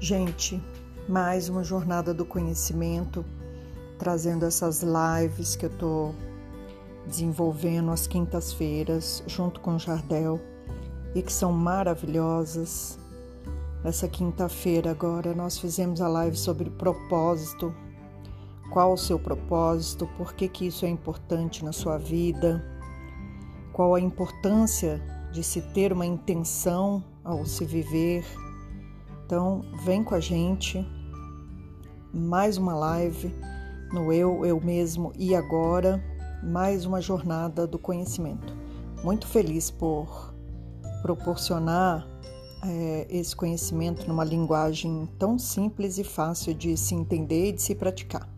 Gente, 0.00 0.62
mais 1.08 1.48
uma 1.48 1.64
jornada 1.64 2.14
do 2.14 2.24
conhecimento, 2.24 3.24
trazendo 3.98 4.44
essas 4.44 4.80
lives 4.80 5.56
que 5.56 5.66
eu 5.66 5.70
tô 5.70 6.12
desenvolvendo 7.04 7.90
às 7.90 8.06
quintas-feiras, 8.06 9.24
junto 9.26 9.58
com 9.60 9.74
o 9.74 9.78
Jardel, 9.78 10.40
e 11.16 11.20
que 11.20 11.32
são 11.32 11.50
maravilhosas. 11.50 12.96
Essa 13.82 14.06
quinta-feira 14.06 14.92
agora 14.92 15.34
nós 15.34 15.58
fizemos 15.58 16.00
a 16.00 16.06
live 16.06 16.36
sobre 16.36 16.70
propósito. 16.70 17.74
Qual 18.72 18.92
o 18.92 18.98
seu 18.98 19.18
propósito? 19.18 20.08
Por 20.16 20.32
que, 20.32 20.46
que 20.46 20.68
isso 20.68 20.86
é 20.86 20.88
importante 20.88 21.64
na 21.64 21.72
sua 21.72 21.98
vida? 21.98 22.64
Qual 23.72 23.96
a 23.96 24.00
importância 24.00 25.02
de 25.32 25.42
se 25.42 25.60
ter 25.60 25.92
uma 25.92 26.06
intenção 26.06 27.02
ao 27.24 27.44
se 27.44 27.64
viver? 27.64 28.24
Então, 29.28 29.60
vem 29.84 30.02
com 30.02 30.14
a 30.14 30.20
gente. 30.20 30.82
Mais 32.14 32.56
uma 32.56 32.74
live 32.74 33.30
no 33.92 34.10
Eu, 34.10 34.46
Eu 34.46 34.58
Mesmo 34.58 35.12
e 35.18 35.34
Agora. 35.34 36.02
Mais 36.42 36.86
uma 36.86 36.98
jornada 36.98 37.66
do 37.66 37.78
conhecimento. 37.78 38.56
Muito 39.04 39.26
feliz 39.26 39.70
por 39.70 40.32
proporcionar 41.02 42.08
é, 42.64 43.06
esse 43.10 43.36
conhecimento 43.36 44.08
numa 44.08 44.24
linguagem 44.24 45.06
tão 45.18 45.38
simples 45.38 45.98
e 45.98 46.04
fácil 46.04 46.54
de 46.54 46.74
se 46.78 46.94
entender 46.94 47.50
e 47.50 47.52
de 47.52 47.60
se 47.60 47.74
praticar. 47.74 48.37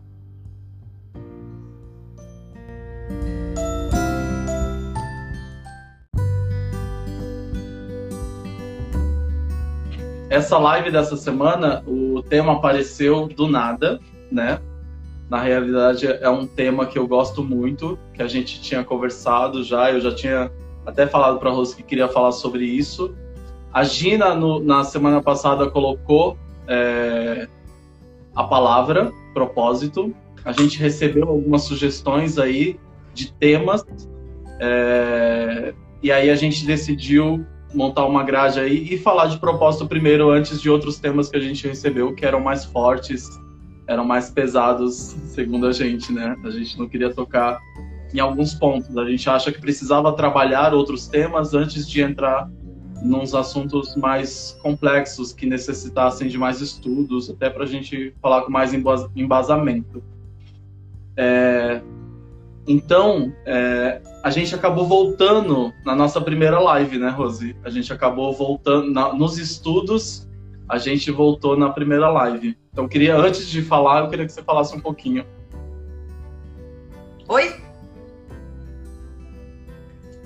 Essa 10.31 10.57
live 10.57 10.89
dessa 10.89 11.17
semana, 11.17 11.83
o 11.85 12.23
tema 12.23 12.53
apareceu 12.53 13.27
do 13.27 13.49
nada, 13.49 13.99
né? 14.31 14.61
Na 15.29 15.41
realidade, 15.41 16.07
é 16.07 16.29
um 16.29 16.47
tema 16.47 16.85
que 16.85 16.97
eu 16.97 17.05
gosto 17.05 17.43
muito, 17.43 17.99
que 18.13 18.23
a 18.23 18.27
gente 18.29 18.61
tinha 18.61 18.81
conversado 18.81 19.61
já, 19.61 19.91
eu 19.91 19.99
já 19.99 20.15
tinha 20.15 20.49
até 20.85 21.05
falado 21.05 21.37
para 21.37 21.49
a 21.49 21.53
Rose 21.53 21.75
que 21.75 21.83
queria 21.83 22.07
falar 22.07 22.31
sobre 22.31 22.63
isso. 22.63 23.13
A 23.73 23.83
Gina, 23.83 24.33
no, 24.33 24.61
na 24.61 24.85
semana 24.85 25.21
passada, 25.21 25.69
colocou 25.69 26.37
é, 26.65 27.49
a 28.33 28.45
palavra 28.45 29.11
propósito. 29.33 30.15
A 30.45 30.53
gente 30.53 30.79
recebeu 30.79 31.27
algumas 31.27 31.63
sugestões 31.63 32.39
aí 32.39 32.79
de 33.13 33.33
temas, 33.33 33.85
é, 34.61 35.73
e 36.01 36.09
aí 36.09 36.29
a 36.29 36.35
gente 36.35 36.65
decidiu 36.65 37.45
montar 37.73 38.05
uma 38.05 38.23
grade 38.23 38.59
aí 38.59 38.93
e 38.93 38.97
falar 38.97 39.27
de 39.27 39.37
propósito 39.37 39.87
primeiro 39.87 40.29
antes 40.29 40.61
de 40.61 40.69
outros 40.69 40.99
temas 40.99 41.29
que 41.29 41.37
a 41.37 41.39
gente 41.39 41.67
recebeu 41.67 42.13
que 42.13 42.25
eram 42.25 42.39
mais 42.39 42.65
fortes, 42.65 43.27
eram 43.87 44.05
mais 44.05 44.29
pesados, 44.29 45.15
segundo 45.25 45.67
a 45.67 45.71
gente, 45.71 46.11
né? 46.11 46.35
A 46.43 46.49
gente 46.49 46.77
não 46.77 46.87
queria 46.87 47.13
tocar 47.13 47.59
em 48.13 48.19
alguns 48.19 48.53
pontos. 48.53 48.97
A 48.97 49.05
gente 49.05 49.29
acha 49.29 49.51
que 49.51 49.59
precisava 49.59 50.11
trabalhar 50.13 50.73
outros 50.73 51.07
temas 51.07 51.53
antes 51.53 51.87
de 51.87 52.01
entrar 52.01 52.49
nos 53.01 53.33
assuntos 53.33 53.95
mais 53.95 54.57
complexos 54.61 55.33
que 55.33 55.45
necessitassem 55.45 56.27
de 56.27 56.37
mais 56.37 56.61
estudos, 56.61 57.29
até 57.29 57.49
para 57.49 57.63
a 57.63 57.67
gente 57.67 58.13
falar 58.21 58.43
com 58.43 58.51
mais 58.51 58.73
embasamento. 58.73 60.03
É, 61.17 61.81
então, 62.67 63.33
é, 63.45 64.01
a 64.23 64.29
gente 64.29 64.53
acabou 64.53 64.87
voltando 64.87 65.73
na 65.83 65.95
nossa 65.95 66.21
primeira 66.21 66.59
live, 66.59 66.97
né, 66.97 67.09
Rose? 67.09 67.55
A 67.63 67.69
gente 67.69 67.91
acabou 67.91 68.33
voltando 68.33 68.91
na, 68.91 69.13
nos 69.13 69.37
estudos, 69.37 70.27
a 70.69 70.77
gente 70.77 71.09
voltou 71.11 71.57
na 71.57 71.69
primeira 71.69 72.09
live. 72.09 72.57
Então, 72.71 72.87
queria, 72.87 73.17
antes 73.17 73.47
de 73.47 73.61
falar, 73.61 74.01
eu 74.01 74.09
queria 74.09 74.25
que 74.25 74.31
você 74.31 74.43
falasse 74.43 74.75
um 74.75 74.79
pouquinho. 74.79 75.25
Oi? 77.27 77.55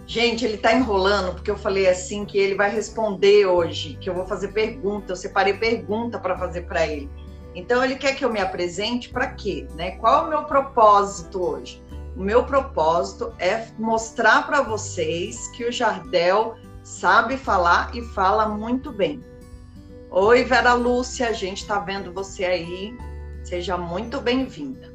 Gente, 0.06 0.46
ele 0.46 0.58
tá 0.58 0.74
enrolando 0.74 1.34
porque 1.34 1.50
eu 1.50 1.58
falei 1.58 1.88
assim 1.90 2.26
que 2.26 2.38
ele 2.38 2.54
vai 2.54 2.70
responder 2.70 3.48
hoje, 3.48 3.98
que 4.00 4.10
eu 4.10 4.14
vou 4.14 4.26
fazer 4.26 4.50
pergunta, 4.50 5.14
eu 5.14 5.16
separei 5.16 5.54
pergunta 5.54 6.20
para 6.20 6.38
fazer 6.38 6.62
para 6.62 6.86
ele. 6.86 7.10
Então 7.56 7.84
ele 7.84 7.96
quer 7.96 8.16
que 8.16 8.24
eu 8.24 8.32
me 8.32 8.40
apresente 8.40 9.10
para 9.10 9.28
quê, 9.28 9.66
né? 9.76 9.92
Qual 9.92 10.24
é 10.24 10.28
o 10.28 10.30
meu 10.30 10.44
propósito 10.44 11.42
hoje? 11.42 11.82
O 12.16 12.24
meu 12.24 12.46
propósito 12.46 13.34
é 13.38 13.68
mostrar 13.78 14.46
para 14.46 14.62
vocês 14.62 15.50
que 15.50 15.66
o 15.66 15.72
Jardel 15.72 16.56
sabe 16.82 17.36
falar 17.36 17.94
e 17.94 18.02
fala 18.02 18.48
muito 18.48 18.92
bem. 18.92 19.22
Oi, 20.10 20.44
Vera 20.46 20.74
Lúcia, 20.76 21.28
a 21.28 21.34
gente 21.34 21.64
está 21.64 21.80
vendo 21.80 22.14
você 22.14 22.46
aí. 22.46 22.98
Seja 23.44 23.78
muito 23.78 24.22
bem-vinda. 24.22 24.94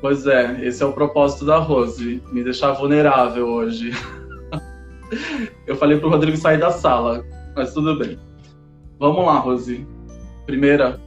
Pois 0.00 0.26
é, 0.26 0.66
esse 0.66 0.82
é 0.82 0.86
o 0.86 0.92
propósito 0.92 1.44
da 1.44 1.58
Rose, 1.58 2.20
me 2.32 2.42
deixar 2.42 2.72
vulnerável 2.72 3.46
hoje. 3.46 3.92
Eu 5.64 5.76
falei 5.76 6.00
pro 6.00 6.10
Rodrigo 6.10 6.36
sair 6.36 6.58
da 6.58 6.72
sala, 6.72 7.24
mas 7.54 7.72
tudo 7.72 7.96
bem. 7.96 8.18
Vamos 8.98 9.24
lá, 9.24 9.38
Rose. 9.38 9.86
Primeira, 10.44 11.00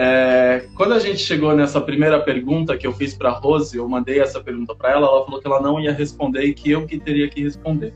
É, 0.00 0.68
quando 0.76 0.94
a 0.94 1.00
gente 1.00 1.18
chegou 1.18 1.56
nessa 1.56 1.80
primeira 1.80 2.20
pergunta 2.20 2.78
que 2.78 2.86
eu 2.86 2.92
fiz 2.92 3.14
para 3.14 3.30
Rose, 3.30 3.76
eu 3.76 3.88
mandei 3.88 4.20
essa 4.20 4.40
pergunta 4.40 4.72
para 4.72 4.92
ela, 4.92 5.08
ela 5.08 5.24
falou 5.24 5.40
que 5.40 5.46
ela 5.48 5.60
não 5.60 5.80
ia 5.80 5.92
responder 5.92 6.44
e 6.44 6.54
que 6.54 6.70
eu 6.70 6.86
que 6.86 7.00
teria 7.00 7.28
que 7.28 7.42
responder. 7.42 7.92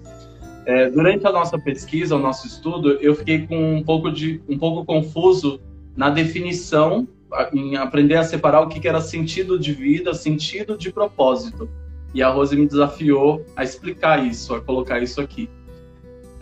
É, 0.66 0.90
durante 0.90 1.24
a 1.28 1.30
nossa 1.30 1.56
pesquisa, 1.56 2.16
o 2.16 2.18
nosso 2.18 2.48
estudo, 2.48 2.94
eu 3.00 3.14
fiquei 3.14 3.46
com 3.46 3.76
um 3.76 3.84
pouco 3.84 4.10
de 4.10 4.42
um 4.48 4.58
pouco 4.58 4.84
confuso 4.84 5.60
na 5.96 6.10
definição, 6.10 7.06
em 7.54 7.76
aprender 7.76 8.16
a 8.16 8.24
separar 8.24 8.62
o 8.62 8.68
que 8.68 8.88
era 8.88 9.00
sentido 9.00 9.56
de 9.56 9.72
vida, 9.72 10.12
sentido 10.12 10.76
de 10.76 10.92
propósito. 10.92 11.70
E 12.12 12.20
a 12.20 12.28
Rose 12.28 12.56
me 12.56 12.66
desafiou 12.66 13.46
a 13.54 13.62
explicar 13.62 14.26
isso, 14.26 14.56
a 14.56 14.60
colocar 14.60 15.00
isso 15.00 15.20
aqui. 15.20 15.48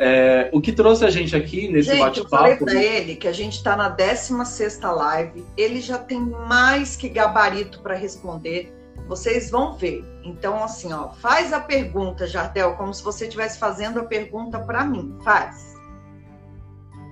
É, 0.03 0.49
o 0.50 0.62
que 0.62 0.72
trouxe 0.72 1.05
a 1.05 1.11
gente 1.11 1.37
aqui 1.37 1.69
nesse 1.69 1.94
bate-papo. 1.94 2.34
Eu 2.34 2.38
falei 2.38 2.56
para 2.56 2.83
ele 2.83 3.16
que 3.16 3.28
a 3.28 3.33
gente 3.33 3.56
está 3.56 3.77
na 3.77 3.91
16 3.91 4.81
live, 4.81 5.44
ele 5.59 5.78
já 5.78 5.99
tem 5.99 6.19
mais 6.19 6.97
que 6.97 7.06
gabarito 7.06 7.83
para 7.83 7.94
responder. 7.94 8.75
Vocês 9.06 9.50
vão 9.50 9.75
ver. 9.75 10.03
Então, 10.25 10.65
assim, 10.65 10.91
ó, 10.91 11.10
faz 11.10 11.53
a 11.53 11.60
pergunta, 11.60 12.27
Jardel, 12.27 12.77
como 12.77 12.94
se 12.94 13.03
você 13.03 13.25
estivesse 13.27 13.59
fazendo 13.59 14.00
a 14.00 14.05
pergunta 14.05 14.59
para 14.60 14.87
mim. 14.87 15.15
Faz. 15.22 15.75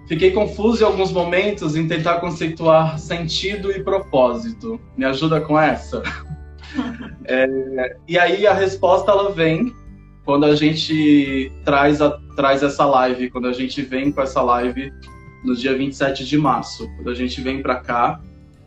Fiquei 0.07 0.31
confuso 0.31 0.83
em 0.83 0.87
alguns 0.87 1.13
momentos 1.13 1.77
em 1.77 1.87
tentar 1.87 2.21
conceituar 2.21 2.99
sentido 2.99 3.71
e 3.71 3.85
propósito. 3.85 4.81
Me 4.97 5.05
ajuda 5.05 5.43
com 5.43 5.61
essa? 5.61 6.03
é, 7.27 7.97
e 8.09 8.19
aí 8.19 8.47
a 8.47 8.55
resposta 8.55 9.11
ela 9.11 9.31
vem 9.31 9.75
quando 10.29 10.45
a 10.45 10.55
gente 10.55 11.51
traz, 11.65 12.03
a, 12.03 12.11
traz 12.37 12.63
essa 12.63 12.85
live, 12.85 13.31
quando 13.31 13.49
a 13.49 13.53
gente 13.55 13.81
vem 13.81 14.13
com 14.13 14.21
essa 14.21 14.43
live 14.43 14.93
no 15.43 15.57
dia 15.57 15.75
27 15.75 16.23
de 16.23 16.37
março. 16.37 16.87
Quando 16.97 17.09
a 17.09 17.15
gente 17.15 17.41
vem 17.41 17.63
para 17.63 17.77
cá, 17.77 18.21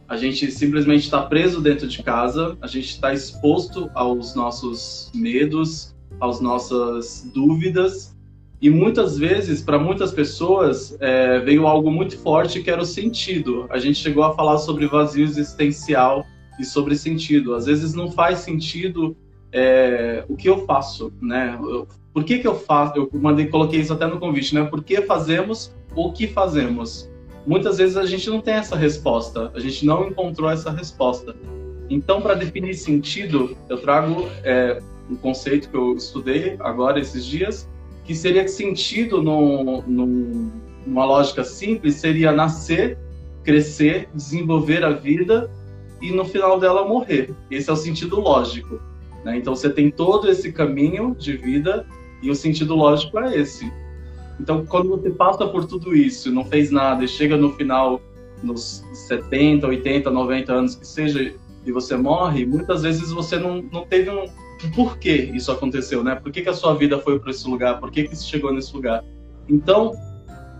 a 0.07 0.17
gente 0.17 0.49
simplesmente 0.49 1.03
está 1.03 1.21
preso 1.21 1.61
dentro 1.61 1.87
de 1.87 2.01
casa, 2.01 2.57
a 2.63 2.65
gente 2.65 2.89
está 2.89 3.13
exposto 3.13 3.91
aos 3.93 4.33
nossos 4.33 5.11
medos, 5.13 5.95
às 6.19 6.41
nossas 6.41 7.29
dúvidas. 7.31 8.17
E 8.59 8.67
muitas 8.67 9.15
vezes, 9.15 9.61
para 9.61 9.77
muitas 9.77 10.11
pessoas, 10.11 10.97
é, 10.99 11.41
veio 11.41 11.67
algo 11.67 11.91
muito 11.91 12.17
forte 12.17 12.63
que 12.63 12.71
era 12.71 12.81
o 12.81 12.85
sentido. 12.85 13.67
A 13.69 13.77
gente 13.77 13.99
chegou 13.99 14.23
a 14.23 14.33
falar 14.33 14.57
sobre 14.57 14.87
vazio 14.87 15.25
existencial 15.25 16.25
e 16.59 16.65
sobre 16.65 16.95
sentido. 16.95 17.53
Às 17.53 17.67
vezes 17.67 17.93
não 17.93 18.11
faz 18.11 18.39
sentido 18.39 19.15
é, 19.51 20.23
o 20.27 20.35
que 20.35 20.49
eu 20.49 20.65
faço, 20.65 21.11
né? 21.21 21.57
Eu, 21.61 21.87
por 22.13 22.23
que 22.23 22.39
que 22.39 22.47
eu 22.47 22.55
faço? 22.55 22.97
Eu 22.97 23.09
mandei, 23.13 23.47
coloquei 23.47 23.79
isso 23.79 23.93
até 23.93 24.05
no 24.05 24.19
convite, 24.19 24.53
né? 24.55 24.63
Por 24.65 24.83
que 24.83 25.01
fazemos 25.01 25.73
o 25.95 26.11
que 26.11 26.27
fazemos? 26.27 27.09
Muitas 27.45 27.77
vezes 27.77 27.97
a 27.97 28.05
gente 28.05 28.29
não 28.29 28.41
tem 28.41 28.55
essa 28.55 28.75
resposta, 28.75 29.51
a 29.55 29.59
gente 29.59 29.85
não 29.85 30.07
encontrou 30.07 30.49
essa 30.49 30.71
resposta. 30.71 31.35
Então, 31.89 32.21
para 32.21 32.35
definir 32.35 32.73
sentido, 32.75 33.57
eu 33.67 33.77
trago 33.77 34.27
é, 34.43 34.79
um 35.09 35.15
conceito 35.15 35.69
que 35.69 35.75
eu 35.75 35.95
estudei 35.95 36.55
agora 36.59 36.99
esses 36.99 37.25
dias, 37.25 37.67
que 38.05 38.15
seria 38.15 38.43
que 38.43 38.51
sentido, 38.51 39.21
no, 39.21 39.81
no, 39.81 40.51
numa 40.85 41.05
lógica 41.05 41.43
simples, 41.43 41.95
seria 41.95 42.31
nascer, 42.31 42.97
crescer, 43.43 44.09
desenvolver 44.13 44.83
a 44.85 44.91
vida 44.91 45.51
e 46.01 46.11
no 46.11 46.25
final 46.25 46.59
dela 46.59 46.87
morrer. 46.87 47.33
Esse 47.49 47.69
é 47.69 47.73
o 47.73 47.75
sentido 47.75 48.19
lógico. 48.19 48.79
Né? 49.23 49.37
Então 49.37 49.55
você 49.55 49.69
tem 49.69 49.91
todo 49.91 50.29
esse 50.29 50.51
caminho 50.51 51.15
de 51.15 51.37
vida 51.37 51.85
e 52.21 52.29
o 52.29 52.35
sentido 52.35 52.75
lógico 52.75 53.19
é 53.19 53.37
esse. 53.37 53.71
Então 54.39 54.65
quando 54.65 54.89
você 54.89 55.09
passa 55.09 55.47
por 55.47 55.65
tudo 55.65 55.95
isso, 55.95 56.31
não 56.31 56.45
fez 56.45 56.71
nada 56.71 57.03
e 57.03 57.07
chega 57.07 57.37
no 57.37 57.53
final 57.53 58.01
nos 58.41 58.83
70, 58.93 59.67
80, 59.67 60.09
90 60.09 60.53
anos 60.53 60.75
que 60.75 60.87
seja 60.87 61.33
e 61.63 61.71
você 61.71 61.95
morre, 61.95 62.43
muitas 62.45 62.81
vezes 62.81 63.11
você 63.11 63.37
não, 63.37 63.61
não 63.71 63.85
teve 63.85 64.09
um 64.09 64.27
por 64.69 64.97
que 64.97 65.11
isso 65.11 65.51
aconteceu, 65.51 66.03
né? 66.03 66.15
Por 66.15 66.31
que, 66.31 66.41
que 66.41 66.49
a 66.49 66.53
sua 66.53 66.75
vida 66.75 66.99
foi 66.99 67.19
para 67.19 67.31
esse 67.31 67.47
lugar? 67.47 67.79
Por 67.79 67.91
que, 67.91 68.03
que 68.03 68.15
você 68.15 68.23
chegou 68.23 68.53
nesse 68.53 68.73
lugar? 68.73 69.03
Então, 69.49 69.93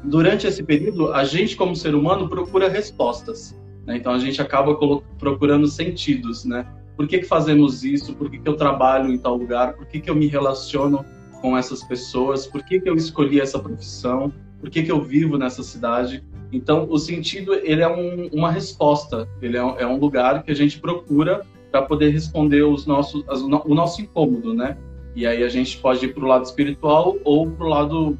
durante 0.04 0.48
esse 0.48 0.64
período, 0.64 1.14
a 1.14 1.24
gente, 1.24 1.56
como 1.56 1.76
ser 1.76 1.94
humano, 1.94 2.28
procura 2.28 2.68
respostas. 2.68 3.56
Né? 3.86 3.98
Então, 3.98 4.14
a 4.14 4.20
gente 4.20 4.42
acaba 4.42 4.76
procurando 5.20 5.68
sentidos, 5.68 6.46
né? 6.46 6.66
Por 7.02 7.08
que, 7.08 7.18
que 7.18 7.26
fazemos 7.26 7.84
isso? 7.84 8.14
Por 8.14 8.30
que, 8.30 8.38
que 8.38 8.48
eu 8.48 8.56
trabalho 8.56 9.12
em 9.12 9.18
tal 9.18 9.36
lugar? 9.36 9.74
Por 9.74 9.88
que, 9.88 10.00
que 10.00 10.08
eu 10.08 10.14
me 10.14 10.28
relaciono 10.28 11.04
com 11.42 11.58
essas 11.58 11.84
pessoas? 11.84 12.46
Por 12.46 12.64
que, 12.64 12.80
que 12.80 12.88
eu 12.88 12.96
escolhi 12.96 13.42
essa 13.42 13.58
profissão? 13.58 14.32
Por 14.60 14.70
que, 14.70 14.84
que 14.84 14.92
eu 14.92 15.02
vivo 15.02 15.36
nessa 15.36 15.64
cidade? 15.64 16.24
Então, 16.52 16.86
o 16.88 17.00
sentido 17.00 17.56
ele 17.56 17.82
é 17.82 17.88
um, 17.88 18.28
uma 18.28 18.52
resposta, 18.52 19.28
ele 19.42 19.58
é 19.58 19.64
um, 19.64 19.80
é 19.80 19.88
um, 19.88 19.98
lugar 19.98 20.44
que 20.44 20.52
a 20.52 20.54
gente 20.54 20.80
procura 20.80 21.42
para 21.72 21.82
poder 21.82 22.12
responder 22.12 22.62
os 22.62 22.86
nossos, 22.86 23.28
as, 23.28 23.42
o 23.42 23.74
nosso 23.74 24.00
incômodo, 24.00 24.54
né? 24.54 24.78
E 25.16 25.26
aí 25.26 25.44
a 25.44 25.50
gente 25.50 25.80
pode 25.80 26.06
ir 26.06 26.14
para 26.14 26.24
o 26.24 26.28
lado 26.28 26.46
espiritual 26.46 27.18
ou 27.24 27.50
para 27.50 27.66
o 27.66 27.68
lado 27.68 28.18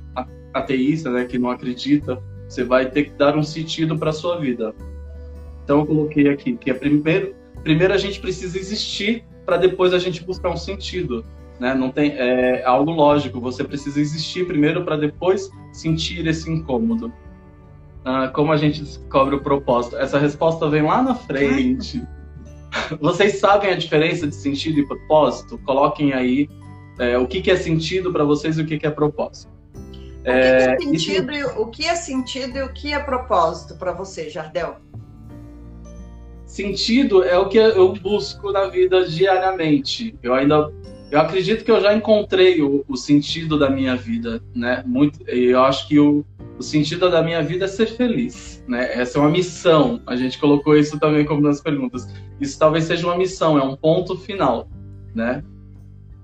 ateísta, 0.52 1.12
né, 1.12 1.26
que 1.26 1.38
não 1.38 1.52
acredita. 1.52 2.20
Você 2.50 2.64
vai 2.64 2.90
ter 2.90 3.04
que 3.04 3.12
dar 3.12 3.38
um 3.38 3.44
sentido 3.44 3.96
para 3.96 4.10
a 4.10 4.14
sua 4.14 4.40
vida. 4.40 4.74
Então, 5.64 5.82
eu 5.82 5.86
coloquei 5.86 6.28
aqui 6.30 6.58
que 6.58 6.72
é 6.72 6.74
primeiro, 6.74 7.36
primeiro 7.64 7.94
a 7.94 7.98
gente 7.98 8.20
precisa 8.20 8.58
existir 8.58 9.26
para 9.46 9.58
depois 9.58 9.94
a 9.94 10.00
gente 10.00 10.24
buscar 10.24 10.50
um 10.50 10.58
sentido. 10.58 11.26
Né? 11.60 11.74
Não 11.74 11.92
tem 11.92 12.12
é 12.18 12.64
algo 12.66 12.92
lógico. 12.92 13.40
Você 13.40 13.64
precisa 13.64 14.00
existir 14.00 14.46
primeiro 14.48 14.84
para 14.84 14.98
depois 14.98 15.50
sentir 15.72 16.26
esse 16.28 16.50
incômodo. 16.50 17.12
Ah, 18.04 18.30
como 18.30 18.52
a 18.52 18.58
gente 18.58 18.82
descobre 18.82 19.36
o 19.36 19.42
propósito? 19.42 19.96
Essa 19.98 20.18
resposta 20.18 20.68
vem 20.70 20.82
lá 20.82 21.02
na 21.04 21.14
frente. 21.14 22.02
Vocês 23.00 23.40
sabem 23.40 23.72
a 23.72 23.76
diferença 23.76 24.28
de 24.28 24.36
sentido 24.36 24.80
e 24.80 24.88
propósito? 24.88 25.58
Coloquem 25.60 26.14
aí 26.14 26.50
é, 26.98 27.18
o 27.18 27.28
que, 27.28 27.42
que, 27.42 27.52
é 27.52 27.56
sentido 27.56 28.12
para 28.12 28.24
vocês 28.24 28.58
e 28.58 28.62
o 28.62 28.66
que, 28.66 28.78
que 28.78 28.88
é 28.88 28.92
propósito. 28.92 29.52
O 29.74 29.92
que, 29.92 30.30
é, 30.30 30.74
é 30.74 30.80
sentido, 30.80 31.32
isso... 31.32 31.62
o 31.62 31.68
que 31.68 31.86
é 31.86 31.96
sentido 31.96 32.58
e 32.58 32.62
o 32.62 32.72
que 32.72 32.94
é 32.94 33.00
propósito 33.00 33.76
para 33.76 33.92
você, 33.92 34.30
Jardel? 34.30 34.78
Sentido 36.52 37.24
é 37.24 37.38
o 37.38 37.48
que 37.48 37.58
eu 37.58 37.94
busco 37.94 38.52
na 38.52 38.68
vida 38.68 39.08
diariamente. 39.08 40.14
Eu 40.22 40.34
ainda 40.34 40.70
eu 41.10 41.18
acredito 41.18 41.64
que 41.64 41.72
eu 41.72 41.80
já 41.80 41.96
encontrei 41.96 42.62
o, 42.62 42.84
o 42.90 42.98
sentido 42.98 43.58
da 43.58 43.70
minha 43.70 43.96
vida, 43.96 44.44
né? 44.54 44.84
Muito, 44.86 45.26
eu 45.30 45.64
acho 45.64 45.88
que 45.88 45.98
o, 45.98 46.26
o 46.60 46.62
sentido 46.62 47.10
da 47.10 47.24
minha 47.24 47.42
vida 47.42 47.64
é 47.64 47.68
ser 47.70 47.86
feliz, 47.86 48.62
né? 48.68 48.92
Essa 49.00 49.18
é 49.18 49.22
uma 49.22 49.30
missão. 49.30 50.02
A 50.06 50.18
gente 50.18 50.38
colocou 50.38 50.76
isso 50.76 51.00
também 51.00 51.24
como 51.24 51.40
nas 51.40 51.62
perguntas. 51.62 52.06
Isso 52.42 52.60
talvez 52.60 52.84
seja 52.84 53.08
uma 53.08 53.18
missão, 53.18 53.58
é 53.58 53.64
um 53.64 53.78
ponto 53.78 54.18
final, 54.18 54.68
né? 55.16 55.42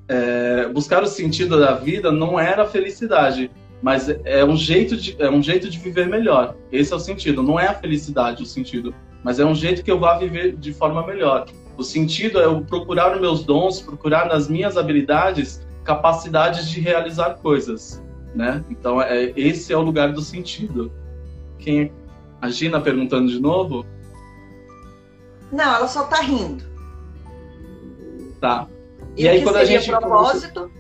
É, 0.10 0.68
buscar 0.68 1.02
o 1.04 1.08
sentido 1.08 1.58
da 1.58 1.74
vida 1.76 2.12
não 2.12 2.38
era 2.38 2.66
felicidade, 2.66 3.50
mas 3.82 4.10
é 4.26 4.44
um 4.44 4.58
jeito 4.58 4.98
de 4.98 5.16
é 5.20 5.32
um 5.32 5.42
jeito 5.42 5.70
de 5.70 5.80
viver 5.80 6.06
melhor. 6.06 6.54
Esse 6.70 6.92
é 6.92 6.98
o 6.98 7.00
sentido. 7.00 7.42
Não 7.42 7.58
é 7.58 7.68
a 7.68 7.74
felicidade 7.74 8.44
o 8.44 8.46
sentido, 8.46 8.94
mas 9.24 9.40
é 9.40 9.46
um 9.46 9.56
jeito 9.56 9.84
que 9.84 9.92
eu 9.92 10.00
vá 10.00 10.18
viver 10.18 10.56
de 10.56 10.74
forma 10.74 11.06
melhor. 11.06 11.46
O 11.78 11.84
sentido 11.84 12.40
é 12.40 12.46
eu 12.46 12.62
procurar 12.62 13.14
os 13.14 13.22
meus 13.22 13.44
dons, 13.44 13.82
procurar 13.82 14.28
nas 14.28 14.48
minhas 14.48 14.78
habilidades 14.78 15.66
capacidades 15.84 16.70
de 16.70 16.82
realizar 16.82 17.36
coisas 17.36 18.02
né? 18.38 18.64
Então, 18.70 19.02
é, 19.02 19.34
esse 19.36 19.74
é 19.74 19.78
o 19.78 19.82
lugar 19.82 20.14
do 20.14 20.22
sentido. 20.22 20.92
Quem? 21.58 21.92
A 22.40 22.50
Gina 22.50 22.80
perguntando 22.80 23.32
de 23.32 23.40
novo? 23.40 23.84
Não, 25.52 25.76
ela 25.76 25.88
só 25.88 26.04
tá 26.04 26.22
rindo. 26.22 26.64
Tá. 28.40 28.68
E, 29.16 29.24
e 29.24 29.28
aí, 29.28 29.42
quando 29.42 29.56
a 29.56 29.66
gente. 29.66 29.90
Propósito? 29.90 30.72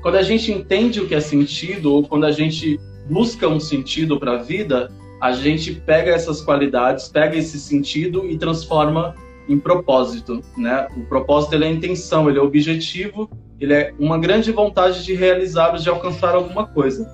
Quando 0.00 0.16
a 0.16 0.22
gente 0.22 0.50
entende 0.50 0.98
o 1.00 1.06
que 1.06 1.14
é 1.14 1.20
sentido, 1.20 1.92
ou 1.92 2.08
quando 2.08 2.24
a 2.24 2.32
gente 2.32 2.80
busca 3.06 3.46
um 3.46 3.60
sentido 3.60 4.18
para 4.18 4.32
a 4.32 4.42
vida, 4.42 4.90
a 5.20 5.32
gente 5.32 5.74
pega 5.74 6.12
essas 6.12 6.40
qualidades, 6.40 7.08
pega 7.08 7.36
esse 7.36 7.58
sentido 7.58 8.26
e 8.26 8.38
transforma 8.38 9.14
em 9.48 9.58
propósito, 9.58 10.40
né? 10.56 10.86
O 10.96 11.04
propósito 11.06 11.54
ele 11.54 11.64
é 11.64 11.68
a 11.68 11.72
intenção, 11.72 12.28
ele 12.28 12.38
é 12.38 12.42
objetivo 12.42 13.28
ele 13.60 13.74
é 13.74 13.94
uma 13.98 14.18
grande 14.18 14.50
vontade 14.50 15.04
de 15.04 15.14
realizar, 15.14 15.76
de 15.76 15.88
alcançar 15.88 16.34
alguma 16.34 16.66
coisa, 16.66 17.06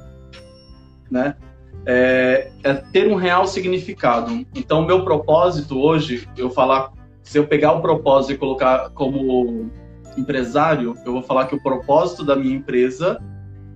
né? 1.10 1.34
É, 1.84 2.50
é 2.62 2.74
ter 2.74 3.08
um 3.08 3.16
real 3.16 3.46
significado. 3.46 4.46
Então, 4.54 4.86
meu 4.86 5.04
propósito 5.04 5.78
hoje, 5.78 6.28
eu 6.36 6.48
falar, 6.48 6.92
se 7.22 7.38
eu 7.38 7.46
pegar 7.46 7.72
o 7.72 7.82
propósito 7.82 8.32
e 8.32 8.38
colocar 8.38 8.90
como 8.90 9.70
empresário, 10.16 10.94
eu 11.04 11.12
vou 11.12 11.22
falar 11.22 11.46
que 11.46 11.54
o 11.54 11.60
propósito 11.60 12.24
da 12.24 12.36
minha 12.36 12.56
empresa 12.56 13.20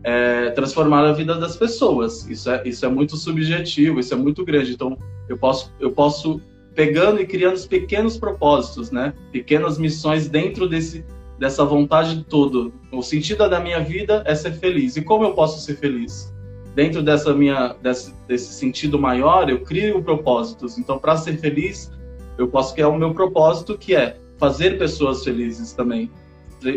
é 0.02 0.50
transformar 0.50 1.04
a 1.04 1.12
vida 1.12 1.34
das 1.36 1.56
pessoas. 1.56 2.28
Isso 2.28 2.50
é, 2.50 2.62
isso 2.64 2.84
é 2.84 2.88
muito 2.88 3.16
subjetivo, 3.16 4.00
isso 4.00 4.14
é 4.14 4.16
muito 4.16 4.44
grande. 4.44 4.72
Então, 4.72 4.96
eu 5.28 5.36
posso, 5.36 5.72
eu 5.78 5.90
posso 5.90 6.40
pegando 6.74 7.20
e 7.20 7.26
criando 7.26 7.54
os 7.54 7.66
pequenos 7.66 8.16
propósitos, 8.16 8.90
né? 8.90 9.12
Pequenas 9.32 9.78
missões 9.78 10.28
dentro 10.28 10.68
desse 10.68 11.04
dessa 11.38 11.64
vontade 11.64 12.22
toda. 12.24 12.70
O 12.92 13.02
sentido 13.02 13.48
da 13.48 13.58
minha 13.58 13.80
vida 13.80 14.22
é 14.26 14.34
ser 14.34 14.52
feliz. 14.52 14.96
E 14.96 15.02
como 15.02 15.24
eu 15.24 15.32
posso 15.32 15.58
ser 15.64 15.74
feliz? 15.76 16.30
Dentro 16.74 17.02
dessa 17.02 17.32
minha 17.32 17.74
desse, 17.82 18.14
desse 18.28 18.52
sentido 18.52 18.98
maior, 18.98 19.48
eu 19.48 19.62
crio 19.62 20.02
propósitos. 20.02 20.76
Então, 20.76 20.98
para 20.98 21.16
ser 21.16 21.38
feliz, 21.38 21.90
eu 22.36 22.46
posso 22.46 22.74
criar 22.74 22.88
o 22.88 22.98
meu 22.98 23.14
propósito, 23.14 23.76
que 23.78 23.96
é 23.96 24.18
fazer 24.38 24.78
pessoas 24.78 25.24
felizes 25.24 25.72
também, 25.72 26.10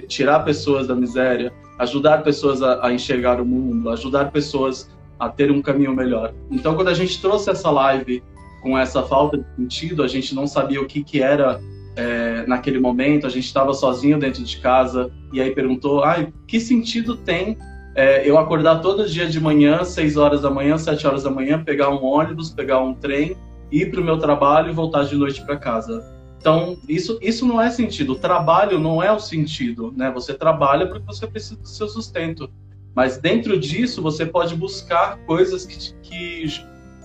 tirar 0.08 0.40
pessoas 0.40 0.88
da 0.88 0.96
miséria, 0.96 1.52
ajudar 1.80 2.24
pessoas 2.24 2.62
a, 2.62 2.86
a 2.88 2.94
enxergar 2.94 3.42
o 3.42 3.46
mundo, 3.46 3.90
ajudar 3.90 4.32
pessoas 4.32 4.90
a 5.20 5.30
ter 5.30 5.52
um 5.52 5.62
caminho 5.62 5.96
melhor. 5.96 6.34
Então, 6.52 6.76
quando 6.76 6.90
a 6.90 6.94
gente 6.94 7.22
trouxe 7.22 7.50
essa 7.50 7.70
live 7.72 8.24
com 8.62 8.78
essa 8.78 9.04
falta 9.04 9.38
de 9.38 9.46
sentido, 9.56 10.04
a 10.04 10.08
gente 10.08 10.34
não 10.34 10.48
sabia 10.48 10.82
o 10.82 10.86
que, 10.86 11.04
que 11.04 11.22
era 11.22 11.60
é, 11.96 12.46
naquele 12.48 12.80
momento, 12.80 13.28
a 13.28 13.30
gente 13.30 13.46
estava 13.46 13.74
sozinho 13.74 14.18
dentro 14.18 14.44
de 14.44 14.58
casa 14.58 15.12
e 15.32 15.42
aí 15.42 15.52
perguntou: 15.52 16.04
ah, 16.04 16.26
que 16.48 16.60
sentido 16.60 17.16
tem 17.16 17.58
é, 17.96 18.28
eu 18.28 18.38
acordar 18.38 18.80
todo 18.80 19.08
dia 19.08 19.28
de 19.28 19.40
manhã, 19.40 19.84
6 19.84 20.18
horas 20.18 20.42
da 20.42 20.50
manhã, 20.50 20.78
7 20.78 21.06
horas 21.06 21.24
da 21.24 21.30
manhã, 21.30 21.64
pegar 21.64 21.90
um 21.90 22.04
ônibus, 22.04 22.50
pegar 22.50 22.80
um 22.80 22.94
trem, 22.94 23.36
ir 23.72 23.92
para 23.92 24.02
o 24.02 24.04
meu 24.04 24.18
trabalho 24.18 24.70
e 24.70 24.74
voltar 24.74 25.04
de 25.04 25.16
noite 25.16 25.46
para 25.46 25.58
casa? 25.58 26.04
Então, 26.44 26.78
isso, 26.90 27.18
isso 27.22 27.46
não 27.46 27.62
é 27.62 27.70
sentido. 27.70 28.12
O 28.12 28.16
trabalho 28.18 28.78
não 28.78 29.02
é 29.02 29.10
o 29.10 29.18
sentido, 29.18 29.94
né? 29.96 30.12
Você 30.12 30.34
trabalha 30.34 30.86
porque 30.86 31.06
você 31.06 31.26
precisa 31.26 31.56
do 31.56 31.66
seu 31.66 31.88
sustento. 31.88 32.52
Mas 32.94 33.18
dentro 33.18 33.58
disso, 33.58 34.02
você 34.02 34.26
pode 34.26 34.54
buscar 34.54 35.20
coisas 35.20 35.66
que, 35.66 35.94
que, 36.02 36.46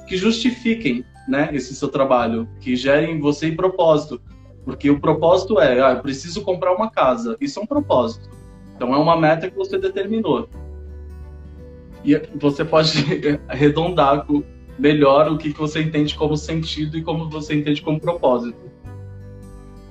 que 0.09 0.17
justifiquem 0.17 1.05
né, 1.29 1.51
esse 1.53 1.73
seu 1.77 1.87
trabalho, 1.87 2.49
que 2.61 2.75
gerem 2.75 3.21
você 3.21 3.47
em 3.47 3.55
propósito. 3.55 4.21
Porque 4.65 4.91
o 4.91 4.99
propósito 4.99 5.61
é, 5.61 5.81
ah, 5.81 5.93
eu 5.93 6.01
preciso 6.01 6.43
comprar 6.43 6.75
uma 6.75 6.91
casa. 6.91 7.37
Isso 7.41 7.61
é 7.61 7.62
um 7.62 7.67
propósito. 7.67 8.29
Então 8.75 8.93
é 8.93 8.99
uma 8.99 9.17
meta 9.17 9.49
que 9.49 9.57
você 9.57 9.79
determinou. 9.79 10.49
E 12.05 12.21
você 12.35 12.65
pode 12.65 12.91
arredondar 13.47 14.27
melhor 14.77 15.31
o 15.31 15.39
que 15.39 15.51
você 15.51 15.81
entende 15.81 16.17
como 16.17 16.37
sentido 16.37 16.99
e 16.99 17.03
como 17.03 17.31
você 17.31 17.55
entende 17.55 17.81
como 17.81 18.01
propósito. 18.01 18.68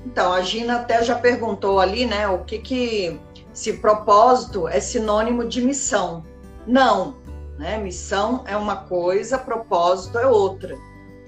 Então, 0.07 0.31
a 0.31 0.41
Gina 0.41 0.77
até 0.77 1.03
já 1.03 1.15
perguntou 1.15 1.81
ali, 1.81 2.05
né, 2.05 2.29
o 2.29 2.45
que 2.45 2.59
que 2.59 3.19
se 3.51 3.73
propósito 3.73 4.65
é 4.65 4.79
sinônimo 4.79 5.43
de 5.45 5.61
missão. 5.61 6.25
Não, 6.65 7.17
né? 7.59 7.77
Missão 7.77 8.43
é 8.47 8.55
uma 8.55 8.77
coisa, 8.77 9.37
propósito 9.37 10.17
é 10.17 10.25
outra, 10.25 10.77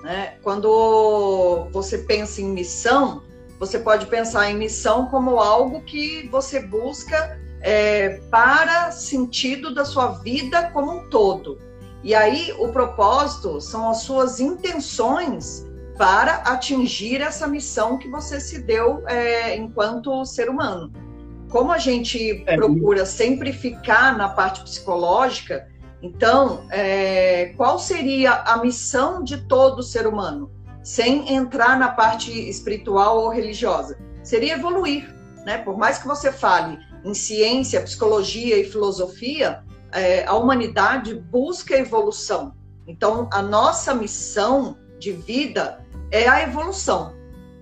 né? 0.02 0.36
Quando 0.44 1.68
você 1.74 1.98
pensa 1.98 2.40
em 2.40 2.46
missão, 2.46 3.22
você 3.60 3.80
pode 3.80 4.06
pensar 4.06 4.50
em 4.50 4.56
missão 4.56 5.08
como 5.08 5.40
algo 5.40 5.82
que 5.82 6.30
você 6.30 6.62
busca 6.62 7.38
é, 7.60 8.22
para 8.32 8.92
sentido 8.92 9.74
da 9.74 9.84
sua 9.84 10.20
vida 10.20 10.70
como 10.72 11.00
um 11.00 11.10
todo. 11.10 11.60
E 12.02 12.16
aí 12.16 12.54
o 12.58 12.70
propósito 12.70 13.60
são 13.60 13.90
as 13.90 14.04
suas 14.04 14.40
intenções 14.40 15.68
para 16.00 16.38
atingir 16.46 17.22
essa 17.22 17.46
missão 17.46 18.00
que 18.00 18.08
você 18.08 18.40
se 18.40 18.64
deu 18.64 19.08
é, 19.08 19.56
enquanto 19.56 20.26
ser 20.26 20.50
humano. 20.50 20.92
Como 21.52 21.72
a 21.72 21.78
gente 21.78 22.44
é. 22.48 22.56
procura 22.56 23.06
sempre 23.06 23.54
ficar 23.54 24.18
na 24.18 24.30
parte 24.30 24.64
psicológica, 24.64 25.68
então 26.02 26.66
é, 26.72 27.54
qual 27.58 27.78
seria 27.78 28.32
a 28.32 28.58
missão 28.58 29.22
de 29.22 29.46
todo 29.46 29.84
ser 29.84 30.08
humano? 30.08 30.50
sem 30.84 31.34
entrar 31.34 31.78
na 31.78 31.90
parte 31.90 32.32
espiritual 32.50 33.20
ou 33.20 33.30
religiosa. 33.30 33.98
Seria 34.24 34.54
evoluir, 34.54 35.14
né? 35.46 35.60
Por 35.60 35.78
mais 35.78 36.00
que 36.00 36.08
você 36.08 36.32
fale 36.32 36.80
em 37.04 37.14
ciência, 37.14 37.82
psicologia 37.82 38.58
e 38.58 38.64
filosofia, 38.64 39.64
é, 39.92 40.26
a 40.26 40.34
humanidade 40.34 41.14
busca 41.14 41.78
evolução. 41.78 42.56
Então, 42.88 43.30
a 43.32 43.42
nossa 43.42 43.94
missão 43.94 44.78
de 44.98 45.12
vida 45.12 45.80
é 46.12 46.28
a 46.28 46.42
evolução. 46.42 47.14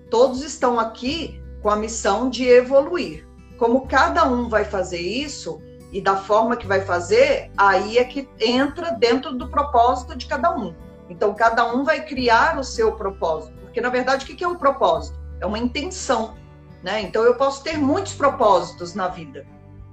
Todos 0.09 0.41
estão 0.41 0.79
aqui 0.79 1.41
com 1.61 1.69
a 1.69 1.75
missão 1.75 2.29
de 2.29 2.47
evoluir. 2.47 3.27
Como 3.57 3.87
cada 3.87 4.25
um 4.25 4.47
vai 4.47 4.63
fazer 4.63 4.99
isso 4.99 5.61
e 5.91 6.01
da 6.01 6.15
forma 6.15 6.55
que 6.55 6.67
vai 6.67 6.81
fazer, 6.81 7.51
aí 7.57 7.97
é 7.97 8.03
que 8.03 8.27
entra 8.39 8.91
dentro 8.91 9.33
do 9.33 9.49
propósito 9.49 10.15
de 10.15 10.25
cada 10.27 10.55
um. 10.55 10.73
Então, 11.09 11.33
cada 11.33 11.73
um 11.73 11.83
vai 11.83 12.05
criar 12.05 12.57
o 12.59 12.63
seu 12.63 12.91
propósito. 12.91 13.53
Porque, 13.61 13.81
na 13.81 13.89
verdade, 13.89 14.25
o 14.25 14.35
que 14.35 14.43
é 14.43 14.47
um 14.47 14.57
propósito? 14.57 15.17
É 15.39 15.45
uma 15.45 15.57
intenção. 15.57 16.35
Né? 16.83 17.01
Então, 17.01 17.23
eu 17.23 17.35
posso 17.35 17.63
ter 17.63 17.77
muitos 17.77 18.13
propósitos 18.13 18.93
na 18.93 19.07
vida. 19.07 19.45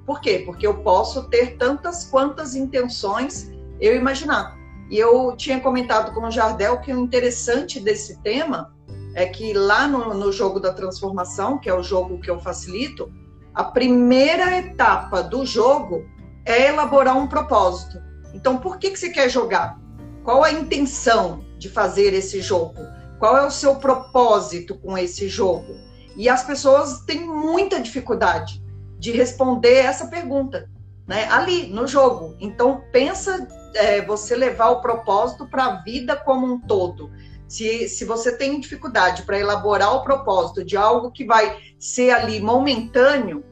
Por 0.04 0.20
quê? 0.20 0.42
Porque 0.44 0.66
eu 0.66 0.82
posso 0.82 1.24
ter 1.28 1.56
tantas 1.56 2.04
quantas 2.04 2.54
intenções 2.54 3.50
eu 3.80 3.96
imaginar. 3.96 4.56
E 4.90 4.98
eu 4.98 5.34
tinha 5.36 5.60
comentado 5.60 6.12
com 6.12 6.26
o 6.26 6.30
Jardel 6.30 6.80
que 6.80 6.92
o 6.92 6.98
interessante 6.98 7.80
desse 7.80 8.20
tema 8.22 8.74
é 9.14 9.26
que 9.26 9.52
lá 9.52 9.86
no, 9.86 10.12
no 10.14 10.32
jogo 10.32 10.60
da 10.60 10.72
transformação, 10.72 11.58
que 11.58 11.68
é 11.68 11.74
o 11.74 11.82
jogo 11.82 12.20
que 12.20 12.30
eu 12.30 12.40
facilito, 12.40 13.12
a 13.54 13.64
primeira 13.64 14.58
etapa 14.58 15.22
do 15.22 15.46
jogo 15.46 16.04
é 16.44 16.68
elaborar 16.68 17.16
um 17.16 17.28
propósito. 17.28 18.02
Então, 18.34 18.58
por 18.58 18.78
que, 18.78 18.90
que 18.90 18.98
você 18.98 19.10
quer 19.10 19.30
jogar? 19.30 19.78
Qual 20.24 20.42
a 20.42 20.50
intenção 20.50 21.44
de 21.56 21.68
fazer 21.68 22.12
esse 22.12 22.40
jogo? 22.40 22.74
Qual 23.18 23.36
é 23.36 23.46
o 23.46 23.50
seu 23.50 23.76
propósito 23.76 24.76
com 24.78 24.98
esse 24.98 25.28
jogo? 25.28 25.76
E 26.16 26.28
as 26.28 26.44
pessoas 26.44 27.00
têm 27.00 27.24
muita 27.24 27.80
dificuldade 27.80 28.62
de 28.98 29.12
responder 29.12 29.84
essa 29.84 30.08
pergunta, 30.08 30.68
né? 31.06 31.28
Ali 31.30 31.68
no 31.68 31.86
jogo. 31.86 32.36
Então 32.40 32.82
pensa 32.92 33.46
é, 33.74 34.00
você 34.00 34.34
levar 34.34 34.70
o 34.70 34.80
propósito 34.80 35.46
para 35.46 35.64
a 35.64 35.82
vida 35.82 36.16
como 36.16 36.46
um 36.46 36.60
todo. 36.60 37.10
Se, 37.46 37.88
se 37.88 38.04
você 38.04 38.36
tem 38.36 38.58
dificuldade 38.58 39.22
para 39.22 39.38
elaborar 39.38 39.94
o 39.94 40.02
propósito 40.02 40.64
de 40.64 40.76
algo 40.76 41.10
que 41.10 41.24
vai 41.24 41.58
ser 41.78 42.10
ali 42.10 42.40
momentâneo, 42.40 43.44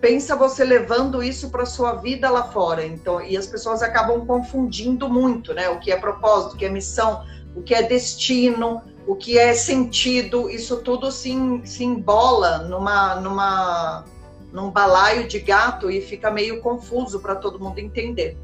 pensa 0.00 0.36
você 0.36 0.64
levando 0.64 1.22
isso 1.22 1.50
para 1.50 1.66
sua 1.66 1.94
vida 1.94 2.30
lá 2.30 2.44
fora. 2.44 2.84
Então, 2.84 3.20
e 3.20 3.36
as 3.36 3.46
pessoas 3.46 3.82
acabam 3.82 4.24
confundindo 4.26 5.08
muito, 5.08 5.54
né? 5.54 5.68
O 5.70 5.80
que 5.80 5.90
é 5.90 5.96
propósito, 5.96 6.54
o 6.54 6.56
que 6.56 6.64
é 6.64 6.68
missão, 6.68 7.24
o 7.56 7.62
que 7.62 7.74
é 7.74 7.82
destino, 7.82 8.82
o 9.06 9.16
que 9.16 9.38
é 9.38 9.54
sentido. 9.54 10.48
Isso 10.48 10.76
tudo 10.78 11.10
se, 11.10 11.32
se 11.64 11.84
embola 11.84 12.58
numa, 12.58 13.16
numa, 13.16 14.04
num 14.52 14.70
balaio 14.70 15.26
de 15.26 15.40
gato 15.40 15.90
e 15.90 16.00
fica 16.00 16.30
meio 16.30 16.60
confuso 16.60 17.20
para 17.20 17.34
todo 17.34 17.58
mundo 17.58 17.78
entender. 17.78 18.36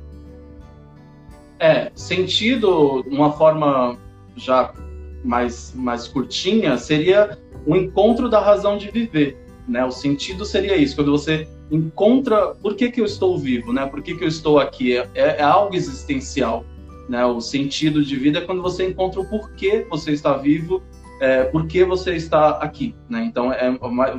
É, 1.58 1.90
sentido, 1.94 3.04
uma 3.08 3.32
forma 3.32 3.98
já 4.36 4.72
mais, 5.24 5.72
mais 5.74 6.08
curtinha, 6.08 6.76
seria 6.76 7.38
o 7.66 7.76
encontro 7.76 8.28
da 8.28 8.40
razão 8.40 8.76
de 8.76 8.90
viver. 8.90 9.38
Né? 9.66 9.84
O 9.84 9.90
sentido 9.90 10.44
seria 10.44 10.76
isso, 10.76 10.94
quando 10.96 11.10
você 11.10 11.48
encontra 11.70 12.54
por 12.54 12.74
que, 12.76 12.90
que 12.90 13.00
eu 13.00 13.04
estou 13.04 13.38
vivo, 13.38 13.72
né? 13.72 13.86
por 13.86 14.02
que, 14.02 14.14
que 14.14 14.24
eu 14.24 14.28
estou 14.28 14.58
aqui, 14.58 14.96
é, 14.96 15.08
é, 15.14 15.36
é 15.38 15.42
algo 15.42 15.74
existencial. 15.74 16.64
Né? 17.08 17.24
O 17.24 17.40
sentido 17.40 18.04
de 18.04 18.16
vida 18.16 18.38
é 18.38 18.42
quando 18.42 18.62
você 18.62 18.86
encontra 18.86 19.20
o 19.20 19.28
porquê 19.28 19.86
você 19.88 20.12
está 20.12 20.36
vivo, 20.36 20.82
é, 21.20 21.44
por 21.44 21.66
que 21.66 21.84
você 21.84 22.14
está 22.14 22.50
aqui. 22.58 22.94
Né? 23.08 23.24
Então, 23.24 23.52
é, 23.52 23.70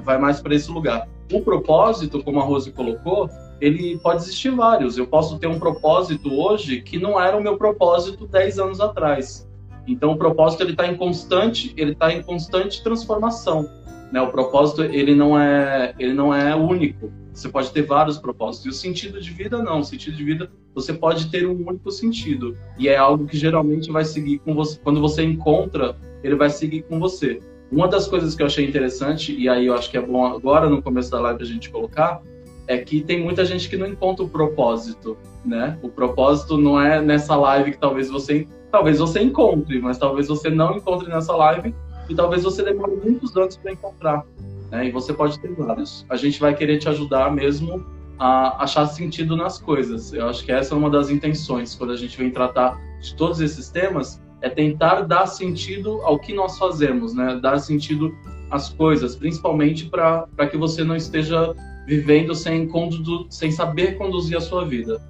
vai 0.03 0.17
mais 0.17 0.41
para 0.41 0.55
esse 0.55 0.71
lugar. 0.71 1.07
O 1.31 1.41
propósito, 1.41 2.23
como 2.23 2.39
a 2.39 2.43
Rose 2.43 2.71
colocou, 2.71 3.29
ele 3.59 3.97
pode 3.97 4.23
existir 4.23 4.49
vários. 4.51 4.97
Eu 4.97 5.07
posso 5.07 5.37
ter 5.39 5.47
um 5.47 5.59
propósito 5.59 6.33
hoje 6.33 6.81
que 6.81 6.97
não 6.97 7.19
era 7.19 7.37
o 7.37 7.41
meu 7.41 7.57
propósito 7.57 8.27
10 8.27 8.59
anos 8.59 8.81
atrás. 8.81 9.47
Então 9.87 10.11
o 10.11 10.17
propósito 10.17 10.63
ele 10.63 10.71
está 10.71 10.87
em 10.87 10.95
constante, 10.95 11.73
ele 11.77 11.91
está 11.91 12.11
em 12.11 12.21
constante 12.21 12.83
transformação. 12.83 13.69
Né? 14.11 14.21
O 14.21 14.31
propósito 14.31 14.83
ele 14.83 15.15
não 15.15 15.39
é, 15.39 15.93
ele 15.99 16.13
não 16.13 16.33
é 16.33 16.55
único. 16.55 17.11
Você 17.33 17.49
pode 17.49 17.71
ter 17.71 17.81
vários 17.81 18.17
propósitos. 18.17 18.65
E 18.65 18.69
o 18.69 18.73
sentido 18.73 19.19
de 19.19 19.29
vida 19.31 19.61
não. 19.61 19.79
O 19.79 19.83
sentido 19.83 20.15
de 20.15 20.23
vida 20.23 20.49
você 20.73 20.93
pode 20.93 21.29
ter 21.29 21.47
um 21.47 21.67
único 21.67 21.91
sentido. 21.91 22.57
E 22.77 22.87
é 22.87 22.97
algo 22.97 23.25
que 23.25 23.37
geralmente 23.37 23.91
vai 23.91 24.05
seguir 24.05 24.39
com 24.39 24.53
você. 24.53 24.79
Quando 24.83 25.01
você 25.01 25.23
encontra, 25.23 25.95
ele 26.23 26.35
vai 26.35 26.49
seguir 26.49 26.83
com 26.83 26.99
você. 26.99 27.41
Uma 27.71 27.87
das 27.87 28.07
coisas 28.07 28.35
que 28.35 28.41
eu 28.41 28.47
achei 28.47 28.65
interessante 28.65 29.35
e 29.35 29.49
aí 29.49 29.65
eu 29.65 29.73
acho 29.73 29.89
que 29.89 29.97
é 29.97 30.01
bom 30.01 30.25
agora 30.25 30.69
no 30.69 30.81
começo 30.81 31.11
da 31.11 31.19
live 31.19 31.41
a 31.41 31.45
gente 31.45 31.69
colocar 31.69 32.21
é 32.67 32.77
que 32.77 33.01
tem 33.01 33.23
muita 33.23 33.45
gente 33.45 33.69
que 33.69 33.77
não 33.77 33.87
encontra 33.87 34.23
o 34.23 34.29
propósito, 34.29 35.17
né? 35.43 35.77
O 35.81 35.89
propósito 35.89 36.57
não 36.57 36.79
é 36.79 37.01
nessa 37.01 37.35
live 37.35 37.71
que 37.71 37.77
talvez 37.77 38.09
você 38.09 38.47
talvez 38.71 38.99
você 38.99 39.21
encontre, 39.21 39.79
mas 39.79 39.97
talvez 39.97 40.27
você 40.27 40.49
não 40.49 40.75
encontre 40.75 41.07
nessa 41.07 41.33
live 41.35 41.73
e 42.09 42.15
talvez 42.15 42.43
você 42.43 42.61
demore 42.63 42.95
muitos 43.03 43.35
anos 43.37 43.55
para 43.55 43.71
encontrar. 43.71 44.25
Né? 44.69 44.87
E 44.87 44.91
você 44.91 45.13
pode 45.13 45.39
ter 45.39 45.53
vários. 45.53 46.05
A 46.09 46.17
gente 46.17 46.39
vai 46.39 46.53
querer 46.53 46.77
te 46.77 46.89
ajudar 46.89 47.31
mesmo 47.31 47.85
a 48.19 48.63
achar 48.63 48.85
sentido 48.87 49.35
nas 49.35 49.59
coisas. 49.59 50.13
Eu 50.13 50.27
acho 50.27 50.43
que 50.43 50.51
essa 50.51 50.73
é 50.73 50.77
uma 50.77 50.89
das 50.89 51.09
intenções 51.09 51.75
quando 51.75 51.91
a 51.91 51.97
gente 51.97 52.17
vem 52.17 52.31
tratar 52.31 52.79
de 53.01 53.15
todos 53.15 53.39
esses 53.39 53.69
temas, 53.69 54.21
é 54.41 54.49
tentar 54.49 55.01
dar 55.01 55.25
sentido 55.27 56.01
ao 56.03 56.19
que 56.19 56.33
nós 56.33 56.57
fazemos, 56.57 57.13
né? 57.13 57.39
Dar 57.41 57.57
sentido 57.59 58.13
às 58.49 58.69
coisas, 58.69 59.15
principalmente 59.15 59.89
para 59.89 60.47
que 60.49 60.57
você 60.57 60.83
não 60.83 60.95
esteja 60.95 61.55
vivendo 61.85 62.33
sem, 62.33 62.67
condu 62.67 63.27
sem 63.29 63.51
saber 63.51 63.97
conduzir 63.97 64.37
a 64.37 64.41
sua 64.41 64.65
vida. 64.65 65.01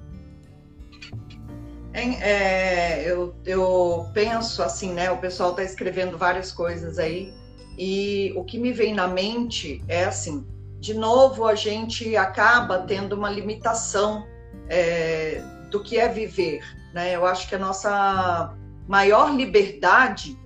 É, 1.92 3.10
eu, 3.10 3.34
eu 3.46 4.06
penso 4.12 4.62
assim, 4.62 4.92
né? 4.92 5.10
O 5.10 5.16
pessoal 5.16 5.50
está 5.50 5.62
escrevendo 5.62 6.18
várias 6.18 6.52
coisas 6.52 6.98
aí, 6.98 7.32
e 7.78 8.32
o 8.36 8.44
que 8.44 8.58
me 8.58 8.70
vem 8.70 8.94
na 8.94 9.08
mente 9.08 9.82
é 9.88 10.04
assim: 10.04 10.46
de 10.78 10.92
novo, 10.92 11.46
a 11.46 11.54
gente 11.54 12.14
acaba 12.14 12.80
tendo 12.80 13.14
uma 13.14 13.30
limitação 13.30 14.26
é, 14.68 15.42
do 15.70 15.82
que 15.82 15.98
é 15.98 16.08
viver, 16.08 16.62
né? 16.92 17.16
Eu 17.16 17.24
acho 17.24 17.48
que 17.48 17.54
a 17.54 17.58
nossa 17.58 18.54
maior 18.86 19.34
liberdade 19.34 20.38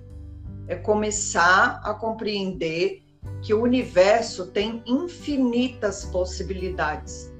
é 0.67 0.75
começar 0.75 1.81
a 1.83 1.93
compreender 1.93 3.00
que 3.41 3.53
o 3.53 3.61
universo 3.61 4.47
tem 4.47 4.83
infinitas 4.85 6.05
possibilidades. 6.05 7.31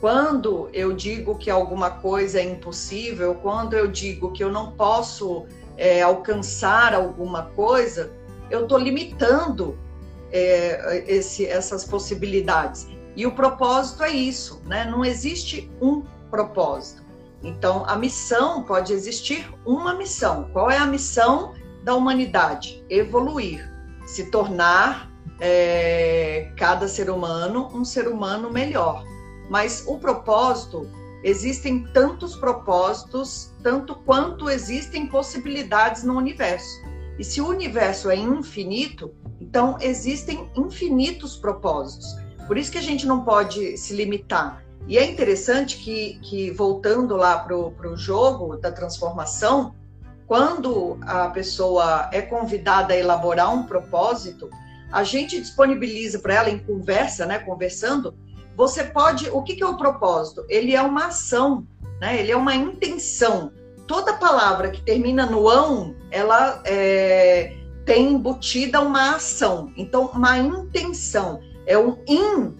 Quando 0.00 0.70
eu 0.72 0.92
digo 0.92 1.36
que 1.36 1.50
alguma 1.50 1.90
coisa 1.90 2.40
é 2.40 2.44
impossível, 2.44 3.34
quando 3.36 3.74
eu 3.74 3.86
digo 3.86 4.32
que 4.32 4.42
eu 4.42 4.50
não 4.50 4.72
posso 4.72 5.46
é, 5.76 6.02
alcançar 6.02 6.94
alguma 6.94 7.44
coisa, 7.44 8.10
eu 8.50 8.62
estou 8.62 8.78
limitando 8.78 9.78
é, 10.32 11.04
esse, 11.06 11.46
essas 11.46 11.84
possibilidades. 11.84 12.88
E 13.16 13.26
o 13.26 13.32
propósito 13.32 14.02
é 14.02 14.10
isso, 14.10 14.62
né? 14.64 14.84
Não 14.84 15.04
existe 15.04 15.70
um 15.80 16.02
propósito. 16.30 17.02
Então, 17.42 17.84
a 17.86 17.96
missão 17.96 18.62
pode 18.62 18.92
existir 18.92 19.50
uma 19.64 19.94
missão. 19.94 20.48
Qual 20.52 20.70
é 20.70 20.76
a 20.76 20.86
missão 20.86 21.54
da 21.82 21.94
humanidade? 21.94 22.84
Evoluir, 22.88 23.70
se 24.06 24.30
tornar 24.30 25.09
é, 25.40 26.52
cada 26.56 26.86
ser 26.86 27.10
humano 27.10 27.68
um 27.72 27.84
ser 27.84 28.06
humano 28.06 28.50
melhor. 28.50 29.04
Mas 29.48 29.84
o 29.86 29.98
propósito, 29.98 30.86
existem 31.22 31.84
tantos 31.92 32.36
propósitos, 32.36 33.52
tanto 33.62 33.94
quanto 33.94 34.48
existem 34.48 35.06
possibilidades 35.06 36.04
no 36.04 36.16
universo. 36.16 36.80
E 37.18 37.24
se 37.24 37.40
o 37.40 37.48
universo 37.48 38.10
é 38.10 38.16
infinito, 38.16 39.12
então 39.40 39.76
existem 39.80 40.48
infinitos 40.54 41.36
propósitos. 41.36 42.16
Por 42.46 42.56
isso 42.56 42.72
que 42.72 42.78
a 42.78 42.82
gente 42.82 43.06
não 43.06 43.24
pode 43.24 43.76
se 43.76 43.94
limitar. 43.94 44.64
E 44.86 44.96
é 44.96 45.04
interessante 45.04 45.76
que, 45.76 46.18
que 46.22 46.50
voltando 46.50 47.16
lá 47.16 47.38
para 47.38 47.56
o 47.56 47.96
jogo 47.96 48.56
da 48.56 48.72
transformação, 48.72 49.74
quando 50.26 50.96
a 51.02 51.28
pessoa 51.28 52.08
é 52.12 52.22
convidada 52.22 52.94
a 52.94 52.96
elaborar 52.96 53.52
um 53.52 53.64
propósito, 53.64 54.48
a 54.92 55.04
gente 55.04 55.40
disponibiliza 55.40 56.18
para 56.18 56.34
ela 56.34 56.50
em 56.50 56.58
conversa, 56.58 57.26
né, 57.26 57.38
conversando, 57.38 58.14
você 58.56 58.84
pode, 58.84 59.28
o 59.30 59.42
que, 59.42 59.56
que 59.56 59.62
é 59.62 59.66
o 59.66 59.76
propósito? 59.76 60.44
Ele 60.48 60.74
é 60.74 60.82
uma 60.82 61.06
ação, 61.06 61.66
né? 62.00 62.18
Ele 62.18 62.30
é 62.30 62.36
uma 62.36 62.54
intenção. 62.54 63.52
Toda 63.86 64.14
palavra 64.14 64.70
que 64.70 64.82
termina 64.82 65.24
no 65.24 65.48
ão, 65.48 65.94
ela 66.10 66.60
é, 66.64 67.56
tem 67.86 68.12
embutida 68.12 68.80
uma 68.80 69.16
ação. 69.16 69.72
Então, 69.76 70.10
uma 70.12 70.38
intenção 70.38 71.40
é 71.66 71.78
um 71.78 72.02
in 72.06 72.54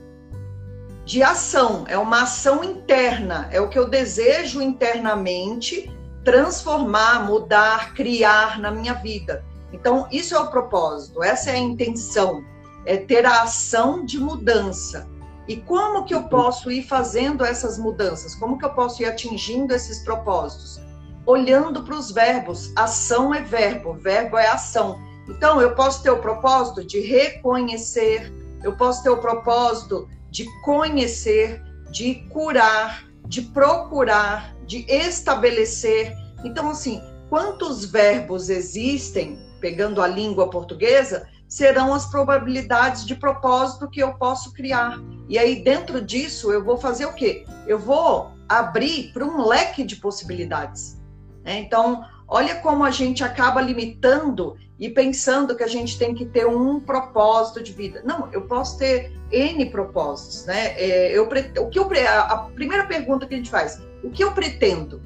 de 1.05 1.23
ação, 1.23 1.85
é 1.89 1.99
uma 1.99 2.23
ação 2.23 2.63
interna, 2.63 3.49
é 3.51 3.61
o 3.61 3.69
que 3.69 3.79
eu 3.79 3.89
desejo 3.89 4.63
internamente 4.63 5.91
transformar, 6.25 7.27
mudar, 7.27 7.95
criar 7.95 8.61
na 8.61 8.71
minha 8.71 8.95
vida. 8.95 9.45
Então, 9.73 10.07
isso 10.11 10.35
é 10.35 10.39
o 10.39 10.51
propósito, 10.51 11.23
essa 11.23 11.51
é 11.51 11.55
a 11.55 11.59
intenção, 11.59 12.45
é 12.85 12.97
ter 12.97 13.25
a 13.25 13.43
ação 13.43 14.05
de 14.05 14.19
mudança. 14.19 15.09
E 15.47 15.57
como 15.57 16.05
que 16.05 16.15
eu 16.15 16.25
posso 16.25 16.71
ir 16.71 16.83
fazendo 16.83 17.45
essas 17.45 17.79
mudanças? 17.79 18.35
Como 18.35 18.59
que 18.59 18.65
eu 18.65 18.73
posso 18.73 19.03
ir 19.03 19.07
atingindo 19.07 19.75
esses 19.75 20.01
propósitos? 20.05 20.81
Olhando 21.27 21.83
para 21.83 21.97
os 21.97 22.11
verbos. 22.11 22.73
Ação 22.77 23.35
é 23.35 23.43
verbo, 23.43 23.95
verbo 23.95 24.39
é 24.39 24.47
ação. 24.49 24.99
Então, 25.29 25.61
eu 25.61 25.75
posso 25.75 26.03
ter 26.03 26.11
o 26.11 26.19
propósito 26.19 26.85
de 26.85 27.01
reconhecer, 27.01 28.33
eu 28.63 28.77
posso 28.77 29.03
ter 29.03 29.11
o 29.11 29.19
propósito 29.19 30.09
de 30.31 30.47
conhecer, 30.63 31.63
de 31.91 32.27
curar, 32.29 33.05
de 33.27 33.43
procurar, 33.43 34.55
de 34.67 34.85
estabelecer. 34.89 36.15
Então, 36.45 36.71
assim, 36.71 37.03
quantos 37.31 37.85
verbos 37.85 38.51
existem, 38.51 39.39
pegando 39.61 40.03
a 40.03 40.09
língua 40.09 40.51
portuguesa, 40.51 41.29
serão 41.49 41.95
as 41.95 42.07
probabilidades 42.07 43.07
de 43.07 43.15
propósito 43.15 43.89
que 43.89 44.01
eu 44.01 44.15
posso 44.15 44.53
criar. 44.53 45.01
E 45.29 45.39
aí, 45.39 45.63
dentro 45.63 46.01
disso, 46.01 46.53
eu 46.53 46.65
vou 46.65 46.77
fazer 46.77 47.07
o 47.07 47.15
quê? 47.15 47.47
Eu 47.67 47.79
vou 47.79 48.33
abrir 48.49 49.13
para 49.13 49.25
um 49.25 49.47
leque 49.47 49.85
de 49.85 49.97
possibilidades. 49.97 51.01
Né? 51.45 51.61
Então, 51.61 52.05
olha 52.27 52.57
como 52.57 52.85
a 52.85 52.91
gente 52.91 53.23
acaba 53.23 53.61
limitando 53.61 54.57
e 54.79 54.89
pensando 54.89 55.55
que 55.55 55.63
a 55.63 55.69
gente 55.69 55.99
tem 55.99 56.15
que 56.15 56.25
ter 56.25 56.47
um 56.47 56.81
propósito 56.81 57.63
de 57.63 57.73
vida. 57.73 58.03
Não, 58.05 58.29
eu 58.33 58.43
posso 58.43 58.79
ter 58.79 59.13
N 59.31 59.67
propósitos, 59.67 60.47
né? 60.47 60.73
É, 60.77 61.17
eu, 61.17 61.29
o 61.59 61.69
que 61.69 61.79
eu, 61.79 61.89
a 62.09 62.51
primeira 62.55 62.87
pergunta 62.87 63.27
que 63.27 63.35
a 63.35 63.37
gente 63.37 63.51
faz, 63.51 63.81
o 64.03 64.11
que 64.11 64.25
eu 64.25 64.33
pretendo? 64.33 65.01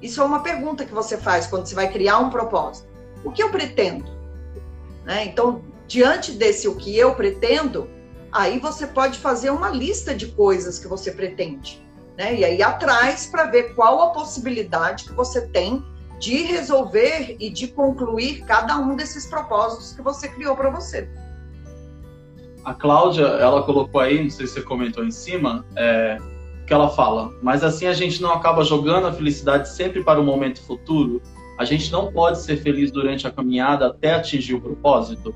Isso 0.00 0.20
é 0.20 0.24
uma 0.24 0.42
pergunta 0.42 0.84
que 0.84 0.94
você 0.94 1.16
faz 1.16 1.46
quando 1.46 1.66
você 1.66 1.74
vai 1.74 1.90
criar 1.90 2.18
um 2.18 2.30
propósito. 2.30 2.88
O 3.24 3.30
que 3.30 3.42
eu 3.42 3.50
pretendo? 3.50 4.04
Né? 5.04 5.26
Então, 5.26 5.62
diante 5.86 6.32
desse 6.32 6.68
o 6.68 6.76
que 6.76 6.96
eu 6.96 7.14
pretendo, 7.14 7.88
aí 8.32 8.58
você 8.58 8.86
pode 8.86 9.18
fazer 9.18 9.50
uma 9.50 9.68
lista 9.68 10.14
de 10.14 10.28
coisas 10.28 10.78
que 10.78 10.88
você 10.88 11.10
pretende. 11.10 11.84
Né? 12.16 12.36
E 12.36 12.44
aí 12.44 12.62
atrás 12.62 13.26
para 13.26 13.44
ver 13.44 13.74
qual 13.74 14.00
a 14.02 14.10
possibilidade 14.10 15.04
que 15.04 15.12
você 15.12 15.46
tem 15.48 15.84
de 16.18 16.42
resolver 16.42 17.36
e 17.40 17.48
de 17.48 17.68
concluir 17.68 18.44
cada 18.44 18.76
um 18.76 18.94
desses 18.94 19.26
propósitos 19.26 19.94
que 19.94 20.02
você 20.02 20.28
criou 20.28 20.54
para 20.54 20.70
você. 20.70 21.08
A 22.62 22.74
Cláudia, 22.74 23.24
ela 23.24 23.62
colocou 23.62 24.02
aí, 24.02 24.22
não 24.22 24.28
sei 24.28 24.46
se 24.46 24.52
você 24.52 24.62
comentou 24.62 25.02
em 25.02 25.10
cima, 25.10 25.64
é, 25.74 26.18
que 26.70 26.74
ela 26.74 26.88
fala, 26.88 27.34
mas 27.42 27.64
assim 27.64 27.88
a 27.88 27.92
gente 27.92 28.22
não 28.22 28.32
acaba 28.32 28.62
jogando 28.62 29.08
a 29.08 29.12
felicidade 29.12 29.68
sempre 29.70 30.04
para 30.04 30.20
o 30.20 30.24
momento 30.24 30.62
futuro? 30.62 31.20
A 31.58 31.64
gente 31.64 31.90
não 31.90 32.12
pode 32.12 32.40
ser 32.42 32.58
feliz 32.58 32.92
durante 32.92 33.26
a 33.26 33.30
caminhada 33.32 33.88
até 33.88 34.14
atingir 34.14 34.54
o 34.54 34.60
propósito? 34.60 35.34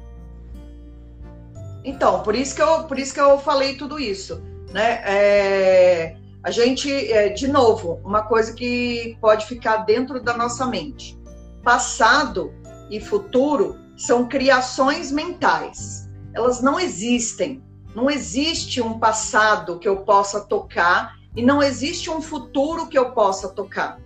Então, 1.85 2.23
por 2.23 2.37
isso 2.37 2.55
que 2.55 2.63
eu, 2.63 2.85
por 2.85 3.01
isso 3.01 3.13
que 3.13 3.21
eu 3.21 3.37
falei 3.41 3.77
tudo 3.77 3.99
isso, 3.99 4.41
né? 4.73 5.03
É, 5.05 6.17
a 6.41 6.53
gente, 6.53 6.89
é, 6.93 7.31
de 7.31 7.49
novo, 7.49 8.01
uma 8.05 8.23
coisa 8.23 8.53
que 8.53 9.19
pode 9.21 9.47
ficar 9.47 9.79
dentro 9.79 10.23
da 10.23 10.37
nossa 10.37 10.65
mente. 10.67 11.19
Passado 11.65 12.55
e 12.89 13.01
futuro 13.01 13.77
são 13.97 14.29
criações 14.29 15.11
mentais. 15.11 16.09
Elas 16.33 16.63
não 16.63 16.79
existem. 16.79 17.61
Não 17.93 18.09
existe 18.09 18.81
um 18.81 19.01
passado 19.01 19.81
que 19.81 19.89
eu 19.89 19.97
possa 19.97 20.41
tocar 20.41 21.24
e 21.35 21.43
não 21.43 21.63
existe 21.63 22.11
um 22.11 22.21
futuro 22.21 22.89
que 22.89 22.99
eu 22.99 23.11
possa 23.11 23.49
tocar 23.49 23.99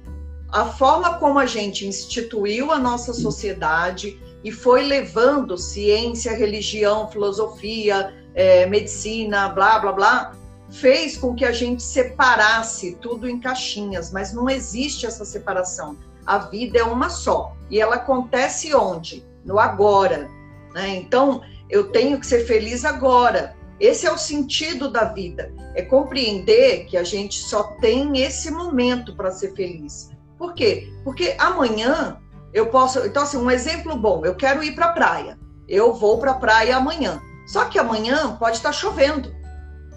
a 0.50 0.64
forma 0.64 1.18
como 1.18 1.38
a 1.38 1.46
gente 1.46 1.86
instituiu 1.86 2.72
a 2.72 2.78
nossa 2.78 3.12
sociedade 3.12 4.18
e 4.42 4.50
foi 4.50 4.82
levando 4.82 5.58
ciência, 5.58 6.34
religião, 6.34 7.08
filosofia, 7.08 8.14
é, 8.34 8.64
medicina, 8.66 9.48
blá, 9.50 9.78
blá, 9.78 9.92
blá, 9.92 10.32
fez 10.70 11.16
com 11.16 11.34
que 11.34 11.44
a 11.44 11.52
gente 11.52 11.82
separasse 11.82 12.96
tudo 12.96 13.28
em 13.28 13.40
caixinhas, 13.40 14.10
mas 14.10 14.32
não 14.32 14.48
existe 14.48 15.06
essa 15.06 15.24
separação. 15.24 15.96
A 16.24 16.38
vida 16.38 16.78
é 16.78 16.84
uma 16.84 17.10
só 17.10 17.54
e 17.70 17.80
ela 17.80 17.96
acontece 17.96 18.74
onde? 18.74 19.26
No 19.44 19.58
agora. 19.58 20.30
Né? 20.74 20.96
Então, 20.96 21.42
eu 21.68 21.90
tenho 21.90 22.18
que 22.18 22.26
ser 22.26 22.46
feliz 22.46 22.84
agora. 22.84 23.56
Esse 23.80 24.06
é 24.06 24.12
o 24.12 24.18
sentido 24.18 24.90
da 24.90 25.04
vida, 25.04 25.52
é 25.74 25.82
compreender 25.82 26.86
que 26.86 26.96
a 26.96 27.04
gente 27.04 27.38
só 27.38 27.62
tem 27.80 28.20
esse 28.20 28.50
momento 28.50 29.14
para 29.14 29.30
ser 29.30 29.54
feliz. 29.54 30.10
Por 30.36 30.54
quê? 30.54 30.92
Porque 31.04 31.36
amanhã 31.38 32.18
eu 32.52 32.66
posso. 32.66 33.00
Então, 33.00 33.22
assim, 33.22 33.36
um 33.36 33.50
exemplo 33.50 33.96
bom: 33.96 34.24
eu 34.24 34.34
quero 34.34 34.62
ir 34.62 34.74
para 34.74 34.86
a 34.86 34.92
praia. 34.92 35.38
Eu 35.68 35.92
vou 35.92 36.18
para 36.18 36.32
a 36.32 36.38
praia 36.38 36.76
amanhã. 36.76 37.20
Só 37.46 37.66
que 37.66 37.78
amanhã 37.78 38.36
pode 38.36 38.56
estar 38.56 38.72
chovendo. 38.72 39.34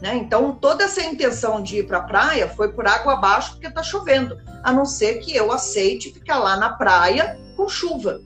Né? 0.01 0.15
Então, 0.15 0.55
toda 0.55 0.83
essa 0.83 1.01
intenção 1.03 1.61
de 1.61 1.77
ir 1.77 1.87
para 1.87 1.99
a 1.99 2.03
praia 2.03 2.49
foi 2.49 2.71
por 2.73 2.87
água 2.87 3.13
abaixo 3.13 3.51
porque 3.51 3.67
está 3.67 3.83
chovendo. 3.83 4.37
A 4.63 4.71
não 4.71 4.85
ser 4.85 5.19
que 5.19 5.35
eu 5.35 5.51
aceite 5.51 6.11
ficar 6.11 6.39
lá 6.39 6.57
na 6.57 6.71
praia 6.71 7.39
com 7.55 7.69
chuva. 7.69 8.19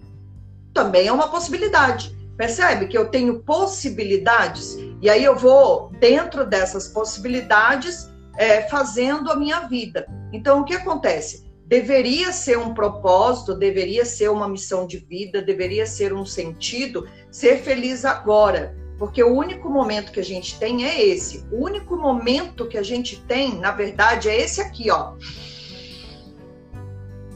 Também 0.73 1.07
é 1.07 1.11
uma 1.11 1.27
possibilidade. 1.27 2.15
Percebe 2.37 2.87
que 2.87 2.97
eu 2.97 3.09
tenho 3.09 3.41
possibilidades? 3.43 4.77
E 5.01 5.09
aí 5.09 5.23
eu 5.23 5.35
vou, 5.35 5.91
dentro 5.99 6.45
dessas 6.45 6.87
possibilidades, 6.87 8.09
é, 8.37 8.67
fazendo 8.69 9.31
a 9.31 9.35
minha 9.35 9.61
vida. 9.61 10.05
Então, 10.33 10.61
o 10.61 10.65
que 10.65 10.73
acontece? 10.73 11.45
deveria 11.65 12.31
ser 12.31 12.57
um 12.57 12.73
propósito, 12.73 13.55
deveria 13.55 14.05
ser 14.05 14.29
uma 14.29 14.47
missão 14.47 14.85
de 14.85 14.97
vida, 14.97 15.41
deveria 15.41 15.85
ser 15.85 16.13
um 16.13 16.25
sentido, 16.25 17.07
ser 17.31 17.57
feliz 17.57 18.05
agora. 18.05 18.75
Porque 18.97 19.23
o 19.23 19.35
único 19.35 19.69
momento 19.69 20.11
que 20.11 20.19
a 20.19 20.23
gente 20.23 20.57
tem 20.57 20.85
é 20.85 21.03
esse. 21.05 21.45
O 21.51 21.63
único 21.65 21.97
momento 21.97 22.67
que 22.67 22.77
a 22.77 22.83
gente 22.83 23.21
tem, 23.23 23.57
na 23.59 23.71
verdade, 23.71 24.29
é 24.29 24.39
esse 24.39 24.61
aqui, 24.61 24.89
ó. 24.89 25.15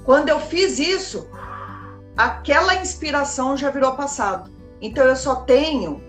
Quando 0.05 0.29
eu 0.29 0.39
fiz 0.39 0.79
isso, 0.79 1.27
aquela 2.15 2.75
inspiração 2.75 3.57
já 3.57 3.69
virou 3.71 3.93
passado. 3.93 4.49
Então 4.81 5.05
eu 5.05 5.15
só 5.15 5.35
tenho 5.35 6.01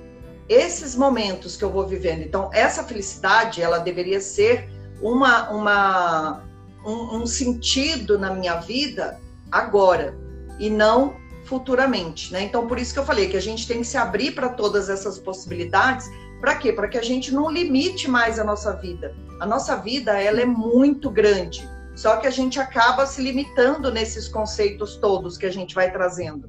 esses 0.48 0.96
momentos 0.96 1.56
que 1.56 1.64
eu 1.64 1.70
vou 1.70 1.86
vivendo. 1.86 2.22
Então 2.22 2.50
essa 2.52 2.84
felicidade, 2.84 3.62
ela 3.62 3.78
deveria 3.78 4.20
ser 4.20 4.68
uma 5.00 5.50
uma 5.50 6.42
um, 6.84 7.18
um 7.18 7.26
sentido 7.26 8.18
na 8.18 8.32
minha 8.32 8.56
vida 8.56 9.20
agora 9.50 10.16
e 10.58 10.70
não 10.70 11.16
futuramente, 11.44 12.32
né? 12.32 12.42
Então, 12.42 12.66
por 12.66 12.78
isso 12.78 12.92
que 12.92 13.00
eu 13.00 13.04
falei 13.04 13.28
que 13.28 13.36
a 13.36 13.40
gente 13.40 13.66
tem 13.66 13.78
que 13.78 13.86
se 13.86 13.96
abrir 13.96 14.32
para 14.32 14.50
todas 14.50 14.88
essas 14.88 15.18
possibilidades. 15.18 16.08
Para 16.40 16.54
quê? 16.54 16.72
Para 16.72 16.86
que 16.86 16.96
a 16.96 17.02
gente 17.02 17.34
não 17.34 17.50
limite 17.50 18.08
mais 18.08 18.38
a 18.38 18.44
nossa 18.44 18.72
vida. 18.76 19.14
A 19.40 19.46
nossa 19.46 19.74
vida, 19.76 20.20
ela 20.20 20.40
é 20.40 20.46
muito 20.46 21.10
grande. 21.10 21.68
Só 21.96 22.18
que 22.18 22.26
a 22.26 22.30
gente 22.30 22.60
acaba 22.60 23.04
se 23.04 23.20
limitando 23.20 23.90
nesses 23.90 24.28
conceitos 24.28 24.96
todos 24.96 25.36
que 25.36 25.44
a 25.44 25.50
gente 25.50 25.74
vai 25.74 25.90
trazendo. 25.90 26.48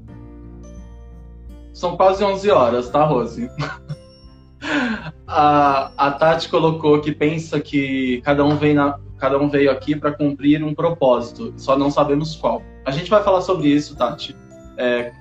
São 1.73 1.95
quase 1.95 2.23
11 2.23 2.49
horas, 2.49 2.89
tá, 2.89 3.03
Rose? 3.05 3.49
a, 5.25 5.91
a 5.97 6.11
Tati 6.11 6.49
colocou 6.49 6.99
que 6.99 7.11
pensa 7.11 7.59
que 7.59 8.21
cada 8.21 8.45
um 8.45 8.55
vem 8.57 8.73
na, 8.73 8.99
cada 9.17 9.37
um 9.39 9.49
veio 9.49 9.71
aqui 9.71 9.95
para 9.95 10.11
cumprir 10.11 10.63
um 10.63 10.73
propósito, 10.73 11.53
só 11.57 11.77
não 11.77 11.89
sabemos 11.89 12.35
qual. 12.35 12.61
A 12.85 12.91
gente 12.91 13.09
vai 13.09 13.23
falar 13.23 13.41
sobre 13.41 13.69
isso, 13.69 13.95
Tati, 13.95 14.35
é, 14.77 15.11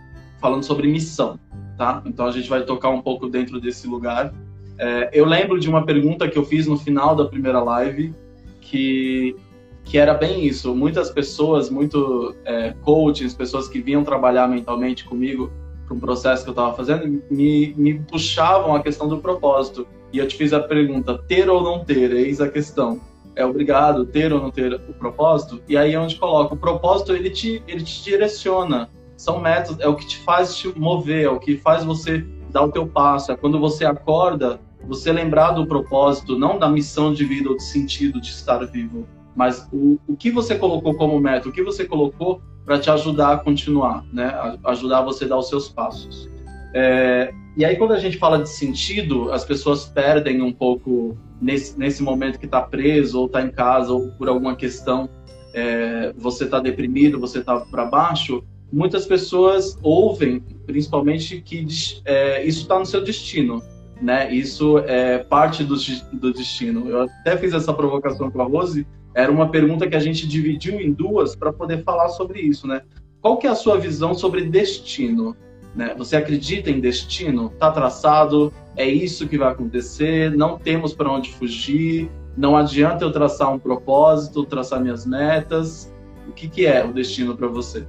falando 0.40 0.64
sobre 0.64 0.88
missão, 0.88 1.38
tá? 1.76 2.02
Então 2.04 2.26
a 2.26 2.32
gente 2.32 2.48
vai 2.48 2.62
tocar 2.62 2.90
um 2.90 3.00
pouco 3.00 3.28
dentro 3.28 3.60
desse 3.60 3.86
lugar. 3.86 4.32
É, 4.78 5.10
eu 5.12 5.24
lembro 5.24 5.60
de 5.60 5.68
uma 5.68 5.84
pergunta 5.84 6.28
que 6.28 6.38
eu 6.38 6.44
fiz 6.44 6.66
no 6.66 6.78
final 6.78 7.14
da 7.14 7.26
primeira 7.26 7.62
live, 7.62 8.14
que, 8.60 9.36
que 9.84 9.98
era 9.98 10.14
bem 10.14 10.44
isso. 10.46 10.74
Muitas 10.74 11.10
pessoas, 11.10 11.68
muito 11.68 12.34
é, 12.44 12.72
coaches, 12.82 13.34
pessoas 13.34 13.68
que 13.68 13.80
vinham 13.80 14.02
trabalhar 14.02 14.48
mentalmente 14.48 15.04
comigo 15.04 15.52
para 15.90 15.96
um 15.96 16.00
processo 16.00 16.44
que 16.44 16.50
eu 16.50 16.52
estava 16.52 16.72
fazendo, 16.74 17.22
me, 17.28 17.74
me 17.76 17.98
puxavam 17.98 18.74
a 18.74 18.82
questão 18.82 19.08
do 19.08 19.18
propósito. 19.18 19.86
E 20.12 20.18
eu 20.18 20.28
te 20.28 20.36
fiz 20.36 20.52
a 20.52 20.60
pergunta, 20.60 21.18
ter 21.26 21.50
ou 21.50 21.62
não 21.62 21.84
ter, 21.84 22.12
eis 22.12 22.40
a 22.40 22.48
questão 22.48 23.00
é 23.36 23.44
obrigado 23.44 24.04
ter 24.04 24.32
ou 24.32 24.40
não 24.40 24.50
ter 24.50 24.74
o 24.74 24.92
propósito, 24.92 25.62
e 25.68 25.76
aí 25.76 25.94
é 25.94 26.00
onde 26.00 26.16
coloca 26.16 26.54
o 26.54 26.56
propósito, 26.56 27.12
ele 27.12 27.30
te, 27.30 27.62
ele 27.66 27.82
te 27.82 28.02
direciona. 28.02 28.90
São 29.16 29.38
métodos, 29.40 29.80
é 29.80 29.88
o 29.88 29.94
que 29.94 30.06
te 30.06 30.18
faz 30.18 30.56
te 30.56 30.68
mover, 30.78 31.24
é 31.24 31.28
o 31.28 31.38
que 31.38 31.56
faz 31.56 31.84
você 31.84 32.24
dar 32.50 32.62
o 32.62 32.72
teu 32.72 32.86
passo. 32.86 33.30
É 33.30 33.36
quando 33.36 33.60
você 33.60 33.84
acorda, 33.84 34.60
você 34.86 35.12
lembrar 35.12 35.52
do 35.52 35.66
propósito, 35.66 36.38
não 36.38 36.58
da 36.58 36.68
missão 36.68 37.12
de 37.12 37.24
vida 37.24 37.50
ou 37.50 37.56
de 37.56 37.62
sentido 37.62 38.20
de 38.20 38.30
estar 38.30 38.64
vivo, 38.66 39.06
mas 39.36 39.68
o, 39.72 39.98
o 40.08 40.16
que 40.16 40.30
você 40.30 40.56
colocou 40.56 40.94
como 40.94 41.20
método, 41.20 41.50
o 41.50 41.52
que 41.52 41.62
você 41.62 41.84
colocou 41.84 42.42
para 42.64 42.78
te 42.78 42.90
ajudar 42.90 43.32
a 43.32 43.38
continuar, 43.38 44.04
né? 44.12 44.26
A, 44.26 44.70
ajudar 44.70 45.02
você 45.02 45.24
a 45.24 45.28
dar 45.28 45.38
os 45.38 45.48
seus 45.48 45.68
passos. 45.68 46.30
É, 46.74 47.32
e 47.56 47.64
aí, 47.64 47.76
quando 47.76 47.92
a 47.92 47.98
gente 47.98 48.16
fala 48.16 48.38
de 48.38 48.48
sentido, 48.48 49.32
as 49.32 49.44
pessoas 49.44 49.86
perdem 49.86 50.40
um 50.40 50.52
pouco 50.52 51.16
nesse, 51.40 51.78
nesse 51.78 52.02
momento 52.02 52.38
que 52.38 52.46
está 52.46 52.62
preso, 52.62 53.18
ou 53.18 53.26
está 53.26 53.42
em 53.42 53.50
casa, 53.50 53.92
ou 53.92 54.08
por 54.12 54.28
alguma 54.28 54.54
questão, 54.54 55.08
é, 55.52 56.12
você 56.16 56.44
está 56.44 56.60
deprimido, 56.60 57.18
você 57.18 57.40
está 57.40 57.60
para 57.60 57.84
baixo. 57.84 58.44
Muitas 58.72 59.04
pessoas 59.04 59.76
ouvem, 59.82 60.40
principalmente, 60.64 61.40
que 61.40 61.66
é, 62.04 62.44
isso 62.44 62.62
está 62.62 62.78
no 62.78 62.86
seu 62.86 63.02
destino. 63.02 63.62
Né? 64.00 64.32
Isso 64.32 64.78
é 64.78 65.18
parte 65.18 65.64
do, 65.64 65.74
do 66.12 66.32
destino. 66.32 66.88
Eu 66.88 67.02
até 67.02 67.36
fiz 67.36 67.52
essa 67.52 67.74
provocação 67.74 68.30
com 68.30 68.40
a 68.40 68.44
Rose. 68.44 68.86
Era 69.14 69.30
uma 69.30 69.50
pergunta 69.50 69.88
que 69.88 69.96
a 69.96 70.00
gente 70.00 70.26
dividiu 70.26 70.80
em 70.80 70.92
duas 70.92 71.34
para 71.34 71.52
poder 71.52 71.82
falar 71.82 72.08
sobre 72.10 72.40
isso, 72.40 72.66
né? 72.66 72.82
Qual 73.20 73.36
que 73.36 73.46
é 73.46 73.50
a 73.50 73.54
sua 73.54 73.78
visão 73.78 74.14
sobre 74.14 74.44
destino? 74.44 75.36
Né? 75.74 75.94
Você 75.96 76.16
acredita 76.16 76.70
em 76.70 76.80
destino? 76.80 77.50
Está 77.52 77.70
traçado? 77.70 78.52
É 78.76 78.86
isso 78.88 79.28
que 79.28 79.36
vai 79.36 79.52
acontecer? 79.52 80.30
Não 80.30 80.58
temos 80.58 80.94
para 80.94 81.10
onde 81.10 81.32
fugir? 81.32 82.10
Não 82.36 82.56
adianta 82.56 83.04
eu 83.04 83.12
traçar 83.12 83.52
um 83.52 83.58
propósito, 83.58 84.44
traçar 84.44 84.80
minhas 84.80 85.04
metas? 85.04 85.92
O 86.28 86.32
que, 86.32 86.48
que 86.48 86.66
é 86.66 86.84
o 86.84 86.92
destino 86.92 87.36
para 87.36 87.48
você? 87.48 87.86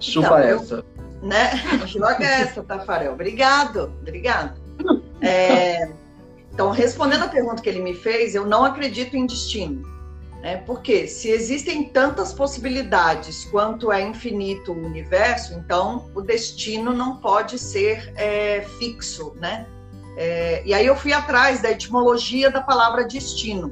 Chupa 0.00 0.26
então, 0.26 0.38
essa. 0.38 0.74
Eu, 1.22 1.28
né? 1.28 1.50
Joga 1.86 2.24
essa, 2.24 2.62
Tafarel. 2.62 3.12
Obrigado, 3.12 3.92
obrigado. 4.00 4.60
É, 5.22 5.88
então, 6.56 6.70
respondendo 6.70 7.24
a 7.24 7.28
pergunta 7.28 7.60
que 7.60 7.68
ele 7.68 7.82
me 7.82 7.92
fez, 7.92 8.34
eu 8.34 8.46
não 8.46 8.64
acredito 8.64 9.14
em 9.14 9.26
destino. 9.26 9.82
Né? 10.40 10.56
Porque 10.56 11.06
se 11.06 11.28
existem 11.28 11.90
tantas 11.90 12.32
possibilidades 12.32 13.44
quanto 13.44 13.92
é 13.92 14.00
infinito 14.00 14.72
o 14.72 14.86
universo, 14.86 15.52
então 15.52 16.10
o 16.14 16.22
destino 16.22 16.94
não 16.94 17.18
pode 17.18 17.58
ser 17.58 18.10
é, 18.16 18.62
fixo, 18.78 19.36
né? 19.38 19.66
É, 20.16 20.62
e 20.64 20.72
aí 20.72 20.86
eu 20.86 20.96
fui 20.96 21.12
atrás 21.12 21.60
da 21.60 21.72
etimologia 21.72 22.50
da 22.50 22.62
palavra 22.62 23.04
destino. 23.04 23.70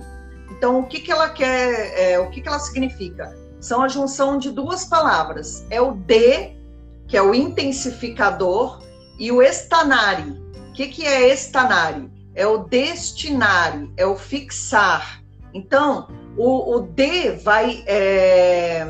Então, 0.51 0.81
o 0.81 0.87
que, 0.87 1.01
que 1.01 1.11
ela 1.11 1.31
quer, 1.31 1.99
é, 1.99 2.18
o 2.18 2.29
que, 2.29 2.42
que 2.42 2.49
ela 2.49 2.59
significa? 2.59 3.35
São 3.61 3.81
a 3.81 3.88
junção 3.88 4.37
de 4.37 4.51
duas 4.51 4.85
palavras. 4.85 5.64
É 5.70 5.81
o 5.81 5.92
de, 5.92 6.53
que 7.09 7.16
é 7.16 7.23
o 7.23 7.35
intensificador, 7.35 8.83
e 9.18 9.33
o 9.33 9.40
estanari. 9.40 10.38
O 10.68 10.73
que, 10.75 10.88
que 10.88 11.07
é 11.07 11.33
estanari? 11.33 12.12
É 12.35 12.47
o 12.47 12.59
destinar, 12.59 13.87
é 13.97 14.05
o 14.05 14.16
fixar. 14.16 15.23
Então, 15.53 16.09
o, 16.37 16.77
o 16.77 16.81
de 16.81 17.31
vai 17.31 17.85
é, 17.87 18.87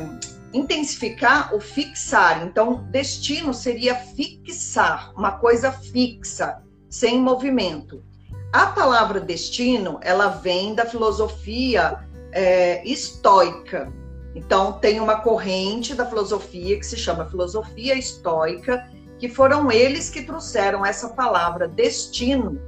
intensificar 0.51 1.53
o 1.53 1.59
fixar. 1.59 2.43
Então, 2.43 2.87
destino 2.89 3.53
seria 3.53 3.95
fixar, 3.95 5.13
uma 5.15 5.33
coisa 5.33 5.71
fixa, 5.71 6.61
sem 6.89 7.19
movimento. 7.19 8.03
A 8.51 8.67
palavra 8.67 9.19
destino, 9.19 9.99
ela 10.01 10.27
vem 10.29 10.73
da 10.73 10.85
filosofia 10.85 11.99
é, 12.31 12.83
estoica. 12.87 13.93
Então, 14.33 14.73
tem 14.73 14.99
uma 14.99 15.21
corrente 15.21 15.93
da 15.93 16.05
filosofia 16.05 16.77
que 16.79 16.85
se 16.85 16.97
chama 16.97 17.29
filosofia 17.29 17.95
estoica, 17.95 18.89
que 19.19 19.29
foram 19.29 19.71
eles 19.71 20.09
que 20.09 20.23
trouxeram 20.23 20.85
essa 20.85 21.09
palavra 21.09 21.67
destino 21.67 22.59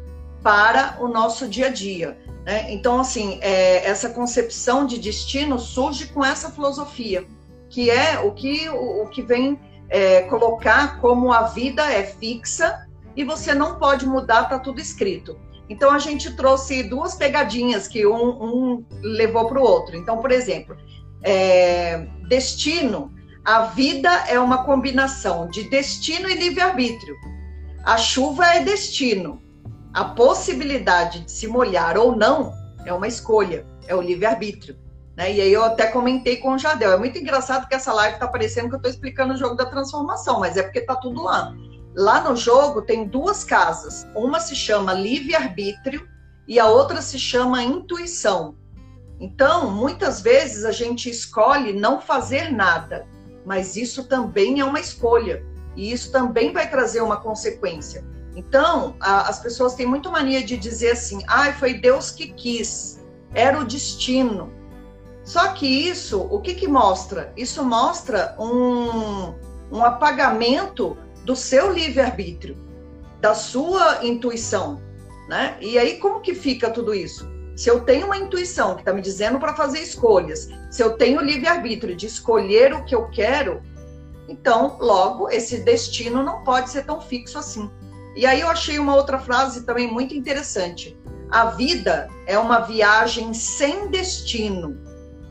para 0.47 0.95
o 1.01 1.10
nosso 1.10 1.45
dia 1.45 1.65
a 1.65 1.69
dia. 1.69 2.17
Né? 2.45 2.71
Então, 2.71 3.01
assim, 3.01 3.38
é, 3.41 3.86
essa 3.86 4.12
concepção 4.12 4.86
de 4.86 4.97
destino 4.97 5.60
surge 5.60 6.07
com 6.07 6.23
essa 6.23 6.49
filosofia, 6.49 7.27
que 7.69 7.89
é 7.89 8.17
o 8.19 8.31
que, 8.31 8.69
o, 8.69 9.03
o 9.03 9.10
que 9.10 9.21
vem 9.21 9.60
é, 9.89 10.21
colocar 10.21 11.01
como 11.01 11.33
a 11.33 11.41
vida 11.41 11.91
é 11.91 12.01
fixa 12.01 12.88
e 13.13 13.25
você 13.25 13.53
não 13.53 13.77
pode 13.77 14.07
mudar, 14.07 14.43
está 14.43 14.57
tudo 14.57 14.79
escrito. 14.79 15.38
Então, 15.67 15.91
a 15.91 15.99
gente 15.99 16.33
trouxe 16.33 16.81
duas 16.81 17.13
pegadinhas 17.13 17.86
que 17.86 18.07
um, 18.07 18.41
um 18.41 18.86
levou 19.01 19.49
para 19.49 19.60
o 19.60 19.63
outro. 19.63 19.97
Então, 19.97 20.19
por 20.19 20.31
exemplo, 20.31 20.77
é, 21.23 22.07
destino, 22.29 23.12
a 23.43 23.63
vida 23.63 24.10
é 24.29 24.39
uma 24.39 24.63
combinação 24.63 25.49
de 25.49 25.69
destino 25.69 26.29
e 26.29 26.36
livre-arbítrio. 26.36 27.17
A 27.83 27.97
chuva 27.97 28.45
é 28.45 28.63
destino, 28.63 29.45
a 29.97 30.05
possibilidade 30.05 31.21
de 31.21 31.31
se 31.31 31.47
molhar 31.47 31.97
ou 31.97 32.15
não 32.15 32.53
é 32.86 32.93
uma 32.93 33.07
escolha, 33.07 33.65
é 33.88 33.95
o 33.95 34.01
livre-arbítrio. 34.01 34.77
Né? 35.15 35.33
E 35.33 35.41
aí 35.41 35.51
eu 35.51 35.63
até 35.63 35.88
comentei 35.88 36.38
com 36.38 36.53
o 36.53 36.57
Jardel. 36.60 36.91
É 36.91 36.97
muito 36.97 37.17
engraçado 37.17 37.67
que 37.67 37.73
essa 37.73 37.91
live 37.91 38.13
está 38.13 38.27
parecendo 38.27 38.69
que 38.69 38.75
eu 38.75 38.77
estou 38.77 38.91
explicando 38.91 39.33
o 39.33 39.38
jogo 39.38 39.55
da 39.55 39.65
transformação, 39.65 40.39
mas 40.39 40.55
é 40.55 40.62
porque 40.62 40.77
está 40.77 40.95
tudo 40.95 41.23
lá. 41.23 41.51
Lá 41.95 42.21
no 42.21 42.36
jogo 42.36 42.83
tem 42.83 43.07
duas 43.07 43.43
casas. 43.43 44.05
Uma 44.13 44.39
se 44.39 44.55
chama 44.55 44.93
livre-arbítrio 44.93 46.07
e 46.47 46.60
a 46.60 46.67
outra 46.67 47.01
se 47.01 47.17
chama 47.17 47.63
intuição. 47.63 48.55
Então, 49.19 49.71
muitas 49.71 50.21
vezes 50.21 50.63
a 50.63 50.71
gente 50.71 51.10
escolhe 51.10 51.73
não 51.73 51.99
fazer 51.99 52.51
nada, 52.51 53.07
mas 53.43 53.75
isso 53.75 54.03
também 54.03 54.60
é 54.60 54.63
uma 54.63 54.79
escolha. 54.79 55.43
E 55.75 55.91
isso 55.91 56.12
também 56.12 56.53
vai 56.53 56.69
trazer 56.69 57.01
uma 57.01 57.19
consequência. 57.19 58.05
Então, 58.38 58.95
a, 59.00 59.28
as 59.28 59.39
pessoas 59.39 59.73
têm 59.73 59.88
muito 59.88 60.12
mania 60.12 60.43
de 60.43 60.56
dizer 60.56 60.91
assim: 60.91 61.23
ah, 61.28 61.52
foi 61.54 61.73
Deus 61.73 62.12
que 62.12 62.32
quis, 62.34 63.04
era 63.34 63.60
o 63.60 63.65
destino. 63.65 64.54
Só 65.23 65.50
que 65.54 65.65
isso, 65.65 66.21
o 66.21 66.39
que, 66.39 66.54
que 66.54 66.67
mostra? 66.67 67.34
Isso 67.36 67.65
mostra 67.65 68.36
um, 68.39 69.34
um 69.76 69.84
apagamento 69.84 70.95
do 71.26 71.36
seu 71.36 71.73
livre-arbítrio, 71.73 72.56
da 73.19 73.34
sua 73.34 74.06
intuição. 74.06 74.80
Né? 75.28 75.58
E 75.60 75.78
aí, 75.80 75.97
como 75.97 76.21
que 76.21 76.36
fica 76.36 76.69
tudo 76.69 76.93
isso? 76.93 77.28
Se 77.56 77.69
eu 77.69 77.82
tenho 77.82 78.06
uma 78.06 78.17
intuição 78.17 78.76
que 78.76 78.82
está 78.82 78.93
me 78.93 79.02
dizendo 79.02 79.39
para 79.39 79.56
fazer 79.56 79.80
escolhas, 79.80 80.47
se 80.69 80.84
eu 80.84 80.95
tenho 80.95 81.19
livre-arbítrio 81.19 81.95
de 81.95 82.06
escolher 82.06 82.71
o 82.71 82.86
que 82.86 82.93
eu 82.93 83.10
quero, 83.10 83.63
então, 84.30 84.78
logo, 84.80 85.28
esse 85.28 85.58
destino 85.62 86.21
não 86.21 86.43
pode 86.43 86.69
ser 86.69 86.86
tão 86.86 87.02
fixo 87.02 87.39
assim. 87.39 87.69
E 88.17 88.25
aí 88.25 88.41
eu 88.41 88.47
achei 88.47 88.80
uma 88.80 88.95
outra 88.95 89.19
frase 89.19 89.63
também 89.63 89.88
muito 89.88 90.15
interessante. 90.15 90.97
A 91.30 91.45
vida 91.51 92.10
é 92.25 92.36
uma 92.39 92.62
viagem 92.62 93.32
sem 93.32 93.89
destino, 93.89 94.75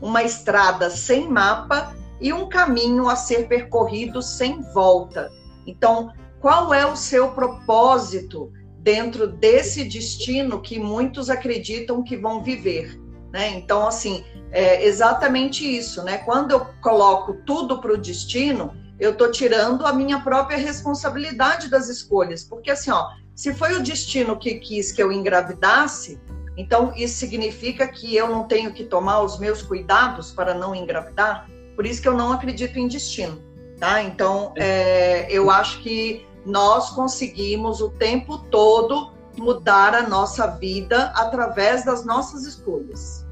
uma 0.01 0.23
estrada 0.23 0.89
sem 0.89 1.27
mapa 1.27 1.93
e 2.21 2.31
um 2.31 2.47
caminho 2.47 3.09
a 3.09 3.17
ser 3.17 3.49
percorrido 3.49 4.21
sem 4.21 4.61
volta. 4.73 5.29
Então, 5.65 6.13
qual 6.39 6.73
é 6.73 6.85
o 6.85 6.95
seu 6.95 7.31
propósito 7.31 8.53
dentro 8.79 9.27
desse 9.27 9.83
destino 9.83 10.61
que 10.61 10.79
muitos 10.79 11.29
acreditam 11.29 12.01
que 12.01 12.15
vão 12.15 12.41
viver? 12.41 12.97
Né? 13.33 13.49
Então, 13.49 13.85
assim, 13.85 14.23
é 14.49 14.85
exatamente 14.85 15.65
isso, 15.65 16.01
né? 16.03 16.19
Quando 16.19 16.51
eu 16.51 16.65
coloco 16.81 17.33
tudo 17.45 17.81
para 17.81 17.91
o 17.91 17.97
destino, 17.97 18.73
eu 18.99 19.11
estou 19.11 19.31
tirando 19.31 19.85
a 19.85 19.93
minha 19.93 20.19
própria 20.21 20.57
responsabilidade 20.57 21.69
das 21.69 21.87
escolhas. 21.89 22.43
Porque 22.43 22.71
assim, 22.71 22.91
ó, 22.91 23.09
se 23.35 23.53
foi 23.53 23.73
o 23.75 23.83
destino 23.83 24.37
que 24.37 24.55
quis 24.55 24.91
que 24.91 25.01
eu 25.01 25.11
engravidasse, 25.11 26.19
então 26.55 26.91
isso 26.95 27.17
significa 27.17 27.87
que 27.87 28.15
eu 28.15 28.27
não 28.27 28.45
tenho 28.45 28.73
que 28.73 28.83
tomar 28.83 29.21
os 29.21 29.39
meus 29.39 29.61
cuidados 29.61 30.31
para 30.31 30.53
não 30.53 30.73
engravidar. 30.73 31.47
Por 31.75 31.85
isso 31.85 32.01
que 32.01 32.07
eu 32.07 32.15
não 32.15 32.31
acredito 32.31 32.79
em 32.79 32.87
destino, 32.87 33.41
tá? 33.79 34.01
Então 34.01 34.53
é, 34.55 35.27
eu 35.29 35.51
acho 35.51 35.81
que 35.83 36.25
nós 36.43 36.89
conseguimos 36.89 37.81
o 37.81 37.89
tempo 37.89 38.39
todo 38.49 39.11
mudar 39.37 39.93
a 39.93 40.07
nossa 40.07 40.47
vida 40.47 41.11
através 41.15 41.85
das 41.85 42.03
nossas 42.03 42.43
escolhas. 42.45 43.23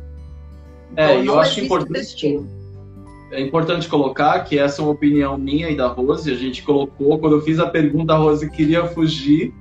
É, 0.95 1.19
então, 1.19 1.23
é, 1.23 1.27
eu 1.27 1.39
acho 1.39 1.59
importante. 1.61 1.93
Destino 1.93 2.64
é 3.35 3.41
importante 3.41 3.89
colocar 3.89 4.39
que 4.41 4.57
essa 4.57 4.81
é 4.81 4.85
uma 4.85 4.93
opinião 4.93 5.37
minha 5.37 5.69
e 5.69 5.75
da 5.75 5.87
Rose. 5.87 6.31
A 6.31 6.35
gente 6.35 6.63
colocou, 6.63 7.19
quando 7.19 7.35
eu 7.35 7.41
fiz 7.41 7.59
a 7.59 7.67
pergunta, 7.67 8.13
a 8.13 8.17
Rose 8.17 8.49
queria 8.49 8.87
fugir, 8.87 9.53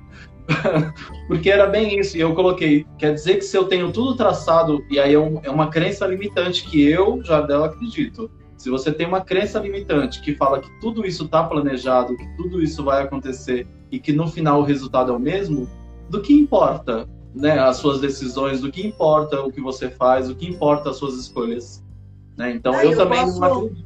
porque 1.27 1.49
era 1.49 1.67
bem 1.67 1.99
isso. 1.99 2.17
E 2.17 2.21
eu 2.21 2.33
coloquei, 2.33 2.85
quer 2.97 3.13
dizer 3.13 3.35
que 3.35 3.41
se 3.43 3.57
eu 3.57 3.65
tenho 3.65 3.91
tudo 3.91 4.15
traçado, 4.15 4.83
e 4.89 4.97
aí 4.97 5.13
é, 5.13 5.19
um, 5.19 5.41
é 5.43 5.49
uma 5.49 5.67
crença 5.67 6.07
limitante 6.07 6.63
que 6.63 6.81
eu, 6.81 7.21
Jardel, 7.23 7.65
acredito. 7.65 8.31
Se 8.57 8.69
você 8.69 8.91
tem 8.91 9.05
uma 9.05 9.21
crença 9.21 9.59
limitante 9.59 10.21
que 10.21 10.33
fala 10.33 10.59
que 10.59 10.69
tudo 10.79 11.05
isso 11.05 11.25
está 11.25 11.43
planejado, 11.43 12.15
que 12.15 12.27
tudo 12.37 12.61
isso 12.61 12.83
vai 12.83 13.03
acontecer 13.03 13.67
e 13.91 13.99
que 13.99 14.13
no 14.13 14.27
final 14.27 14.61
o 14.61 14.63
resultado 14.63 15.11
é 15.11 15.15
o 15.15 15.19
mesmo, 15.19 15.69
do 16.09 16.21
que 16.21 16.33
importa 16.33 17.07
né, 17.33 17.59
as 17.59 17.77
suas 17.77 17.99
decisões, 17.99 18.61
do 18.61 18.71
que 18.71 18.87
importa 18.87 19.41
o 19.41 19.51
que 19.51 19.59
você 19.59 19.89
faz, 19.89 20.29
o 20.29 20.35
que 20.35 20.47
importa 20.47 20.89
as 20.89 20.95
suas 20.95 21.15
escolhas. 21.15 21.84
Né? 22.37 22.51
Então 22.51 22.73
eu, 22.75 22.91
eu, 22.91 22.97
também 22.97 23.21
posso, 23.21 23.39
não 23.39 23.47
acredito. 23.47 23.85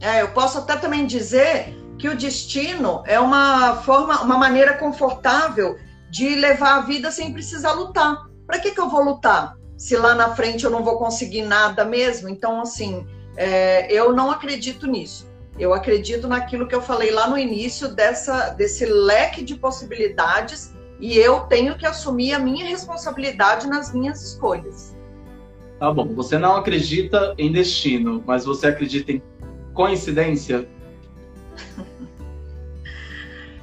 É, 0.00 0.22
eu 0.22 0.28
posso 0.28 0.58
até 0.58 0.76
também 0.76 1.06
dizer 1.06 1.74
que 1.98 2.08
o 2.08 2.16
destino 2.16 3.02
é 3.06 3.18
uma 3.18 3.76
forma, 3.76 4.20
uma 4.22 4.36
maneira 4.36 4.74
confortável 4.74 5.78
de 6.10 6.34
levar 6.34 6.76
a 6.76 6.80
vida 6.80 7.10
sem 7.10 7.32
precisar 7.32 7.72
lutar. 7.72 8.26
Para 8.46 8.58
que, 8.58 8.72
que 8.72 8.80
eu 8.80 8.88
vou 8.88 9.02
lutar? 9.02 9.56
Se 9.76 9.96
lá 9.96 10.14
na 10.14 10.34
frente 10.34 10.64
eu 10.64 10.70
não 10.70 10.84
vou 10.84 10.98
conseguir 10.98 11.42
nada 11.42 11.84
mesmo? 11.84 12.28
Então, 12.28 12.60
assim, 12.60 13.06
é, 13.36 13.90
eu 13.92 14.12
não 14.12 14.30
acredito 14.30 14.86
nisso. 14.86 15.26
Eu 15.58 15.72
acredito 15.72 16.28
naquilo 16.28 16.66
que 16.66 16.74
eu 16.74 16.82
falei 16.82 17.10
lá 17.10 17.28
no 17.28 17.38
início 17.38 17.88
dessa, 17.88 18.50
desse 18.50 18.84
leque 18.84 19.42
de 19.42 19.54
possibilidades 19.54 20.74
e 21.00 21.16
eu 21.16 21.40
tenho 21.40 21.76
que 21.76 21.86
assumir 21.86 22.32
a 22.32 22.38
minha 22.38 22.64
responsabilidade 22.64 23.66
nas 23.66 23.92
minhas 23.92 24.22
escolhas. 24.22 24.93
Tá 25.78 25.92
bom, 25.92 26.14
você 26.14 26.38
não 26.38 26.56
acredita 26.56 27.34
em 27.36 27.50
destino, 27.50 28.22
mas 28.26 28.44
você 28.44 28.68
acredita 28.68 29.12
em 29.12 29.22
coincidência? 29.72 30.68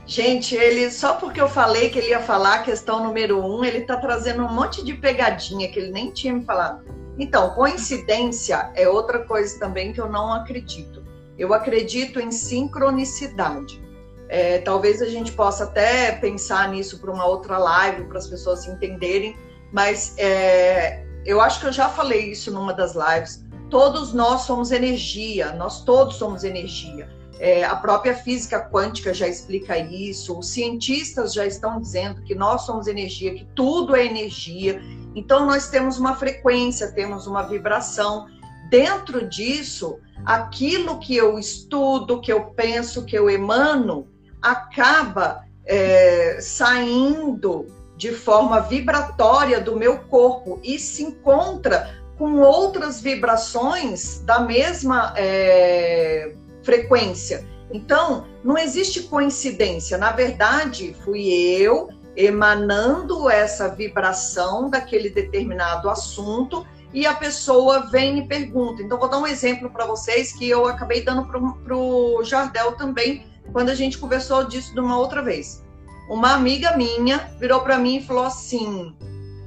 Gente, 0.05 0.55
ele 0.55 0.91
só 0.91 1.13
porque 1.13 1.39
eu 1.39 1.47
falei 1.47 1.89
que 1.89 1.97
ele 1.97 2.09
ia 2.09 2.19
falar 2.19 2.55
a 2.55 2.63
questão 2.63 3.01
número 3.01 3.39
um, 3.39 3.63
ele 3.63 3.81
tá 3.81 3.95
trazendo 3.95 4.43
um 4.43 4.51
monte 4.51 4.83
de 4.83 4.93
pegadinha 4.93 5.71
que 5.71 5.79
ele 5.79 5.91
nem 5.91 6.11
tinha 6.11 6.33
me 6.33 6.43
falado. 6.43 6.83
Então, 7.17 7.51
coincidência 7.51 8.71
é 8.75 8.89
outra 8.89 9.19
coisa 9.19 9.57
também 9.57 9.93
que 9.93 10.01
eu 10.01 10.09
não 10.09 10.33
acredito. 10.33 11.03
Eu 11.37 11.53
acredito 11.53 12.19
em 12.19 12.29
sincronicidade. 12.29 13.81
É, 14.27 14.59
talvez 14.59 15.01
a 15.01 15.05
gente 15.05 15.31
possa 15.31 15.65
até 15.65 16.13
pensar 16.13 16.69
nisso 16.69 16.99
para 16.99 17.11
uma 17.11 17.25
outra 17.25 17.57
live, 17.57 18.05
para 18.05 18.17
as 18.17 18.27
pessoas 18.27 18.65
entenderem, 18.65 19.35
mas 19.71 20.13
é, 20.17 21.05
eu 21.25 21.39
acho 21.39 21.59
que 21.59 21.67
eu 21.67 21.71
já 21.71 21.89
falei 21.89 22.31
isso 22.31 22.51
numa 22.51 22.73
das 22.73 22.95
lives. 22.95 23.43
Todos 23.69 24.13
nós 24.13 24.41
somos 24.41 24.71
energia, 24.71 25.53
nós 25.53 25.83
todos 25.83 26.15
somos 26.15 26.43
energia. 26.43 27.09
É, 27.39 27.63
a 27.63 27.75
própria 27.75 28.13
física 28.13 28.69
quântica 28.69 29.13
já 29.13 29.27
explica 29.27 29.77
isso, 29.77 30.37
os 30.37 30.49
cientistas 30.49 31.33
já 31.33 31.45
estão 31.45 31.79
dizendo 31.79 32.21
que 32.21 32.35
nós 32.35 32.63
somos 32.63 32.85
energia, 32.85 33.33
que 33.33 33.45
tudo 33.55 33.95
é 33.95 34.05
energia. 34.05 34.81
Então, 35.15 35.45
nós 35.45 35.67
temos 35.69 35.97
uma 35.97 36.15
frequência, 36.15 36.91
temos 36.91 37.25
uma 37.25 37.41
vibração. 37.43 38.27
Dentro 38.69 39.27
disso, 39.27 39.99
aquilo 40.25 40.99
que 40.99 41.15
eu 41.15 41.39
estudo, 41.39 42.21
que 42.21 42.31
eu 42.31 42.45
penso, 42.51 43.05
que 43.05 43.17
eu 43.17 43.29
emano, 43.29 44.07
acaba 44.41 45.43
é, 45.65 46.39
saindo 46.41 47.65
de 48.01 48.11
forma 48.11 48.59
vibratória 48.61 49.61
do 49.61 49.75
meu 49.75 49.99
corpo 49.99 50.59
e 50.63 50.79
se 50.79 51.03
encontra 51.03 52.01
com 52.17 52.39
outras 52.39 52.99
vibrações 52.99 54.23
da 54.25 54.39
mesma 54.39 55.13
é, 55.15 56.33
frequência. 56.63 57.45
Então, 57.71 58.25
não 58.43 58.57
existe 58.57 59.03
coincidência. 59.03 59.99
Na 59.99 60.11
verdade, 60.11 60.95
fui 61.05 61.29
eu 61.31 61.89
emanando 62.15 63.29
essa 63.29 63.69
vibração 63.69 64.67
daquele 64.67 65.11
determinado 65.11 65.87
assunto 65.87 66.65
e 66.91 67.05
a 67.05 67.13
pessoa 67.13 67.81
vem 67.91 68.17
e 68.17 68.27
pergunta. 68.27 68.81
Então, 68.81 68.97
vou 68.97 69.09
dar 69.09 69.19
um 69.19 69.27
exemplo 69.27 69.69
para 69.69 69.85
vocês 69.85 70.33
que 70.33 70.49
eu 70.49 70.65
acabei 70.65 71.03
dando 71.03 71.27
para 71.27 71.77
o 71.77 72.23
Jardel 72.23 72.71
também 72.71 73.27
quando 73.53 73.69
a 73.69 73.75
gente 73.75 73.99
conversou 73.99 74.43
disso 74.43 74.73
de 74.73 74.79
uma 74.79 74.97
outra 74.97 75.21
vez. 75.21 75.63
Uma 76.09 76.33
amiga 76.33 76.75
minha 76.75 77.19
virou 77.39 77.61
para 77.61 77.77
mim 77.77 77.97
e 77.97 78.03
falou 78.03 78.25
assim: 78.25 78.95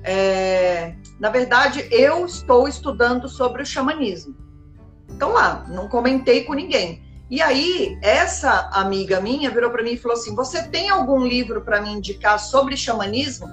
é, 0.02 0.94
na 1.18 1.28
verdade, 1.30 1.86
eu 1.90 2.24
estou 2.24 2.66
estudando 2.68 3.28
sobre 3.28 3.62
o 3.62 3.66
xamanismo. 3.66 4.34
Então 5.10 5.32
lá, 5.32 5.64
não 5.68 5.88
comentei 5.88 6.44
com 6.44 6.54
ninguém. 6.54 7.02
E 7.30 7.40
aí, 7.40 7.98
essa 8.02 8.68
amiga 8.72 9.20
minha 9.20 9.50
virou 9.50 9.70
para 9.70 9.82
mim 9.82 9.92
e 9.92 9.98
falou 9.98 10.16
assim: 10.16 10.34
Você 10.34 10.62
tem 10.68 10.90
algum 10.90 11.24
livro 11.24 11.62
para 11.62 11.80
me 11.80 11.90
indicar 11.90 12.38
sobre 12.38 12.76
xamanismo? 12.76 13.48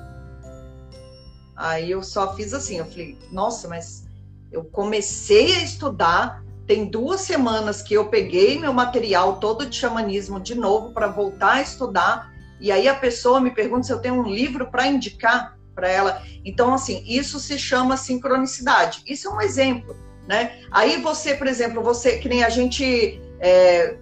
Aí 1.55 1.91
eu 1.91 2.03
só 2.03 2.35
fiz 2.35 2.53
assim: 2.53 2.77
Eu 2.77 2.85
falei, 2.85 3.17
nossa, 3.31 3.67
mas 3.67 4.05
eu 4.51 4.63
comecei 4.65 5.55
a 5.55 5.63
estudar 5.63 6.43
tem 6.71 6.85
duas 6.85 7.19
semanas 7.19 7.81
que 7.81 7.93
eu 7.93 8.07
peguei 8.07 8.57
meu 8.57 8.71
material 8.73 9.41
todo 9.41 9.65
de 9.65 9.75
xamanismo 9.75 10.39
de 10.39 10.55
novo 10.55 10.93
para 10.93 11.07
voltar 11.07 11.55
a 11.55 11.61
estudar. 11.61 12.31
E 12.61 12.71
aí 12.71 12.87
a 12.87 12.95
pessoa 12.95 13.41
me 13.41 13.51
pergunta 13.51 13.83
se 13.83 13.91
eu 13.91 13.99
tenho 13.99 14.15
um 14.15 14.23
livro 14.23 14.67
para 14.71 14.87
indicar 14.87 15.57
para 15.75 15.89
ela. 15.89 16.21
Então, 16.45 16.73
assim, 16.73 17.03
isso 17.05 17.39
se 17.39 17.57
chama 17.57 17.97
sincronicidade. 17.97 19.03
Isso 19.05 19.27
é 19.27 19.31
um 19.31 19.41
exemplo, 19.41 19.95
né? 20.27 20.59
Aí 20.71 21.01
você, 21.01 21.33
por 21.33 21.47
exemplo, 21.47 21.83
você, 21.83 22.17
que 22.17 22.29
nem 22.29 22.43
a 22.43 22.49
gente. 22.49 23.19
É, 23.39 23.97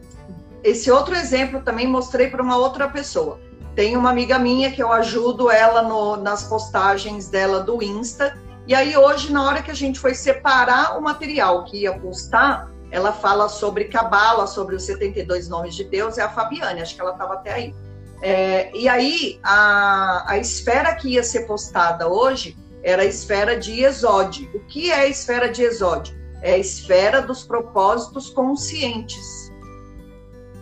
esse 0.62 0.92
outro 0.92 1.16
exemplo 1.16 1.62
também 1.62 1.88
mostrei 1.88 2.28
para 2.28 2.44
uma 2.44 2.58
outra 2.58 2.88
pessoa. 2.90 3.40
Tem 3.76 3.96
uma 3.96 4.10
amiga 4.10 4.38
minha 4.38 4.72
que 4.72 4.84
eu 4.84 4.92
ajudo 4.92 5.50
ela 5.50 5.82
no, 5.82 6.18
nas 6.18 6.44
postagens 6.44 7.30
dela 7.30 7.62
do 7.62 7.82
Insta 7.82 8.36
e 8.70 8.76
aí, 8.76 8.96
hoje, 8.96 9.34
na 9.34 9.44
hora 9.44 9.64
que 9.64 9.72
a 9.72 9.74
gente 9.74 10.00
foi 10.00 10.14
separar 10.14 10.96
o 10.96 11.02
material 11.02 11.64
que 11.64 11.78
ia 11.78 11.98
postar, 11.98 12.70
ela 12.92 13.12
fala 13.12 13.50
sobre 13.50 13.86
Cabala, 13.86 14.46
sobre 14.46 14.76
os 14.76 14.84
72 14.84 15.50
nomes 15.50 15.74
de 15.74 15.86
Deus, 15.86 16.20
é 16.20 16.22
a 16.22 16.30
Fabiane, 16.30 16.80
acho 16.80 16.94
que 16.94 17.02
ela 17.02 17.14
estava 17.14 17.34
até 17.34 17.52
aí. 17.52 17.76
É, 18.22 18.76
e 18.76 18.88
aí, 18.88 19.40
a, 19.44 20.32
a 20.32 20.38
esfera 20.38 20.94
que 20.96 21.10
ia 21.10 21.24
ser 21.24 21.42
postada 21.48 22.08
hoje 22.08 22.58
era 22.84 23.04
a 23.04 23.06
esfera 23.06 23.58
de 23.58 23.82
Exode. 23.84 24.50
O 24.54 24.60
que 24.60 24.92
é 24.92 25.02
a 25.02 25.08
esfera 25.08 25.50
de 25.50 25.64
Exode? 25.64 26.18
É 26.42 26.54
a 26.54 26.58
esfera 26.58 27.22
dos 27.22 27.44
propósitos 27.44 28.30
conscientes. 28.30 29.52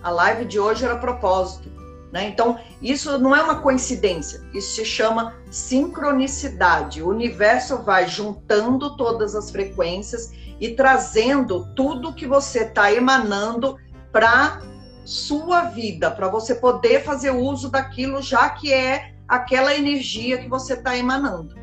A 0.04 0.10
live 0.10 0.46
de 0.46 0.60
hoje 0.60 0.86
era 0.86 0.98
propósito. 0.98 1.70
Né? 2.12 2.30
Então, 2.30 2.58
isso 2.82 3.18
não 3.18 3.36
é 3.36 3.42
uma 3.42 3.62
coincidência, 3.62 4.42
isso 4.54 4.76
se 4.76 4.86
chama 4.86 5.36
sincronicidade. 5.52 7.02
O 7.02 7.10
universo 7.10 7.84
vai 7.84 8.08
juntando 8.08 8.96
todas 8.96 9.36
as 9.36 9.52
frequências 9.52 10.32
e 10.60 10.70
trazendo 10.70 11.68
tudo 11.76 12.14
que 12.14 12.26
você 12.26 12.64
está 12.64 12.92
emanando 12.92 13.78
para 14.12 14.62
sua 15.08 15.62
vida, 15.62 16.12
para 16.12 16.28
você 16.28 16.54
poder 16.54 17.02
fazer 17.02 17.32
uso 17.32 17.72
daquilo, 17.72 18.22
já 18.22 18.50
que 18.50 18.74
é 18.74 19.14
aquela 19.26 19.74
energia 19.74 20.38
que 20.38 20.50
você 20.50 20.74
está 20.74 20.98
emanando. 20.98 21.56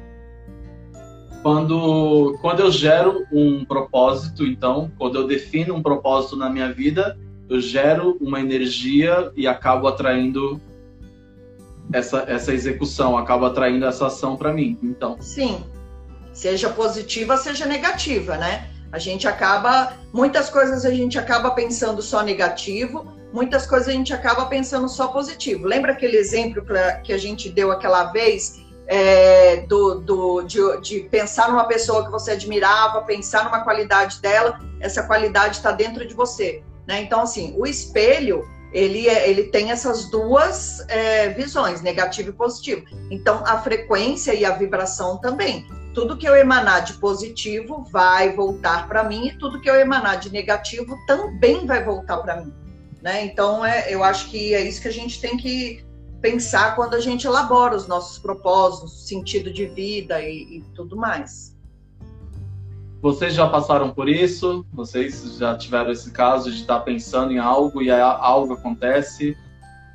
Quando, 1.42 2.38
quando 2.40 2.60
eu 2.60 2.72
gero 2.72 3.26
um 3.30 3.62
propósito, 3.62 4.46
então, 4.46 4.90
quando 4.96 5.16
eu 5.16 5.26
defino 5.26 5.74
um 5.74 5.82
propósito 5.82 6.36
na 6.36 6.48
minha 6.48 6.72
vida, 6.72 7.18
eu 7.46 7.60
gero 7.60 8.16
uma 8.18 8.40
energia 8.40 9.30
e 9.36 9.46
acabo 9.46 9.86
atraindo 9.88 10.58
essa, 11.92 12.24
essa 12.26 12.50
execução, 12.50 13.18
acabo 13.18 13.44
atraindo 13.44 13.84
essa 13.84 14.06
ação 14.06 14.38
para 14.38 14.54
mim. 14.54 14.78
Então. 14.82 15.18
Sim. 15.20 15.62
Seja 16.32 16.70
positiva, 16.70 17.36
seja 17.36 17.66
negativa, 17.66 18.38
né? 18.38 18.70
A 18.94 18.98
gente 19.00 19.26
acaba, 19.26 19.94
muitas 20.12 20.48
coisas 20.48 20.84
a 20.84 20.90
gente 20.92 21.18
acaba 21.18 21.50
pensando 21.50 22.00
só 22.00 22.22
negativo, 22.22 23.12
muitas 23.32 23.66
coisas 23.66 23.88
a 23.88 23.90
gente 23.90 24.14
acaba 24.14 24.46
pensando 24.46 24.88
só 24.88 25.08
positivo. 25.08 25.66
Lembra 25.66 25.90
aquele 25.90 26.16
exemplo 26.16 26.64
que 27.02 27.12
a 27.12 27.18
gente 27.18 27.48
deu 27.48 27.72
aquela 27.72 28.12
vez 28.12 28.60
é, 28.86 29.62
do, 29.62 29.96
do 29.96 30.42
de, 30.42 30.80
de, 30.80 31.00
pensar 31.10 31.48
numa 31.48 31.64
pessoa 31.64 32.04
que 32.04 32.10
você 32.12 32.30
admirava, 32.30 33.02
pensar 33.02 33.44
numa 33.46 33.64
qualidade 33.64 34.20
dela, 34.20 34.60
essa 34.78 35.02
qualidade 35.02 35.56
está 35.56 35.72
dentro 35.72 36.06
de 36.06 36.14
você. 36.14 36.62
Né? 36.86 37.00
Então, 37.02 37.22
assim, 37.22 37.52
o 37.58 37.66
espelho 37.66 38.48
ele, 38.74 39.08
é, 39.08 39.30
ele 39.30 39.44
tem 39.44 39.70
essas 39.70 40.10
duas 40.10 40.80
é, 40.88 41.28
visões, 41.28 41.80
negativo 41.80 42.30
e 42.30 42.32
positivo. 42.32 42.84
Então, 43.08 43.44
a 43.46 43.62
frequência 43.62 44.34
e 44.34 44.44
a 44.44 44.50
vibração 44.50 45.16
também. 45.18 45.64
Tudo 45.94 46.16
que 46.16 46.28
eu 46.28 46.34
emanar 46.34 46.82
de 46.82 46.94
positivo 46.94 47.86
vai 47.92 48.34
voltar 48.34 48.88
para 48.88 49.04
mim 49.04 49.28
e 49.28 49.38
tudo 49.38 49.60
que 49.60 49.70
eu 49.70 49.76
emanar 49.76 50.18
de 50.18 50.30
negativo 50.30 50.98
também 51.06 51.64
vai 51.64 51.84
voltar 51.84 52.16
para 52.18 52.42
mim. 52.42 52.52
Né? 53.00 53.24
Então, 53.26 53.64
é, 53.64 53.86
eu 53.94 54.02
acho 54.02 54.28
que 54.28 54.52
é 54.52 54.60
isso 54.62 54.82
que 54.82 54.88
a 54.88 54.92
gente 54.92 55.20
tem 55.20 55.36
que 55.36 55.84
pensar 56.20 56.74
quando 56.74 56.94
a 56.94 57.00
gente 57.00 57.28
elabora 57.28 57.76
os 57.76 57.86
nossos 57.86 58.18
propósitos, 58.18 59.06
sentido 59.06 59.52
de 59.52 59.66
vida 59.66 60.20
e, 60.20 60.56
e 60.56 60.64
tudo 60.74 60.96
mais. 60.96 61.53
Vocês 63.04 63.34
já 63.34 63.46
passaram 63.46 63.90
por 63.90 64.08
isso? 64.08 64.64
Vocês 64.72 65.36
já 65.36 65.54
tiveram 65.54 65.92
esse 65.92 66.10
caso 66.10 66.50
de 66.50 66.62
estar 66.62 66.80
pensando 66.80 67.34
em 67.34 67.38
algo 67.38 67.82
e 67.82 67.90
algo 67.90 68.54
acontece? 68.54 69.36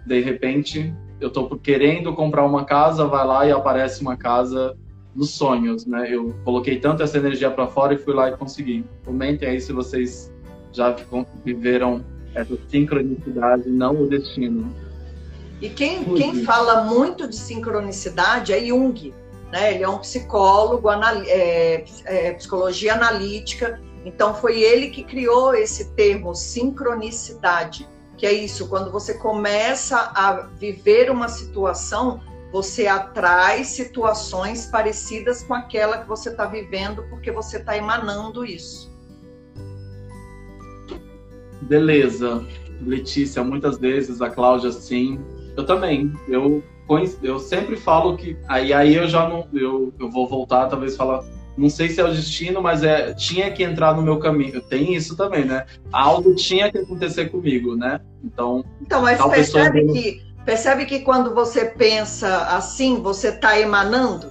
De 0.05 0.21
repente, 0.21 0.93
eu 1.19 1.29
estou 1.29 1.49
querendo 1.57 2.13
comprar 2.13 2.45
uma 2.45 2.65
casa, 2.65 3.07
vai 3.07 3.25
lá 3.25 3.47
e 3.47 3.51
aparece 3.51 4.03
uma 4.03 4.15
casa 4.15 4.77
nos 5.15 5.31
sonhos, 5.31 5.87
né? 5.87 6.07
Eu 6.07 6.35
coloquei 6.45 6.77
tanto 6.77 7.01
essa 7.01 7.17
energia 7.17 7.49
para 7.49 7.65
fora 7.65 7.95
e 7.95 7.97
fui 7.97 8.13
lá 8.13 8.29
e 8.29 8.37
consegui. 8.37 8.85
Comentem 9.03 9.49
aí 9.49 9.59
se 9.59 9.73
vocês 9.73 10.31
já 10.71 10.95
viveram 11.43 12.05
essa 12.35 12.55
sincronicidade, 12.67 13.71
não 13.71 14.03
o 14.03 14.07
destino. 14.07 14.71
E 15.59 15.67
quem, 15.67 16.03
quem 16.13 16.43
fala 16.43 16.83
muito 16.83 17.27
de 17.27 17.37
sincronicidade 17.37 18.53
é 18.53 18.63
Jung 18.63 19.11
né? 19.51 19.73
Ele 19.73 19.83
é 19.83 19.89
um 19.89 19.99
psicólogo, 19.99 20.89
é, 20.91 21.83
é, 22.05 22.33
psicologia 22.33 22.93
analítica. 22.93 23.81
Então 24.05 24.33
foi 24.33 24.61
ele 24.61 24.89
que 24.89 25.03
criou 25.03 25.53
esse 25.53 25.91
termo 25.93 26.33
sincronicidade, 26.33 27.87
que 28.17 28.25
é 28.25 28.33
isso, 28.33 28.67
quando 28.67 28.91
você 28.91 29.13
começa 29.13 30.11
a 30.13 30.47
viver 30.59 31.09
uma 31.09 31.27
situação, 31.27 32.21
você 32.51 32.87
atrai 32.87 33.63
situações 33.63 34.65
parecidas 34.65 35.43
com 35.43 35.53
aquela 35.53 35.99
que 35.99 36.07
você 36.07 36.29
está 36.29 36.45
vivendo, 36.45 37.03
porque 37.09 37.31
você 37.31 37.57
está 37.57 37.77
emanando 37.77 38.43
isso. 38.43 38.91
Beleza. 41.61 42.45
Letícia, 42.81 43.43
muitas 43.43 43.77
vezes, 43.77 44.21
a 44.21 44.29
Cláudia, 44.29 44.71
sim. 44.71 45.19
Eu 45.55 45.65
também. 45.65 46.13
Eu 46.27 46.63
eu 47.21 47.39
sempre 47.39 47.75
falo 47.75 48.17
que 48.17 48.35
aí 48.47 48.73
aí 48.73 48.95
eu 48.95 49.07
já 49.07 49.27
não 49.27 49.47
eu, 49.53 49.93
eu 49.99 50.09
vou 50.09 50.27
voltar 50.27 50.67
talvez 50.67 50.95
falar 50.95 51.23
não 51.55 51.69
sei 51.69 51.89
se 51.89 51.99
é 52.01 52.03
o 52.03 52.11
destino 52.11 52.61
mas 52.61 52.83
é 52.83 53.13
tinha 53.13 53.51
que 53.51 53.61
entrar 53.61 53.93
no 53.93 54.01
meu 54.01 54.17
caminho. 54.17 54.61
Tem 54.61 54.95
isso 54.95 55.15
também 55.15 55.45
né? 55.45 55.65
Algo 55.91 56.33
tinha 56.33 56.71
que 56.71 56.79
acontecer 56.79 57.29
comigo 57.29 57.75
né? 57.75 57.99
Então 58.23 58.65
então 58.81 59.01
mas 59.03 59.23
percebe 59.23 59.81
pessoa... 59.81 59.93
que 59.93 60.23
percebe 60.43 60.85
que 60.85 60.99
quando 61.01 61.33
você 61.35 61.65
pensa 61.65 62.47
assim 62.47 63.01
você 63.01 63.29
está 63.29 63.59
emanando? 63.59 64.27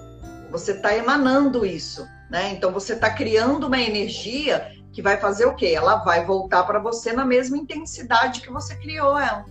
Você 0.51 0.73
está 0.73 0.97
emanando 0.97 1.65
isso 1.65 2.05
né? 2.29 2.53
Então 2.53 2.73
você 2.73 2.95
está 2.95 3.11
criando 3.11 3.69
uma 3.69 3.81
energia 3.81 4.73
que 4.93 5.01
vai 5.01 5.17
fazer 5.17 5.47
o 5.47 5.55
quê? 5.55 5.75
Ela 5.77 5.97
vai 5.97 6.25
voltar 6.25 6.65
para 6.65 6.81
você 6.81 7.13
na 7.13 7.25
mesma 7.25 7.57
intensidade 7.57 8.41
que 8.41 8.51
você 8.51 8.75
criou 8.75 9.17
ela 9.17 9.45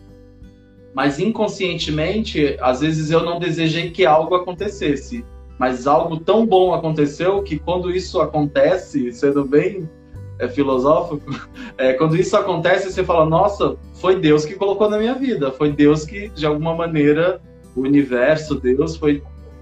mas 0.97 1.19
inconscientemente, 1.19 2.57
às 2.60 2.79
vezes 2.79 3.12
eu 3.12 3.23
não 3.23 3.38
desejei 3.38 3.91
que 3.91 4.03
algo 4.03 4.33
acontecesse. 4.33 5.23
Mas 5.60 5.86
algo 5.86 6.19
tão 6.19 6.43
bom 6.43 6.73
aconteceu 6.73 7.43
que 7.43 7.60
quando 7.60 7.91
isso 7.91 8.19
acontece, 8.19 9.13
sendo 9.13 9.45
bem 9.45 9.88
é, 10.39 10.47
filosófico, 10.49 11.21
é, 11.77 11.93
quando 11.93 12.17
isso 12.17 12.36
acontece, 12.36 12.91
você 12.91 13.03
fala: 13.03 13.27
Nossa, 13.27 13.77
foi 13.93 14.19
Deus 14.19 14.43
que 14.43 14.55
colocou 14.55 14.89
na 14.89 14.97
minha 14.97 15.13
vida, 15.13 15.51
foi 15.51 15.71
Deus 15.71 16.03
que, 16.03 16.29
de 16.29 16.47
alguma 16.47 16.73
maneira, 16.73 17.39
o 17.75 17.81
universo, 17.81 18.55
Deus, 18.55 18.95
foi 18.95 19.21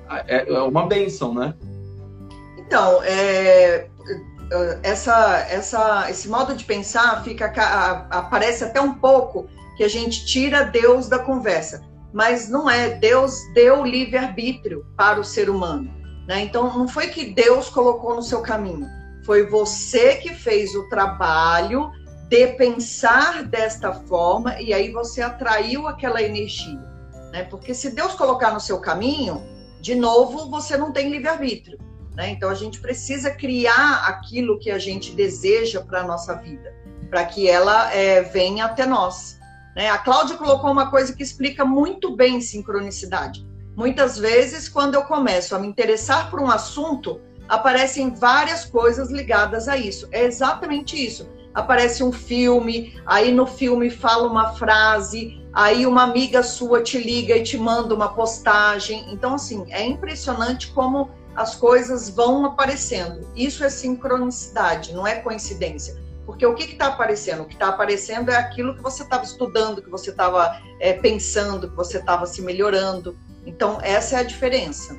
é, 0.09 0.49
é 0.49 0.61
uma 0.61 0.85
bênção, 0.85 1.33
né? 1.33 1.53
Então, 2.59 3.03
é, 3.03 3.89
essa, 4.83 5.45
essa, 5.49 6.09
esse 6.09 6.29
modo 6.29 6.55
de 6.55 6.63
pensar 6.63 7.21
fica 7.25 7.47
aparece 8.09 8.63
até 8.63 8.79
um 8.79 8.93
pouco 8.93 9.49
que 9.75 9.83
a 9.83 9.87
gente 9.87 10.25
tira 10.25 10.63
Deus 10.63 11.07
da 11.07 11.19
conversa, 11.19 11.83
mas 12.13 12.49
não 12.49 12.69
é. 12.69 12.89
Deus 12.89 13.39
deu 13.53 13.83
livre 13.83 14.17
arbítrio 14.17 14.85
para 14.95 15.19
o 15.19 15.23
ser 15.23 15.49
humano, 15.49 15.93
né? 16.27 16.41
Então 16.41 16.77
não 16.77 16.87
foi 16.87 17.07
que 17.07 17.33
Deus 17.33 17.69
colocou 17.69 18.15
no 18.15 18.21
seu 18.21 18.41
caminho, 18.41 18.87
foi 19.25 19.45
você 19.47 20.15
que 20.15 20.33
fez 20.33 20.75
o 20.75 20.87
trabalho 20.89 21.91
de 22.29 22.47
pensar 22.53 23.43
desta 23.43 23.93
forma 23.93 24.59
e 24.61 24.73
aí 24.73 24.91
você 24.91 25.21
atraiu 25.21 25.87
aquela 25.87 26.21
energia, 26.21 26.79
né? 27.31 27.43
Porque 27.43 27.73
se 27.73 27.91
Deus 27.91 28.13
colocar 28.13 28.51
no 28.51 28.59
seu 28.59 28.79
caminho, 28.79 29.43
de 29.81 29.95
novo 29.95 30.49
você 30.49 30.77
não 30.77 30.91
tem 30.91 31.09
livre 31.09 31.27
arbítrio. 31.27 31.77
Né? 32.15 32.29
Então, 32.29 32.49
a 32.49 32.55
gente 32.55 32.79
precisa 32.79 33.29
criar 33.29 34.05
aquilo 34.07 34.57
que 34.57 34.71
a 34.71 34.79
gente 34.79 35.11
deseja 35.11 35.81
para 35.81 36.01
a 36.01 36.03
nossa 36.03 36.33
vida, 36.35 36.73
para 37.09 37.25
que 37.25 37.47
ela 37.47 37.93
é, 37.93 38.21
venha 38.21 38.65
até 38.65 38.85
nós. 38.85 39.37
Né? 39.75 39.89
A 39.89 39.97
Cláudia 39.97 40.37
colocou 40.37 40.71
uma 40.71 40.89
coisa 40.89 41.13
que 41.13 41.21
explica 41.21 41.65
muito 41.65 42.15
bem 42.15 42.39
sincronicidade. 42.39 43.45
Muitas 43.75 44.17
vezes, 44.17 44.69
quando 44.69 44.95
eu 44.95 45.03
começo 45.03 45.53
a 45.53 45.59
me 45.59 45.67
interessar 45.67 46.29
por 46.31 46.39
um 46.39 46.49
assunto, 46.49 47.19
aparecem 47.49 48.13
várias 48.13 48.65
coisas 48.65 49.11
ligadas 49.11 49.67
a 49.67 49.75
isso. 49.75 50.07
É 50.11 50.23
exatamente 50.23 50.95
isso. 50.95 51.27
Aparece 51.53 52.03
um 52.03 52.11
filme, 52.11 52.99
aí 53.05 53.33
no 53.33 53.45
filme 53.45 53.89
fala 53.89 54.27
uma 54.27 54.53
frase, 54.53 55.41
aí 55.53 55.85
uma 55.85 56.03
amiga 56.03 56.41
sua 56.41 56.81
te 56.81 56.97
liga 56.97 57.35
e 57.35 57.43
te 57.43 57.57
manda 57.57 57.93
uma 57.93 58.13
postagem. 58.13 59.05
Então, 59.11 59.35
assim, 59.35 59.65
é 59.69 59.85
impressionante 59.85 60.71
como 60.71 61.09
as 61.35 61.55
coisas 61.55 62.09
vão 62.09 62.45
aparecendo. 62.45 63.27
Isso 63.35 63.63
é 63.63 63.69
sincronicidade, 63.69 64.93
não 64.93 65.05
é 65.05 65.15
coincidência. 65.15 66.01
Porque 66.25 66.45
o 66.45 66.55
que 66.55 66.63
está 66.63 66.87
aparecendo? 66.87 67.43
O 67.43 67.45
que 67.45 67.53
está 67.53 67.69
aparecendo 67.69 68.31
é 68.31 68.35
aquilo 68.35 68.75
que 68.75 68.81
você 68.81 69.03
estava 69.03 69.23
estudando, 69.23 69.81
que 69.81 69.89
você 69.89 70.09
estava 70.09 70.59
é, 70.79 70.93
pensando, 70.93 71.69
que 71.69 71.75
você 71.75 71.99
estava 71.99 72.25
se 72.25 72.41
melhorando. 72.41 73.15
Então, 73.45 73.77
essa 73.81 74.17
é 74.17 74.19
a 74.19 74.23
diferença. 74.23 74.97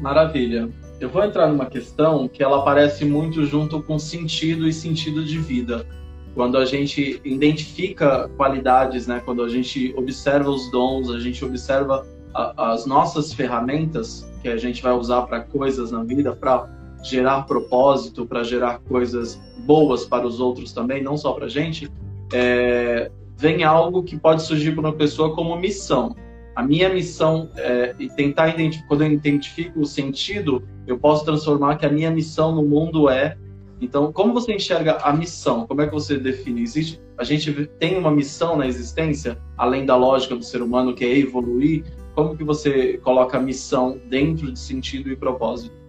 Maravilha. 0.00 0.70
Eu 0.98 1.08
vou 1.08 1.22
entrar 1.24 1.48
numa 1.48 1.66
questão 1.66 2.28
que 2.28 2.42
ela 2.42 2.60
aparece 2.60 3.04
muito 3.04 3.44
junto 3.44 3.82
com 3.82 3.98
sentido 3.98 4.66
e 4.66 4.72
sentido 4.72 5.24
de 5.24 5.38
vida. 5.38 5.86
Quando 6.34 6.56
a 6.56 6.64
gente 6.64 7.20
identifica 7.24 8.28
qualidades, 8.36 9.06
né? 9.06 9.20
quando 9.24 9.42
a 9.42 9.48
gente 9.48 9.92
observa 9.96 10.48
os 10.48 10.70
dons, 10.70 11.10
a 11.10 11.18
gente 11.18 11.44
observa 11.44 12.06
a, 12.34 12.72
as 12.72 12.86
nossas 12.86 13.32
ferramentas, 13.34 14.26
que 14.40 14.48
a 14.48 14.56
gente 14.56 14.82
vai 14.82 14.92
usar 14.92 15.22
para 15.22 15.40
coisas 15.40 15.90
na 15.90 16.02
vida, 16.02 16.34
para 16.34 16.68
gerar 17.02 17.42
propósito, 17.42 18.24
para 18.24 18.42
gerar 18.42 18.78
coisas 18.80 19.40
boas 19.66 20.04
para 20.04 20.26
os 20.26 20.40
outros 20.40 20.72
também, 20.72 21.02
não 21.02 21.16
só 21.16 21.32
para 21.32 21.46
a 21.46 21.48
gente, 21.48 21.90
é, 22.32 23.10
vem 23.36 23.64
algo 23.64 24.02
que 24.02 24.16
pode 24.16 24.42
surgir 24.42 24.72
para 24.72 24.80
uma 24.80 24.92
pessoa 24.92 25.34
como 25.34 25.56
missão. 25.56 26.14
A 26.54 26.62
minha 26.62 26.88
missão 26.88 27.50
é 27.56 27.94
e 27.98 28.08
tentar 28.08 28.48
identificar, 28.48 28.88
quando 28.88 29.02
eu 29.02 29.12
identifico 29.12 29.80
o 29.80 29.86
sentido, 29.86 30.62
eu 30.86 30.98
posso 30.98 31.24
transformar 31.24 31.76
que 31.76 31.86
a 31.86 31.90
minha 31.90 32.10
missão 32.10 32.54
no 32.54 32.62
mundo 32.62 33.08
é. 33.08 33.36
Então, 33.80 34.12
como 34.12 34.32
você 34.32 34.54
enxerga 34.54 34.98
a 34.98 35.12
missão? 35.12 35.66
Como 35.66 35.80
é 35.80 35.86
que 35.86 35.92
você 35.92 36.16
define? 36.18 36.62
Existe, 36.62 37.00
a 37.18 37.24
gente 37.24 37.66
tem 37.78 37.98
uma 37.98 38.10
missão 38.10 38.56
na 38.56 38.66
existência, 38.66 39.38
além 39.56 39.84
da 39.86 39.96
lógica 39.96 40.36
do 40.36 40.44
ser 40.44 40.62
humano, 40.62 40.94
que 40.94 41.04
é 41.04 41.18
evoluir, 41.18 41.84
como 42.14 42.36
que 42.36 42.44
você 42.44 42.98
coloca 42.98 43.38
a 43.38 43.40
missão 43.40 43.98
dentro 44.08 44.52
de 44.52 44.58
sentido 44.58 45.10
e 45.10 45.16
propósito? 45.16 45.81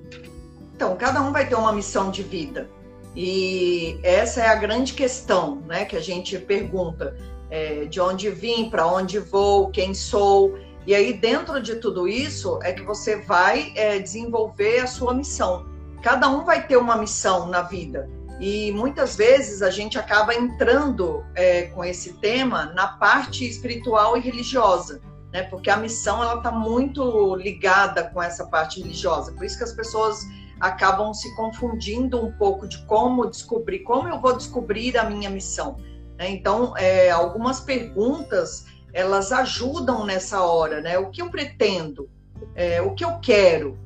Então, 0.75 0.95
cada 0.95 1.21
um 1.21 1.31
vai 1.31 1.47
ter 1.47 1.55
uma 1.55 1.71
missão 1.71 2.12
de 2.12 2.23
vida. 2.23 2.69
E 3.15 3.99
essa 4.03 4.41
é 4.41 4.47
a 4.47 4.55
grande 4.55 4.93
questão, 4.93 5.62
né, 5.67 5.86
que 5.86 5.95
a 5.95 6.01
gente 6.01 6.38
pergunta, 6.39 7.15
é, 7.49 7.86
de 7.86 8.01
onde 8.01 8.29
vim, 8.29 8.69
para 8.69 8.88
onde 8.88 9.19
vou, 9.19 9.69
quem 9.69 9.93
sou. 9.93 10.57
E 10.88 10.95
aí, 10.95 11.13
dentro 11.13 11.62
de 11.62 11.75
tudo 11.75 12.07
isso, 12.07 12.59
é 12.63 12.73
que 12.73 12.81
você 12.81 13.17
vai 13.17 13.71
é, 13.75 13.99
desenvolver 13.99 14.79
a 14.79 14.88
sua 14.88 15.13
missão. 15.13 15.67
Cada 16.01 16.27
um 16.27 16.43
vai 16.43 16.65
ter 16.65 16.75
uma 16.75 16.97
missão 16.97 17.47
na 17.47 17.62
vida. 17.62 18.09
E 18.39 18.71
muitas 18.71 19.15
vezes 19.15 19.62
a 19.62 19.69
gente 19.69 19.97
acaba 19.97 20.33
entrando 20.33 21.23
é, 21.36 21.63
com 21.67 21.86
esse 21.86 22.13
tema 22.13 22.65
na 22.73 22.88
parte 22.88 23.47
espiritual 23.47 24.17
e 24.17 24.19
religiosa 24.19 24.99
né? 25.33 25.41
Porque 25.43 25.69
a 25.69 25.75
missão 25.75 26.21
ela 26.21 26.36
está 26.36 26.51
muito 26.51 27.36
ligada 27.36 28.03
com 28.03 28.21
essa 28.21 28.45
parte 28.45 28.79
religiosa. 28.79 29.31
Por 29.31 29.43
isso 29.43 29.57
que 29.57 29.63
as 29.63 29.73
pessoas 29.73 30.25
acabam 30.63 31.13
se 31.13 31.36
confundindo 31.36 32.26
um 32.26 32.32
pouco 32.32 32.65
de 32.65 32.78
como 32.86 33.30
descobrir, 33.30 33.80
como 33.80 34.08
eu 34.08 34.21
vou 34.21 34.34
descobrir 34.34 34.97
a 34.97 35.04
minha 35.04 35.30
missão. 35.30 35.76
Né? 36.17 36.30
Então, 36.30 36.73
é, 36.78 37.12
algumas 37.12 37.60
perguntas 37.60 38.65
elas 38.93 39.34
ajudam 39.34 40.06
nessa 40.06 40.41
hora, 40.41 40.80
né? 40.80 40.97
O 40.97 41.10
que 41.10 41.21
eu 41.21 41.30
pretendo, 41.30 42.10
é, 42.56 42.82
o 42.82 42.95
que 42.95 43.04
eu 43.04 43.19
quero, 43.19 43.78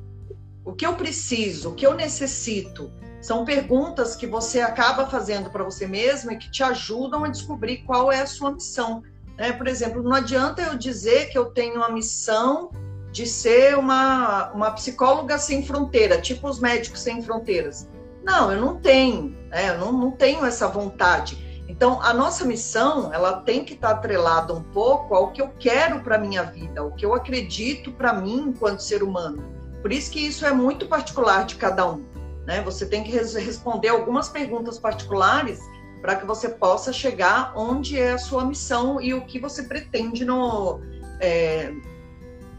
o 0.64 0.72
que 0.72 0.86
eu 0.86 0.94
preciso, 0.94 1.70
o 1.70 1.74
que 1.74 1.84
eu 1.84 1.94
necessito. 1.96 2.92
São 3.20 3.44
perguntas 3.44 4.14
que 4.14 4.28
você 4.28 4.60
acaba 4.60 5.06
fazendo 5.06 5.50
para 5.50 5.64
você 5.64 5.84
mesmo 5.84 6.30
e 6.30 6.36
que 6.36 6.48
te 6.48 6.62
ajudam 6.62 7.24
a 7.24 7.28
descobrir 7.28 7.78
qual 7.78 8.12
é 8.12 8.20
a 8.20 8.26
sua 8.26 8.52
missão. 8.52 9.02
Né? 9.36 9.50
Por 9.50 9.66
exemplo, 9.66 10.00
não 10.00 10.12
adianta 10.12 10.62
eu 10.62 10.78
dizer 10.78 11.28
que 11.30 11.36
eu 11.36 11.46
tenho 11.46 11.74
uma 11.74 11.88
missão 11.88 12.70
de 13.10 13.26
ser 13.26 13.76
uma, 13.76 14.50
uma 14.52 14.70
psicóloga 14.72 15.38
sem 15.38 15.64
fronteira, 15.64 16.20
tipo 16.20 16.48
os 16.48 16.60
médicos 16.60 17.00
sem 17.00 17.22
fronteiras. 17.22 17.88
Não, 18.22 18.52
eu 18.52 18.60
não 18.60 18.76
tenho, 18.76 19.36
né? 19.48 19.70
eu 19.70 19.78
não, 19.78 19.92
não 19.92 20.10
tenho 20.10 20.44
essa 20.44 20.68
vontade. 20.68 21.64
Então, 21.68 22.02
a 22.02 22.12
nossa 22.12 22.44
missão, 22.44 23.12
ela 23.12 23.40
tem 23.40 23.64
que 23.64 23.74
estar 23.74 23.90
atrelada 23.90 24.52
um 24.52 24.62
pouco 24.62 25.14
ao 25.14 25.32
que 25.32 25.40
eu 25.40 25.50
quero 25.58 26.00
para 26.00 26.18
minha 26.18 26.42
vida, 26.42 26.80
ao 26.80 26.90
que 26.92 27.04
eu 27.04 27.14
acredito 27.14 27.92
para 27.92 28.12
mim 28.12 28.48
enquanto 28.48 28.82
ser 28.82 29.02
humano. 29.02 29.44
Por 29.80 29.92
isso 29.92 30.10
que 30.10 30.26
isso 30.26 30.44
é 30.44 30.52
muito 30.52 30.86
particular 30.86 31.44
de 31.44 31.54
cada 31.54 31.88
um. 31.88 32.04
Né? 32.46 32.62
Você 32.62 32.86
tem 32.86 33.04
que 33.04 33.10
responder 33.10 33.88
algumas 33.88 34.28
perguntas 34.28 34.78
particulares 34.78 35.60
para 36.00 36.16
que 36.16 36.26
você 36.26 36.48
possa 36.48 36.92
chegar 36.92 37.52
onde 37.54 37.98
é 37.98 38.12
a 38.12 38.18
sua 38.18 38.44
missão 38.44 39.00
e 39.00 39.12
o 39.12 39.26
que 39.26 39.38
você 39.38 39.64
pretende 39.64 40.24
no, 40.24 40.80
é, 41.20 41.72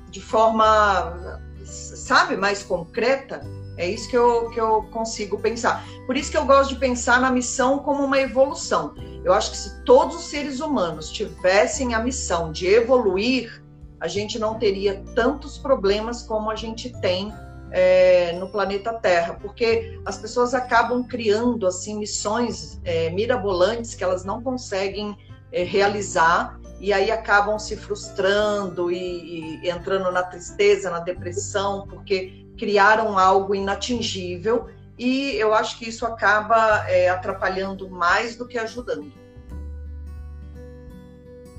de 0.09 0.21
forma, 0.21 1.39
sabe, 1.63 2.35
mais 2.35 2.63
concreta. 2.63 3.41
É 3.77 3.87
isso 3.87 4.09
que 4.09 4.17
eu, 4.17 4.49
que 4.49 4.59
eu 4.59 4.83
consigo 4.91 5.39
pensar. 5.39 5.85
Por 6.05 6.17
isso 6.17 6.29
que 6.29 6.37
eu 6.37 6.45
gosto 6.45 6.73
de 6.73 6.79
pensar 6.79 7.21
na 7.21 7.31
missão 7.31 7.79
como 7.79 8.03
uma 8.03 8.19
evolução. 8.19 8.93
Eu 9.23 9.33
acho 9.33 9.51
que 9.51 9.57
se 9.57 9.83
todos 9.83 10.17
os 10.17 10.23
seres 10.23 10.59
humanos 10.59 11.09
tivessem 11.09 11.93
a 11.93 11.99
missão 11.99 12.51
de 12.51 12.67
evoluir, 12.67 13.63
a 13.99 14.07
gente 14.07 14.37
não 14.37 14.55
teria 14.55 15.03
tantos 15.15 15.57
problemas 15.57 16.23
como 16.23 16.49
a 16.49 16.55
gente 16.55 16.89
tem 16.99 17.33
é, 17.71 18.33
no 18.33 18.49
planeta 18.49 18.93
Terra, 18.93 19.37
porque 19.39 19.99
as 20.05 20.17
pessoas 20.17 20.53
acabam 20.53 21.03
criando 21.03 21.67
assim 21.67 21.97
missões 21.97 22.79
é, 22.83 23.09
mirabolantes 23.11 23.93
que 23.93 24.03
elas 24.03 24.25
não 24.25 24.41
conseguem 24.41 25.17
é, 25.51 25.63
realizar 25.63 26.58
e 26.79 26.93
aí 26.93 27.11
acabam 27.11 27.59
se 27.59 27.75
frustrando 27.75 28.91
e, 28.91 29.61
e, 29.63 29.69
entrando 29.69 30.11
na 30.11 30.23
tristeza, 30.23 30.89
na 30.89 30.99
depressão, 30.99 31.85
porque 31.87 32.45
criaram 32.57 33.17
algo 33.17 33.53
inatingível 33.53 34.67
e 34.97 35.35
eu 35.35 35.53
acho 35.53 35.77
que 35.79 35.87
isso 35.87 36.05
acaba 36.05 36.85
é, 36.89 37.09
atrapalhando 37.09 37.89
mais 37.89 38.35
do 38.35 38.47
que 38.47 38.57
ajudando. 38.57 39.11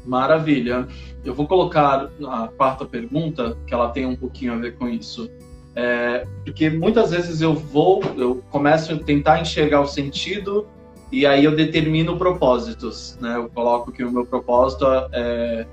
Maravilha. 0.04 0.88
Eu 1.24 1.34
vou 1.34 1.46
colocar 1.46 2.10
a 2.26 2.48
quarta 2.48 2.84
pergunta, 2.84 3.56
que 3.66 3.72
ela 3.72 3.90
tem 3.90 4.06
um 4.06 4.16
pouquinho 4.16 4.54
a 4.54 4.56
ver 4.56 4.76
com 4.76 4.88
isso. 4.88 5.30
É, 5.74 6.26
porque 6.44 6.68
muitas 6.68 7.10
vezes 7.10 7.40
eu 7.40 7.54
vou, 7.54 8.02
eu 8.16 8.42
começo 8.50 8.92
a 8.92 8.98
tentar 8.98 9.40
enxergar 9.40 9.80
o 9.80 9.86
sentido 9.86 10.66
e 11.12 11.26
aí 11.26 11.44
eu 11.44 11.54
determino 11.54 12.16
propósitos, 12.16 13.18
né? 13.20 13.36
Eu 13.36 13.48
coloco 13.48 13.90
que 13.90 14.04
o 14.04 14.10
meu 14.10 14.24
propósito 14.24 14.84
é, 15.12 15.66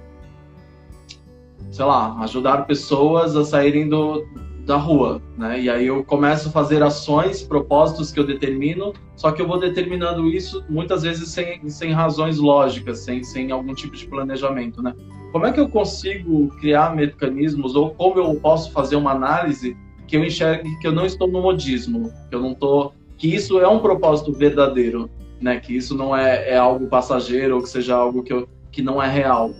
sei 1.71 1.85
lá, 1.85 2.17
ajudar 2.21 2.65
pessoas 2.65 3.35
a 3.35 3.45
saírem 3.45 3.87
do, 3.87 4.25
da 4.65 4.77
rua, 4.77 5.21
né? 5.37 5.61
E 5.61 5.69
aí 5.69 5.87
eu 5.87 6.03
começo 6.03 6.49
a 6.49 6.51
fazer 6.51 6.81
ações, 6.81 7.43
propósitos 7.43 8.11
que 8.11 8.19
eu 8.19 8.25
determino, 8.25 8.93
só 9.15 9.31
que 9.31 9.41
eu 9.41 9.47
vou 9.47 9.59
determinando 9.59 10.27
isso 10.27 10.63
muitas 10.69 11.03
vezes 11.03 11.29
sem, 11.29 11.69
sem 11.69 11.91
razões 11.91 12.37
lógicas, 12.37 12.99
sem, 12.99 13.23
sem 13.23 13.51
algum 13.51 13.73
tipo 13.73 13.95
de 13.95 14.05
planejamento, 14.07 14.81
né? 14.81 14.93
Como 15.31 15.45
é 15.45 15.51
que 15.51 15.59
eu 15.59 15.69
consigo 15.69 16.49
criar 16.59 16.95
mecanismos 16.95 17.75
ou 17.75 17.91
como 17.91 18.19
eu 18.19 18.35
posso 18.35 18.71
fazer 18.71 18.95
uma 18.95 19.11
análise 19.11 19.77
que 20.07 20.17
eu 20.17 20.23
enxergue 20.23 20.69
que 20.79 20.87
eu 20.87 20.91
não 20.91 21.05
estou 21.05 21.27
no 21.27 21.41
modismo, 21.41 22.11
que 22.29 22.35
eu 22.35 22.41
não 22.41 22.53
tô, 22.53 22.91
que 23.17 23.33
isso 23.33 23.59
é 23.59 23.67
um 23.67 23.79
propósito 23.79 24.31
verdadeiro, 24.31 25.09
né? 25.41 25.59
Que 25.59 25.75
isso 25.75 25.95
não 25.95 26.15
é, 26.15 26.49
é 26.49 26.57
algo 26.57 26.87
passageiro 26.87 27.55
ou 27.55 27.61
que 27.61 27.69
seja 27.69 27.95
algo 27.95 28.23
que, 28.23 28.33
eu, 28.33 28.47
que 28.71 28.81
não 28.81 29.01
é 29.01 29.09
real. 29.09 29.53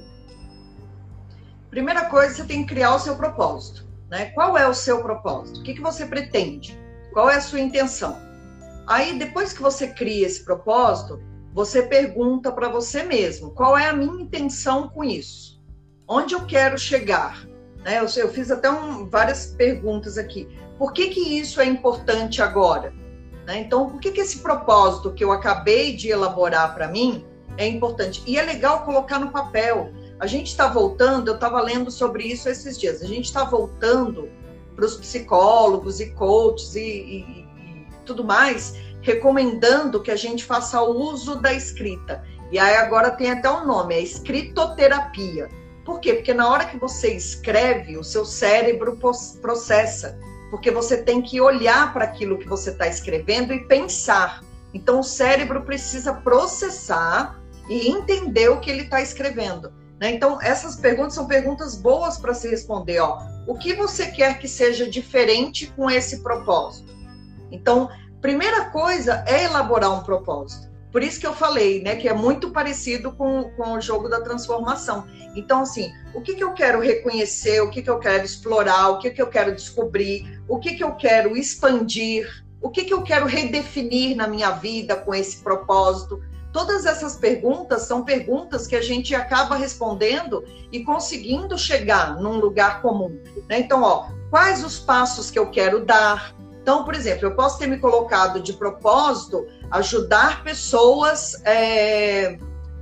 Primeira 1.70 2.06
coisa, 2.06 2.34
você 2.34 2.44
tem 2.46 2.64
que 2.64 2.74
criar 2.74 2.96
o 2.96 3.00
seu 3.00 3.16
propósito. 3.16 3.86
Né? 4.10 4.28
Qual 4.28 4.58
é 4.58 4.68
o 4.68 4.74
seu 4.74 5.02
propósito? 5.02 5.60
O 5.60 5.64
que, 5.64 5.74
que 5.74 5.82
você 5.82 6.06
pretende? 6.06 6.80
Qual 7.12 7.30
é 7.30 7.36
a 7.36 7.42
sua 7.42 7.60
intenção? 7.60 8.18
Aí, 8.88 9.18
depois 9.18 9.52
que 9.52 9.62
você 9.62 9.88
cria 9.88 10.26
esse 10.26 10.46
propósito, 10.46 11.20
você 11.54 11.82
pergunta 11.82 12.52
para 12.52 12.70
você 12.70 13.04
mesmo: 13.04 13.52
qual 13.52 13.78
é 13.78 13.88
a 13.88 13.94
minha 13.94 14.22
intenção 14.22 14.88
com 14.88 15.04
isso? 15.04 15.62
Onde 16.08 16.34
eu 16.34 16.46
quero 16.46 16.78
chegar? 16.78 17.46
Né? 17.84 18.00
Eu, 18.00 18.08
eu, 18.16 18.30
fiz 18.30 18.50
até 18.50 18.70
um, 18.70 19.10
várias 19.10 19.48
perguntas 19.48 20.18
aqui. 20.18 20.48
Por 20.78 20.94
que, 20.94 21.10
que 21.10 21.40
isso 21.40 21.60
é 21.60 21.66
importante 21.66 22.42
agora? 22.42 22.94
Né? 23.48 23.60
Então, 23.62 23.90
por 23.90 24.02
que, 24.02 24.12
que 24.12 24.20
esse 24.20 24.40
propósito 24.40 25.14
que 25.14 25.24
eu 25.24 25.32
acabei 25.32 25.96
de 25.96 26.10
elaborar 26.10 26.76
para 26.76 26.90
mim 26.90 27.26
é 27.58 27.66
importante? 27.66 28.22
E 28.28 28.38
é 28.38 28.42
legal 28.42 28.84
colocar 28.84 29.18
no 29.18 29.32
papel. 29.32 29.90
A 30.20 30.28
gente 30.28 30.48
está 30.48 30.68
voltando, 30.68 31.30
eu 31.30 31.36
estava 31.36 31.62
lendo 31.62 31.90
sobre 31.90 32.26
isso 32.26 32.50
esses 32.50 32.78
dias, 32.78 33.02
a 33.02 33.08
gente 33.08 33.26
está 33.26 33.46
voltando 33.46 34.30
para 34.76 34.86
os 34.86 34.98
psicólogos 34.98 36.02
e 36.02 36.12
coaches 36.12 36.76
e, 36.76 36.80
e, 36.80 37.20
e 37.22 37.88
tudo 38.06 38.24
mais, 38.24 38.76
recomendando 39.02 40.02
que 40.02 40.12
a 40.12 40.16
gente 40.16 40.44
faça 40.44 40.82
uso 40.82 41.40
da 41.40 41.54
escrita. 41.54 42.24
E 42.52 42.60
aí 42.60 42.76
agora 42.76 43.12
tem 43.12 43.32
até 43.32 43.50
um 43.50 43.66
nome, 43.66 43.96
é 43.96 44.02
escritoterapia. 44.02 45.48
Por 45.86 46.02
quê? 46.02 46.16
Porque 46.16 46.34
na 46.34 46.50
hora 46.50 46.66
que 46.66 46.78
você 46.78 47.14
escreve, 47.14 47.98
o 47.98 48.04
seu 48.04 48.26
cérebro 48.26 49.00
processa, 49.42 50.20
porque 50.50 50.72
você 50.72 50.98
tem 50.98 51.22
que 51.22 51.42
olhar 51.42 51.94
para 51.94 52.06
aquilo 52.06 52.38
que 52.38 52.48
você 52.48 52.70
está 52.72 52.88
escrevendo 52.88 53.54
e 53.54 53.66
pensar. 53.66 54.44
Então 54.74 55.00
o 55.00 55.04
cérebro 55.04 55.64
precisa 55.64 56.14
processar 56.14 57.40
e 57.70 57.90
entender 57.90 58.50
o 58.50 58.60
que 58.60 58.70
ele 58.70 58.84
está 58.84 59.02
escrevendo. 59.02 59.72
Né? 60.00 60.12
Então, 60.12 60.40
essas 60.42 60.76
perguntas 60.76 61.14
são 61.14 61.26
perguntas 61.26 61.76
boas 61.76 62.18
para 62.18 62.34
se 62.34 62.48
responder. 62.48 63.00
Ó. 63.00 63.20
O 63.48 63.56
que 63.56 63.74
você 63.74 64.08
quer 64.08 64.40
que 64.40 64.48
seja 64.48 64.90
diferente 64.90 65.68
com 65.76 65.90
esse 65.90 66.22
propósito? 66.22 66.96
Então, 67.52 67.90
primeira 68.22 68.70
coisa 68.70 69.24
é 69.28 69.46
elaborar 69.46 69.92
um 69.92 70.04
propósito. 70.04 70.67
Por 70.98 71.04
isso 71.04 71.20
que 71.20 71.28
eu 71.28 71.34
falei, 71.36 71.80
né, 71.84 71.96
que 71.96 72.10
é 72.10 72.14
muito 72.14 72.50
parecido 72.50 73.12
com, 73.12 73.52
com 73.52 73.74
o 73.74 73.80
jogo 73.80 74.10
da 74.10 74.20
transformação. 74.20 75.06
Então, 75.36 75.62
assim, 75.62 75.94
o 76.12 76.22
que, 76.22 76.34
que 76.34 76.44
eu 76.44 76.54
quero 76.54 76.82
reconhecer, 76.82 77.62
o 77.62 77.70
que, 77.70 77.84
que 77.84 77.90
eu 77.92 78.00
quero 78.00 78.26
explorar, 78.26 78.90
o 78.90 78.98
que, 78.98 79.12
que 79.12 79.22
eu 79.22 79.28
quero 79.28 79.54
descobrir, 79.54 80.42
o 80.50 80.58
que, 80.58 80.74
que 80.74 80.84
eu 80.84 80.96
quero 80.96 81.38
expandir, 81.38 82.44
o 82.60 82.72
que, 82.72 82.84
que 82.84 82.92
eu 82.92 83.04
quero 83.04 83.28
redefinir 83.28 84.18
na 84.18 84.28
minha 84.28 84.50
vida 84.50 84.96
com 84.96 85.14
esse 85.14 85.38
propósito. 85.44 86.20
Todas 86.52 86.88
essas 86.88 87.16
perguntas 87.16 87.84
são 87.84 88.04
perguntas 88.04 88.66
que 88.66 88.76
a 88.76 88.82
gente 88.82 89.14
acaba 89.14 89.56
respondendo 89.56 90.44
e 90.72 90.84
conseguindo 90.84 91.60
chegar 91.60 92.20
num 92.20 92.40
lugar 92.40 92.82
comum. 92.82 93.22
Né? 93.48 93.60
Então, 93.60 93.84
ó, 93.84 94.08
quais 94.32 94.64
os 94.64 94.80
passos 94.80 95.30
que 95.30 95.38
eu 95.38 95.52
quero 95.52 95.86
dar? 95.86 96.36
Então, 96.68 96.84
por 96.84 96.96
exemplo, 96.96 97.28
eu 97.28 97.36
posso 97.36 97.60
ter 97.60 97.68
me 97.68 97.78
colocado 97.78 98.42
de 98.42 98.52
propósito 98.52 99.46
ajudar 99.72 100.44
pessoas 100.44 101.42
é, 101.46 102.38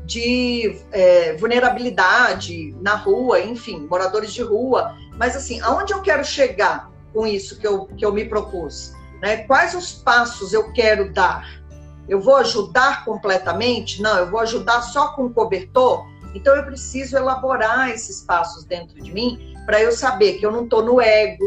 de 0.05 0.79
é, 0.91 1.33
vulnerabilidade 1.33 2.75
na 2.81 2.95
rua, 2.95 3.39
enfim, 3.41 3.87
moradores 3.89 4.33
de 4.33 4.41
rua. 4.41 4.95
Mas 5.17 5.35
assim, 5.35 5.59
aonde 5.61 5.93
eu 5.93 6.01
quero 6.01 6.23
chegar 6.23 6.91
com 7.13 7.25
isso 7.25 7.59
que 7.59 7.65
eu, 7.67 7.85
que 7.85 8.05
eu 8.05 8.13
me 8.13 8.25
propus? 8.25 8.93
Né? 9.21 9.37
Quais 9.37 9.73
os 9.73 9.93
passos 9.93 10.53
eu 10.53 10.71
quero 10.73 11.11
dar? 11.11 11.63
Eu 12.07 12.19
vou 12.19 12.35
ajudar 12.35 13.03
completamente? 13.03 14.01
Não, 14.01 14.17
eu 14.17 14.29
vou 14.29 14.39
ajudar 14.41 14.81
só 14.81 15.09
com 15.09 15.33
cobertor? 15.33 16.05
Então 16.35 16.55
eu 16.55 16.63
preciso 16.63 17.17
elaborar 17.17 17.89
esses 17.89 18.21
passos 18.21 18.65
dentro 18.65 19.01
de 19.01 19.11
mim 19.11 19.55
para 19.65 19.81
eu 19.81 19.91
saber 19.91 20.33
que 20.33 20.45
eu 20.45 20.51
não 20.51 20.65
estou 20.65 20.83
no 20.83 21.01
ego, 21.01 21.45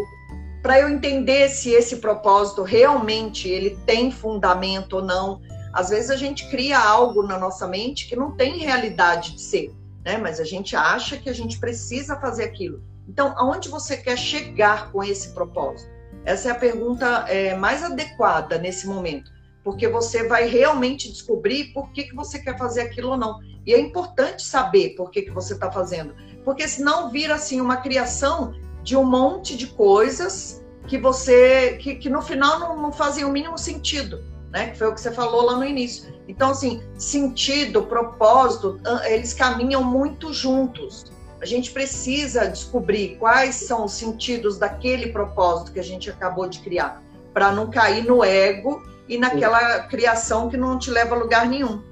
para 0.63 0.81
eu 0.81 0.89
entender 0.89 1.49
se 1.49 1.71
esse 1.71 1.97
propósito 1.97 2.63
realmente 2.63 3.49
ele 3.49 3.79
tem 3.87 4.11
fundamento 4.11 4.95
ou 4.95 5.03
não. 5.03 5.41
Às 5.73 5.91
vezes 5.91 6.11
a 6.11 6.17
gente 6.17 6.49
cria 6.49 6.79
algo 6.79 7.23
na 7.23 7.39
nossa 7.39 7.67
mente 7.67 8.09
que 8.09 8.17
não 8.17 8.33
tem 8.33 8.59
realidade 8.59 9.35
de 9.35 9.41
ser, 9.41 9.73
né? 10.05 10.19
Mas 10.19 10.41
a 10.41 10.45
gente 10.45 10.75
acha 10.75 11.17
que 11.17 11.29
a 11.29 11.35
gente 11.35 11.59
precisa 11.59 12.17
fazer 12.17 12.45
aquilo. 12.45 12.83
Então, 13.09 13.35
aonde 13.37 13.69
você 13.69 13.97
quer 13.97 14.19
chegar 14.19 14.91
com 14.91 15.03
esse 15.03 15.31
propósito? 15.31 15.91
Essa 16.25 16.49
é 16.49 16.53
a 16.53 16.55
pergunta 16.55 17.25
é, 17.29 17.55
mais 17.55 17.83
adequada 17.83 18.59
nesse 18.59 18.87
momento 18.87 19.31
porque 19.69 19.87
você 19.87 20.27
vai 20.27 20.49
realmente 20.49 21.11
descobrir 21.11 21.75
por 21.75 21.93
que, 21.93 22.05
que 22.05 22.15
você 22.15 22.39
quer 22.39 22.57
fazer 22.57 22.81
aquilo 22.81 23.11
ou 23.11 23.17
não. 23.19 23.39
E 23.67 23.75
é 23.75 23.79
importante 23.79 24.43
saber 24.43 24.95
por 24.97 25.11
que, 25.11 25.21
que 25.21 25.31
você 25.31 25.53
está 25.53 25.71
fazendo, 25.71 26.15
porque 26.43 26.67
senão 26.67 27.11
vira 27.11 27.35
assim 27.35 27.61
uma 27.61 27.77
criação 27.77 28.55
de 28.89 28.97
um 28.97 29.05
monte 29.05 29.55
de 29.55 29.67
coisas 29.67 30.65
que 30.87 30.97
você 30.97 31.77
que, 31.79 31.97
que 31.97 32.09
no 32.09 32.23
final 32.23 32.59
não, 32.59 32.81
não 32.81 32.91
fazem 32.91 33.23
o 33.23 33.31
mínimo 33.31 33.59
sentido, 33.59 34.25
né? 34.51 34.71
Que 34.71 34.79
foi 34.79 34.87
o 34.89 34.95
que 34.95 35.01
você 35.03 35.13
falou 35.13 35.43
lá 35.45 35.57
no 35.57 35.65
início. 35.65 36.11
Então, 36.27 36.53
assim, 36.53 36.83
sentido, 36.97 37.83
propósito, 37.83 38.81
eles 39.05 39.35
caminham 39.35 39.85
muito 39.85 40.33
juntos. 40.33 41.05
A 41.39 41.45
gente 41.45 41.71
precisa 41.71 42.47
descobrir 42.47 43.17
quais 43.19 43.57
são 43.57 43.85
os 43.85 43.93
sentidos 43.93 44.57
daquele 44.57 45.09
propósito 45.09 45.71
que 45.71 45.79
a 45.79 45.85
gente 45.85 46.09
acabou 46.09 46.49
de 46.49 46.61
criar, 46.61 47.03
para 47.35 47.53
não 47.53 47.69
cair 47.71 48.07
no 48.07 48.25
ego 48.25 48.83
e 49.07 49.19
naquela 49.19 49.81
criação 49.81 50.49
que 50.49 50.57
não 50.57 50.79
te 50.79 50.91
leva 50.91 51.15
a 51.15 51.19
lugar 51.19 51.47
nenhum. 51.47 51.83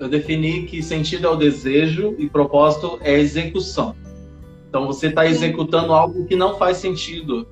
Eu 0.00 0.08
defini 0.08 0.66
que 0.66 0.82
sentido 0.82 1.28
é 1.28 1.30
o 1.30 1.36
desejo 1.36 2.16
e 2.18 2.28
propósito 2.28 2.98
é 3.00 3.14
a 3.14 3.18
execução. 3.18 3.94
Então 4.70 4.86
você 4.86 5.08
está 5.08 5.26
executando 5.26 5.92
algo 5.92 6.24
que 6.26 6.36
não 6.36 6.56
faz 6.56 6.76
sentido, 6.76 7.44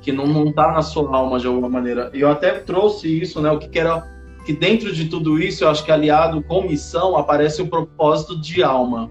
que 0.00 0.10
não 0.10 0.48
está 0.48 0.72
na 0.72 0.80
sua 0.80 1.14
alma 1.14 1.38
de 1.38 1.46
alguma 1.46 1.68
maneira. 1.68 2.10
Eu 2.14 2.30
até 2.30 2.52
trouxe 2.52 3.20
isso, 3.20 3.42
né? 3.42 3.50
O 3.50 3.58
que, 3.58 3.68
que 3.68 3.78
era 3.78 4.02
que 4.46 4.54
dentro 4.54 4.90
de 4.90 5.04
tudo 5.04 5.38
isso, 5.38 5.64
eu 5.64 5.68
acho 5.68 5.84
que 5.84 5.92
aliado 5.92 6.42
com 6.42 6.62
missão 6.62 7.14
aparece 7.14 7.60
o 7.60 7.68
propósito 7.68 8.40
de 8.40 8.62
alma, 8.62 9.10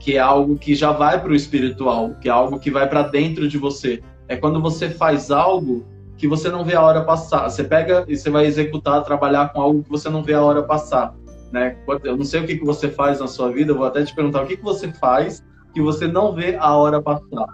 que 0.00 0.16
é 0.16 0.18
algo 0.18 0.56
que 0.56 0.74
já 0.74 0.90
vai 0.90 1.20
para 1.20 1.30
o 1.30 1.34
espiritual, 1.34 2.14
que 2.18 2.30
é 2.30 2.32
algo 2.32 2.58
que 2.58 2.70
vai 2.70 2.88
para 2.88 3.02
dentro 3.02 3.46
de 3.46 3.58
você. 3.58 4.02
É 4.26 4.36
quando 4.36 4.60
você 4.60 4.88
faz 4.88 5.30
algo 5.30 5.86
que 6.16 6.26
você 6.26 6.48
não 6.48 6.64
vê 6.64 6.74
a 6.74 6.80
hora 6.80 7.04
passar. 7.04 7.46
Você 7.50 7.62
pega 7.62 8.06
e 8.08 8.16
você 8.16 8.30
vai 8.30 8.46
executar, 8.46 9.04
trabalhar 9.04 9.52
com 9.52 9.60
algo 9.60 9.82
que 9.82 9.90
você 9.90 10.08
não 10.08 10.22
vê 10.22 10.32
a 10.32 10.42
hora 10.42 10.62
passar. 10.62 11.14
Né? 11.52 11.76
Eu 12.02 12.16
não 12.16 12.24
sei 12.24 12.40
o 12.40 12.46
que, 12.46 12.56
que 12.56 12.64
você 12.64 12.88
faz 12.88 13.20
na 13.20 13.26
sua 13.26 13.52
vida, 13.52 13.72
eu 13.72 13.76
vou 13.76 13.86
até 13.86 14.02
te 14.02 14.14
perguntar 14.14 14.42
o 14.42 14.46
que, 14.46 14.56
que 14.56 14.64
você 14.64 14.90
faz 14.94 15.44
que 15.76 15.82
você 15.82 16.08
não 16.08 16.32
vê 16.32 16.56
a 16.56 16.74
hora 16.74 17.02
passar. 17.02 17.46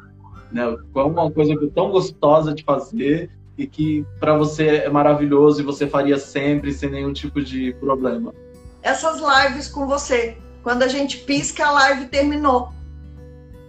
Né? 0.53 0.62
Qual 0.93 1.09
é 1.09 1.11
uma 1.11 1.29
coisa 1.29 1.57
tão 1.75 1.91
gostosa 1.91 2.55
de 2.55 2.62
fazer 2.62 3.29
e 3.59 3.66
que 3.66 4.07
para 4.20 4.39
você 4.39 4.77
é 4.77 4.89
maravilhoso 4.89 5.61
e 5.61 5.64
você 5.64 5.89
faria 5.89 6.16
sempre 6.16 6.73
sem 6.73 6.89
nenhum 6.89 7.12
tipo 7.12 7.43
de 7.43 7.75
problema? 7.81 8.33
Essas 8.81 9.20
lives 9.20 9.66
com 9.66 9.89
você. 9.89 10.39
Quando 10.62 10.85
a 10.85 10.89
gente 10.89 11.18
pisca, 11.18 11.66
a 11.66 11.73
live 11.73 12.07
terminou. 12.07 12.73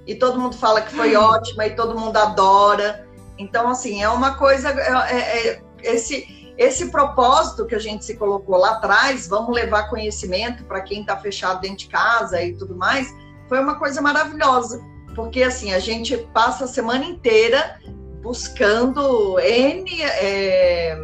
E 0.05 0.13
todo 0.13 0.39
mundo 0.39 0.55
fala 0.55 0.81
que 0.81 0.93
foi 0.93 1.15
ótima 1.15 1.65
e 1.65 1.71
todo 1.71 1.99
mundo 1.99 2.15
adora. 2.15 3.07
Então, 3.39 3.67
assim, 3.67 4.03
é 4.03 4.09
uma 4.09 4.35
coisa. 4.35 4.69
É, 4.69 5.15
é, 5.15 5.49
é, 5.49 5.61
esse, 5.81 6.53
esse 6.59 6.91
propósito 6.91 7.65
que 7.65 7.73
a 7.73 7.79
gente 7.79 8.05
se 8.05 8.15
colocou 8.17 8.57
lá 8.57 8.73
atrás, 8.73 9.27
vamos 9.27 9.55
levar 9.55 9.89
conhecimento 9.89 10.63
para 10.65 10.81
quem 10.81 11.01
está 11.01 11.17
fechado 11.17 11.61
dentro 11.61 11.77
de 11.77 11.87
casa 11.87 12.39
e 12.43 12.53
tudo 12.55 12.75
mais, 12.75 13.11
foi 13.47 13.59
uma 13.59 13.77
coisa 13.77 14.01
maravilhosa. 14.01 14.83
Porque, 15.15 15.43
assim, 15.43 15.73
a 15.73 15.79
gente 15.79 16.17
passa 16.33 16.65
a 16.65 16.67
semana 16.67 17.05
inteira 17.05 17.79
buscando 18.21 19.37
N 19.39 20.01
é, 20.01 20.97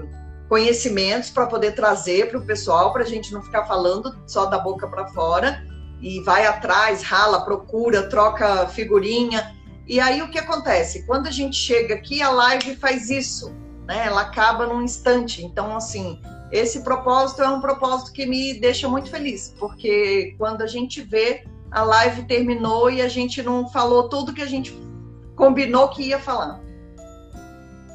conhecimentos 0.48 1.30
para 1.30 1.46
poder 1.46 1.74
trazer 1.74 2.30
para 2.30 2.40
o 2.40 2.46
pessoal, 2.46 2.92
para 2.92 3.04
a 3.04 3.06
gente 3.06 3.32
não 3.32 3.42
ficar 3.42 3.66
falando 3.66 4.18
só 4.26 4.46
da 4.46 4.58
boca 4.58 4.88
para 4.88 5.08
fora 5.10 5.64
e 6.02 6.22
vai 6.22 6.46
atrás, 6.46 7.04
rala, 7.04 7.44
procura, 7.44 8.10
troca 8.10 8.68
figurinha. 8.68 9.56
E 9.86 10.00
aí 10.00 10.22
o 10.22 10.30
que 10.30 10.40
acontece? 10.40 11.06
Quando 11.06 11.28
a 11.28 11.32
gente 11.32 11.56
chega 11.56 11.96
aqui, 11.96 12.22
a 12.22 12.30
live 12.30 12.76
faz 12.78 13.10
isso, 13.10 13.54
né? 13.86 14.06
Ela 14.08 14.22
acaba 14.22 14.66
num 14.66 14.82
instante. 14.82 15.44
Então, 15.44 15.76
assim, 15.76 16.22
esse 16.52 16.84
propósito 16.84 17.44
é 17.44 17.50
um 17.50 17.60
propósito 17.60 18.14
que 18.14 18.26
me 18.26 18.60
deixa 18.60 18.88
muito 18.88 19.10
feliz, 19.10 19.54
porque 19.60 20.36
quando 20.38 20.62
a 20.62 20.68
gente 20.68 21.02
vê 21.02 21.44
a 21.72 21.84
live 21.84 22.24
terminou 22.24 22.90
e 22.90 23.02
a 23.02 23.08
gente 23.08 23.42
não 23.42 23.68
falou 23.68 24.10
tudo 24.10 24.34
que 24.34 24.42
a 24.42 24.48
gente 24.48 24.78
combinou 25.36 25.88
que 25.90 26.04
ia 26.04 26.20
falar. 26.20 26.60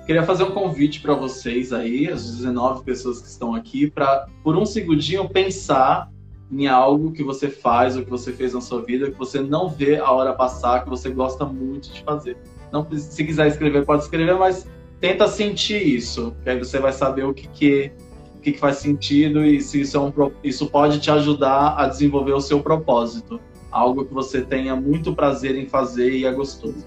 queria 0.06 0.22
fazer 0.22 0.44
um 0.44 0.52
convite 0.52 1.00
para 1.00 1.14
vocês 1.14 1.72
aí, 1.72 2.08
as 2.08 2.36
19 2.36 2.84
pessoas 2.84 3.20
que 3.20 3.28
estão 3.28 3.54
aqui, 3.54 3.90
para 3.90 4.26
por 4.42 4.56
um 4.56 4.64
segundinho 4.64 5.28
pensar 5.28 6.10
em 6.50 6.66
algo 6.66 7.12
que 7.12 7.22
você 7.22 7.48
faz 7.48 7.96
ou 7.96 8.04
que 8.04 8.10
você 8.10 8.32
fez 8.32 8.54
na 8.54 8.60
sua 8.60 8.82
vida 8.82 9.10
que 9.10 9.18
você 9.18 9.40
não 9.40 9.68
vê 9.68 9.96
a 9.96 10.10
hora 10.10 10.32
passar, 10.32 10.84
que 10.84 10.90
você 10.90 11.10
gosta 11.10 11.44
muito 11.44 11.92
de 11.92 12.02
fazer. 12.02 12.36
Não, 12.70 12.86
se 12.92 13.24
quiser 13.24 13.48
escrever, 13.48 13.84
pode 13.84 14.02
escrever, 14.02 14.36
mas 14.36 14.66
tenta 15.00 15.28
sentir 15.28 15.82
isso, 15.86 16.34
que 16.42 16.50
aí 16.50 16.58
você 16.58 16.78
vai 16.78 16.92
saber 16.92 17.24
o 17.24 17.34
que, 17.34 17.48
que, 17.48 17.92
o 18.36 18.38
que, 18.38 18.54
faz 18.54 18.76
sentido 18.76 19.44
e 19.44 19.60
se 19.60 19.80
isso, 19.80 19.96
é 19.96 20.00
um, 20.00 20.12
isso 20.42 20.66
pode 20.66 21.00
te 21.00 21.10
ajudar 21.10 21.76
a 21.76 21.86
desenvolver 21.86 22.32
o 22.32 22.40
seu 22.40 22.60
propósito. 22.60 23.40
Algo 23.74 24.04
que 24.04 24.14
você 24.14 24.40
tenha 24.40 24.76
muito 24.76 25.16
prazer 25.16 25.56
em 25.56 25.66
fazer 25.66 26.12
e 26.12 26.24
é 26.24 26.32
gostoso. 26.32 26.86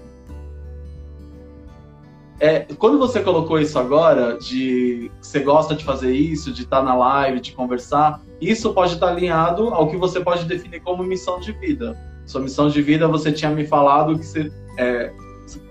É, 2.40 2.60
quando 2.78 2.98
você 2.98 3.20
colocou 3.20 3.60
isso 3.60 3.78
agora, 3.78 4.38
de 4.38 5.10
você 5.20 5.40
gosta 5.40 5.74
de 5.74 5.84
fazer 5.84 6.12
isso, 6.12 6.50
de 6.50 6.62
estar 6.62 6.82
na 6.82 6.94
live, 6.94 7.40
de 7.40 7.52
conversar, 7.52 8.22
isso 8.40 8.72
pode 8.72 8.94
estar 8.94 9.08
alinhado 9.08 9.68
ao 9.68 9.90
que 9.90 9.98
você 9.98 10.20
pode 10.20 10.46
definir 10.46 10.80
como 10.80 11.02
missão 11.02 11.40
de 11.40 11.52
vida. 11.52 11.94
Sua 12.24 12.40
missão 12.40 12.70
de 12.70 12.80
vida, 12.80 13.06
você 13.06 13.32
tinha 13.32 13.50
me 13.50 13.66
falado 13.66 14.18
que, 14.18 14.24
você, 14.24 14.50
é, 14.78 15.12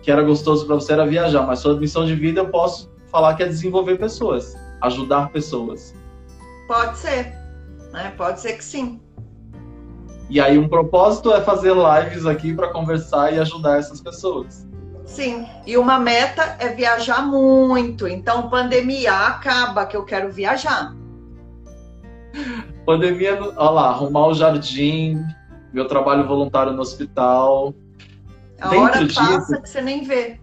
que 0.03 0.11
era 0.11 0.22
gostoso 0.22 0.68
para 0.68 0.76
você 0.76 0.93
era 0.93 1.05
viajar, 1.05 1.47
mas 1.47 1.59
sua 1.59 1.76
missão 1.80 2.05
de 2.05 2.13
vida 2.13 2.41
eu 2.41 2.49
posso 2.49 2.91
falar 3.09 3.34
que 3.34 3.41
é 3.43 3.47
desenvolver 3.47 3.97
pessoas, 3.97 4.55
ajudar 4.82 5.32
pessoas. 5.32 5.95
Pode 6.68 6.97
ser, 6.97 7.34
né? 7.91 8.13
Pode 8.18 8.41
ser 8.41 8.53
que 8.53 8.63
sim. 8.63 8.99
E 10.30 10.42
aí 10.42 10.58
um 10.58 10.68
propósito 10.68 11.34
é 11.34 11.42
fazer 11.42 11.74
lives 11.74 12.26
aqui 12.26 12.54
para 12.54 12.68
conversar 12.70 13.34
e 13.34 13.40
ajudar 13.40 13.80
essas 13.80 14.02
pessoas. 14.02 14.68
Sim, 15.06 15.48
e 15.66 15.78
uma 15.78 15.98
meta 15.98 16.58
é 16.60 16.68
viajar 16.70 17.26
muito. 17.26 18.08
Então, 18.08 18.50
pandemia 18.50 19.14
acaba 19.14 19.86
que 19.86 19.96
eu 19.96 20.04
quero 20.04 20.30
viajar. 20.30 20.94
Pandemia, 22.86 23.40
olha 23.42 23.70
lá, 23.70 23.90
arrumar 23.90 24.28
o 24.28 24.34
jardim, 24.34 25.18
meu 25.72 25.88
trabalho 25.88 26.28
voluntário 26.28 26.74
no 26.74 26.82
hospital. 26.82 27.74
A 28.60 28.68
dentro 28.68 28.84
hora 28.84 29.06
disso, 29.06 29.20
passa 29.20 29.62
que 29.62 29.70
você 29.70 29.82
nem 29.82 30.04
vê. 30.04 30.40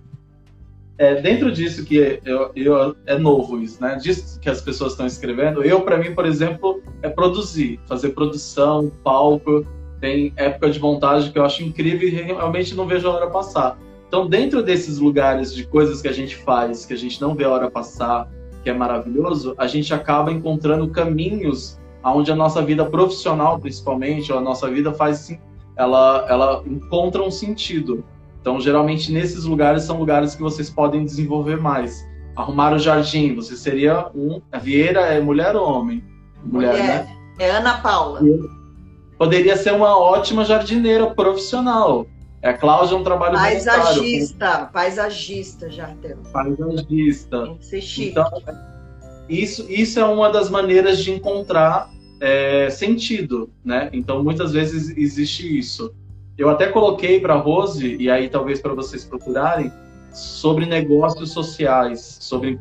É, 0.97 1.21
dentro 1.21 1.51
disso 1.51 1.85
que 1.85 2.21
eu, 2.25 2.53
eu, 2.55 2.97
é 3.05 3.19
novo 3.19 3.61
isso, 3.61 3.83
né? 3.83 3.97
Disso 3.97 4.39
que 4.41 4.49
as 4.49 4.61
pessoas 4.61 4.93
estão 4.93 5.07
escrevendo, 5.07 5.65
eu, 5.65 5.81
para 5.81 5.99
mim, 5.99 6.15
por 6.15 6.25
exemplo, 6.25 6.81
é 7.03 7.09
produzir, 7.09 7.81
fazer 7.87 8.11
produção, 8.11 8.91
palco. 9.03 9.67
Tem 10.01 10.33
época 10.37 10.71
de 10.71 10.79
montagem 10.79 11.33
que 11.33 11.39
eu 11.39 11.45
acho 11.45 11.63
incrível 11.63 12.09
e 12.09 12.13
realmente 12.13 12.75
não 12.75 12.87
vejo 12.87 13.09
a 13.09 13.13
hora 13.13 13.31
passar. 13.31 13.79
Então, 14.07 14.29
dentro 14.29 14.63
desses 14.63 14.99
lugares 14.99 15.53
de 15.53 15.67
coisas 15.67 16.01
que 16.01 16.07
a 16.07 16.13
gente 16.13 16.37
faz, 16.37 16.87
que 16.87 16.93
a 16.93 16.97
gente 16.97 17.21
não 17.21 17.35
vê 17.35 17.45
a 17.45 17.51
hora 17.51 17.71
passar, 17.71 18.31
que 18.63 18.71
é 18.71 18.73
maravilhoso, 18.73 19.55
a 19.59 19.67
gente 19.67 19.93
acaba 19.93 20.31
encontrando 20.31 20.89
caminhos 20.89 21.81
onde 22.05 22.31
a 22.31 22.37
nossa 22.37 22.63
vida 22.63 22.85
profissional, 22.85 23.59
principalmente, 23.59 24.31
ou 24.31 24.39
a 24.39 24.41
nossa 24.41 24.71
vida 24.71 24.93
faz 24.93 25.37
ela, 25.77 26.27
ela 26.29 26.63
encontra 26.67 27.23
um 27.23 27.31
sentido. 27.31 28.05
Então, 28.45 28.61
geralmente, 28.61 29.11
nesses 29.11 29.45
lugares 29.45 29.85
são 29.85 29.99
lugares 29.99 30.35
que 30.35 30.43
vocês 30.43 30.69
podem 30.69 31.03
desenvolver 31.03 31.57
mais. 31.57 32.07
Arrumar 32.37 32.75
o 32.75 32.79
jardim, 32.79 33.35
você 33.35 33.57
seria 33.57 34.11
um. 34.15 34.43
A 34.53 34.59
Vieira 34.59 35.01
é 35.01 35.19
mulher 35.19 35.57
ou 35.57 35.67
homem? 35.67 36.05
Mulher, 36.45 36.73
mulher. 36.73 37.05
né? 37.07 37.17
É 37.39 37.51
Ana 37.53 37.79
Paula. 37.79 38.21
Poderia 39.17 39.57
ser 39.57 39.73
uma 39.73 39.99
ótima 39.99 40.45
jardineira 40.45 41.07
profissional. 41.07 42.07
É, 42.43 42.51
a 42.51 42.53
Cláudia 42.59 42.95
é 42.95 42.99
um 42.99 43.03
trabalho 43.03 43.33
Paisagista, 43.33 44.69
paisagista, 44.71 45.71
Jardel. 45.71 46.19
Paisagista. 46.31 47.45
Tem 47.45 47.57
que 47.57 47.65
ser 47.65 47.81
chique. 47.81 48.11
Então, 48.11 48.31
isso, 49.27 49.65
isso 49.71 49.99
é 49.99 50.05
uma 50.05 50.29
das 50.29 50.51
maneiras 50.51 51.03
de 51.03 51.13
encontrar 51.13 51.89
é, 52.21 52.69
sentido, 52.69 53.49
né? 53.65 53.89
Então, 53.91 54.23
muitas 54.23 54.53
vezes 54.53 54.95
existe 54.99 55.59
isso. 55.59 55.95
Eu 56.37 56.49
até 56.49 56.67
coloquei 56.69 57.21
para 57.21 57.35
Rose, 57.35 57.97
e 57.99 58.11
aí 58.11 58.29
talvez 58.29 58.61
para 58.61 58.75
vocês 58.75 59.05
procurarem, 59.05 59.73
sobre 60.13 60.67
negócios 60.67 61.33
sociais, 61.33 62.19
sobre 62.21 62.57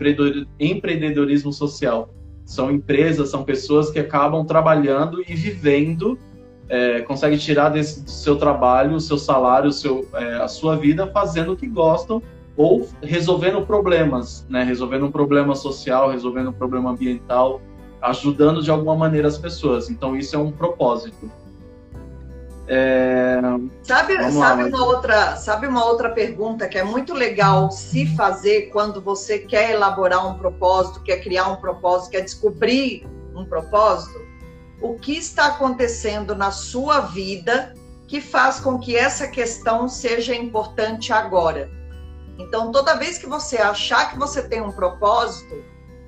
empreendedorismo 0.60 1.54
social. 1.54 2.10
São 2.46 2.72
empresas, 2.72 3.30
são 3.30 3.44
pessoas 3.44 3.90
que 3.90 4.00
acabam 4.00 4.46
trabalhando 4.46 5.22
e 5.22 5.36
vivendo 5.36 6.18
é, 6.70 7.02
consegue 7.02 7.38
tirar 7.38 7.70
desse, 7.70 8.04
do 8.04 8.10
seu 8.10 8.36
trabalho, 8.38 8.96
o 8.96 9.00
seu 9.00 9.18
salário, 9.18 9.72
seu, 9.72 10.08
é, 10.14 10.36
a 10.36 10.48
sua 10.48 10.76
vida 10.76 11.08
fazendo 11.08 11.54
o 11.54 11.56
que 11.56 11.68
gostam 11.68 12.22
ou 12.56 12.88
resolvendo 13.02 13.66
problemas, 13.66 14.46
né? 14.50 14.64
Resolvendo 14.64 15.06
um 15.06 15.12
problema 15.12 15.56
social, 15.56 16.10
resolvendo 16.10 16.50
um 16.50 16.54
problema 16.54 16.92
ambiental, 16.92 17.62
ajudando 18.02 18.62
de 18.62 18.72
alguma 18.72 18.96
maneira 18.96 19.28
as 19.28 19.38
pessoas. 19.38 19.90
Então 19.90 20.16
isso 20.16 20.36
é 20.36 20.40
um 20.40 20.52
propósito. 20.52 21.30
É... 22.68 23.39
Sabe, 23.84 24.16
sabe, 24.32 24.64
uma 24.64 24.86
outra, 24.86 25.36
sabe 25.36 25.68
uma 25.68 25.86
outra 25.86 26.09
pergunta 26.09 26.68
que 26.68 26.78
é 26.78 26.84
muito 26.84 27.14
legal 27.14 27.70
se 27.70 28.05
fazer 28.16 28.70
quando 28.72 29.01
você 29.01 29.39
quer 29.39 29.72
elaborar 29.72 30.26
um 30.26 30.38
propósito, 30.38 31.01
quer 31.03 31.18
criar 31.18 31.47
um 31.49 31.57
propósito, 31.57 32.11
quer 32.11 32.22
descobrir 32.22 33.05
um 33.36 33.45
propósito? 33.45 34.24
o 34.84 34.95
que 34.95 35.14
está 35.14 35.45
acontecendo 35.47 36.36
na 36.36 36.51
sua 36.51 36.99
vida 36.99 37.74
que 38.05 38.20
faz 38.20 38.59
com 38.59 38.78
que 38.78 38.97
essa 38.97 39.28
questão 39.28 39.88
seja 39.88 40.36
importante 40.36 41.14
agora. 41.14 41.72
Então, 42.38 42.70
toda 42.70 42.95
vez 42.95 43.18
que 43.18 43.26
você 43.26 43.57
achar 43.57 44.11
que 44.11 44.20
você 44.20 44.43
tem 44.43 44.61
um 44.61 44.74
propósito, 44.74 45.64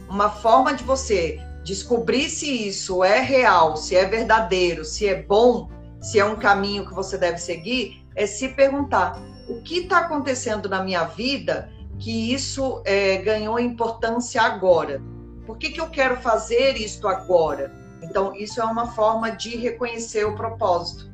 uma 0.10 0.30
forma 0.30 0.74
de 0.74 0.84
você 0.84 1.40
descobrir 1.64 2.30
se 2.30 2.68
isso 2.68 3.02
é 3.04 3.22
real, 3.22 3.78
se 3.78 3.96
é 3.96 4.06
verdadeiro, 4.06 4.84
se 4.84 5.08
é 5.08 5.24
bom, 5.24 5.70
se 6.06 6.20
é 6.20 6.26
um 6.26 6.36
caminho 6.36 6.86
que 6.86 6.94
você 6.94 7.18
deve 7.18 7.40
seguir, 7.40 8.06
é 8.16 8.28
se 8.28 8.50
perguntar: 8.50 9.20
o 9.50 9.60
que 9.64 9.80
está 9.80 10.00
acontecendo 10.02 10.70
na 10.70 10.84
minha 10.84 11.04
vida 11.06 11.68
que 11.98 12.32
isso 12.32 12.84
é, 12.86 13.18
ganhou 13.18 13.60
importância 13.60 14.40
agora? 14.44 15.02
Por 15.48 15.58
que, 15.58 15.72
que 15.72 15.82
eu 15.82 15.90
quero 15.90 16.18
fazer 16.18 16.78
isto 16.78 17.08
agora? 17.08 17.72
Então, 18.04 18.36
isso 18.36 18.62
é 18.62 18.64
uma 18.64 18.92
forma 18.92 19.32
de 19.32 19.58
reconhecer 19.58 20.26
o 20.26 20.36
propósito. 20.36 21.12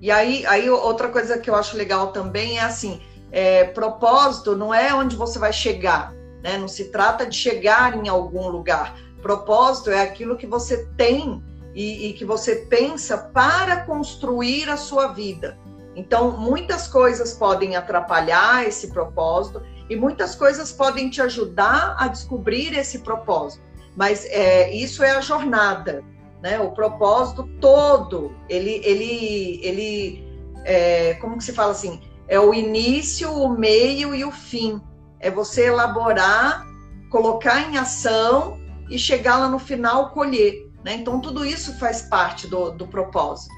E 0.00 0.10
aí, 0.10 0.44
aí 0.46 0.68
outra 0.68 1.08
coisa 1.08 1.38
que 1.38 1.48
eu 1.48 1.54
acho 1.54 1.76
legal 1.76 2.10
também 2.10 2.58
é 2.58 2.62
assim: 2.62 3.00
é, 3.30 3.62
propósito 3.62 4.56
não 4.56 4.74
é 4.74 4.92
onde 4.92 5.14
você 5.14 5.38
vai 5.38 5.52
chegar, 5.52 6.12
né? 6.42 6.58
Não 6.58 6.66
se 6.66 6.86
trata 6.90 7.24
de 7.24 7.36
chegar 7.36 7.96
em 7.96 8.08
algum 8.08 8.48
lugar. 8.48 8.98
Propósito 9.22 9.90
é 9.90 10.02
aquilo 10.02 10.36
que 10.36 10.48
você 10.48 10.84
tem 10.96 11.40
e, 11.74 12.08
e 12.08 12.12
que 12.12 12.24
você 12.24 12.56
pensa 12.56 13.16
para 13.18 13.84
construir 13.84 14.68
a 14.68 14.76
sua 14.76 15.08
vida. 15.08 15.58
Então, 15.96 16.36
muitas 16.36 16.86
coisas 16.86 17.32
podem 17.32 17.76
atrapalhar 17.76 18.66
esse 18.66 18.88
propósito 18.88 19.62
e 19.88 19.96
muitas 19.96 20.34
coisas 20.34 20.72
podem 20.72 21.10
te 21.10 21.20
ajudar 21.20 21.96
a 21.98 22.08
descobrir 22.08 22.76
esse 22.76 23.00
propósito 23.00 23.70
mas 23.96 24.24
é, 24.26 24.72
isso 24.72 25.02
é 25.02 25.10
a 25.10 25.20
jornada, 25.20 26.02
né? 26.42 26.58
O 26.60 26.70
propósito 26.70 27.48
todo, 27.60 28.34
ele, 28.48 28.80
ele, 28.84 29.60
ele, 29.62 30.24
é, 30.64 31.14
como 31.14 31.36
que 31.36 31.44
se 31.44 31.52
fala 31.52 31.72
assim? 31.72 32.00
É 32.28 32.38
o 32.38 32.54
início, 32.54 33.30
o 33.32 33.48
meio 33.48 34.14
e 34.14 34.24
o 34.24 34.30
fim. 34.30 34.80
É 35.18 35.30
você 35.30 35.66
elaborar, 35.66 36.64
colocar 37.10 37.60
em 37.68 37.76
ação 37.76 38.58
e 38.88 38.98
chegar 38.98 39.36
lá 39.36 39.48
no 39.48 39.58
final 39.58 40.10
colher. 40.10 40.69
Né? 40.84 40.94
Então 40.94 41.20
tudo 41.20 41.44
isso 41.44 41.78
faz 41.78 42.02
parte 42.02 42.46
do, 42.46 42.70
do 42.70 42.86
propósito. 42.86 43.54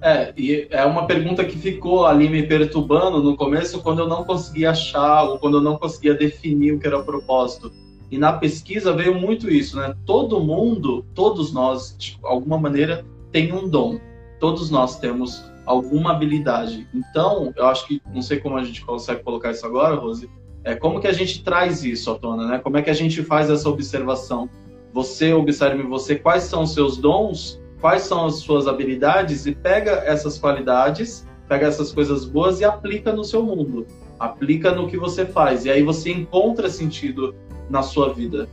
É, 0.00 0.32
e 0.36 0.68
é 0.70 0.84
uma 0.84 1.06
pergunta 1.06 1.44
que 1.44 1.58
ficou 1.58 2.06
ali 2.06 2.28
me 2.28 2.46
perturbando 2.46 3.20
no 3.20 3.36
começo 3.36 3.82
quando 3.82 3.98
eu 3.98 4.08
não 4.08 4.22
conseguia 4.22 4.70
achar 4.70 5.24
ou 5.24 5.38
quando 5.38 5.56
eu 5.56 5.60
não 5.60 5.76
conseguia 5.76 6.14
definir 6.14 6.72
o 6.72 6.78
que 6.78 6.86
era 6.86 6.98
o 6.98 7.04
propósito 7.04 7.72
e 8.10 8.16
na 8.16 8.32
pesquisa 8.32 8.92
veio 8.92 9.14
muito 9.14 9.50
isso, 9.50 9.76
né? 9.76 9.94
Todo 10.06 10.40
mundo, 10.40 11.04
todos 11.14 11.52
nós, 11.52 11.94
de 11.98 12.18
alguma 12.22 12.58
maneira, 12.58 13.04
tem 13.30 13.52
um 13.52 13.68
dom. 13.68 14.00
Todos 14.40 14.70
nós 14.70 14.98
temos 14.98 15.44
alguma 15.66 16.12
habilidade. 16.12 16.88
Então, 16.94 17.52
eu 17.54 17.66
acho 17.66 17.86
que, 17.86 18.00
não 18.14 18.22
sei 18.22 18.38
como 18.38 18.56
a 18.56 18.64
gente 18.64 18.82
consegue 18.84 19.22
colocar 19.22 19.50
isso 19.50 19.66
agora, 19.66 19.94
Rose, 19.94 20.30
é 20.64 20.74
como 20.74 21.00
que 21.00 21.06
a 21.06 21.12
gente 21.12 21.42
traz 21.42 21.84
isso 21.84 22.10
à 22.10 22.18
tona, 22.18 22.46
né? 22.46 22.58
Como 22.58 22.78
é 22.78 22.82
que 22.82 22.88
a 22.88 22.94
gente 22.94 23.22
faz 23.22 23.50
essa 23.50 23.68
observação? 23.68 24.48
Você 24.92 25.32
observe 25.32 25.82
você 25.82 26.16
quais 26.16 26.44
são 26.44 26.62
os 26.62 26.72
seus 26.72 26.96
dons, 26.96 27.60
quais 27.80 28.02
são 28.02 28.26
as 28.26 28.36
suas 28.36 28.66
habilidades 28.66 29.46
e 29.46 29.54
pega 29.54 30.02
essas 30.04 30.38
qualidades, 30.38 31.26
pega 31.46 31.66
essas 31.66 31.92
coisas 31.92 32.24
boas 32.24 32.60
e 32.60 32.64
aplica 32.64 33.12
no 33.12 33.24
seu 33.24 33.42
mundo. 33.42 33.86
Aplica 34.18 34.72
no 34.72 34.88
que 34.88 34.96
você 34.96 35.24
faz. 35.24 35.64
E 35.64 35.70
aí 35.70 35.82
você 35.82 36.10
encontra 36.10 36.68
sentido 36.68 37.34
na 37.70 37.82
sua 37.82 38.12
vida? 38.12 38.48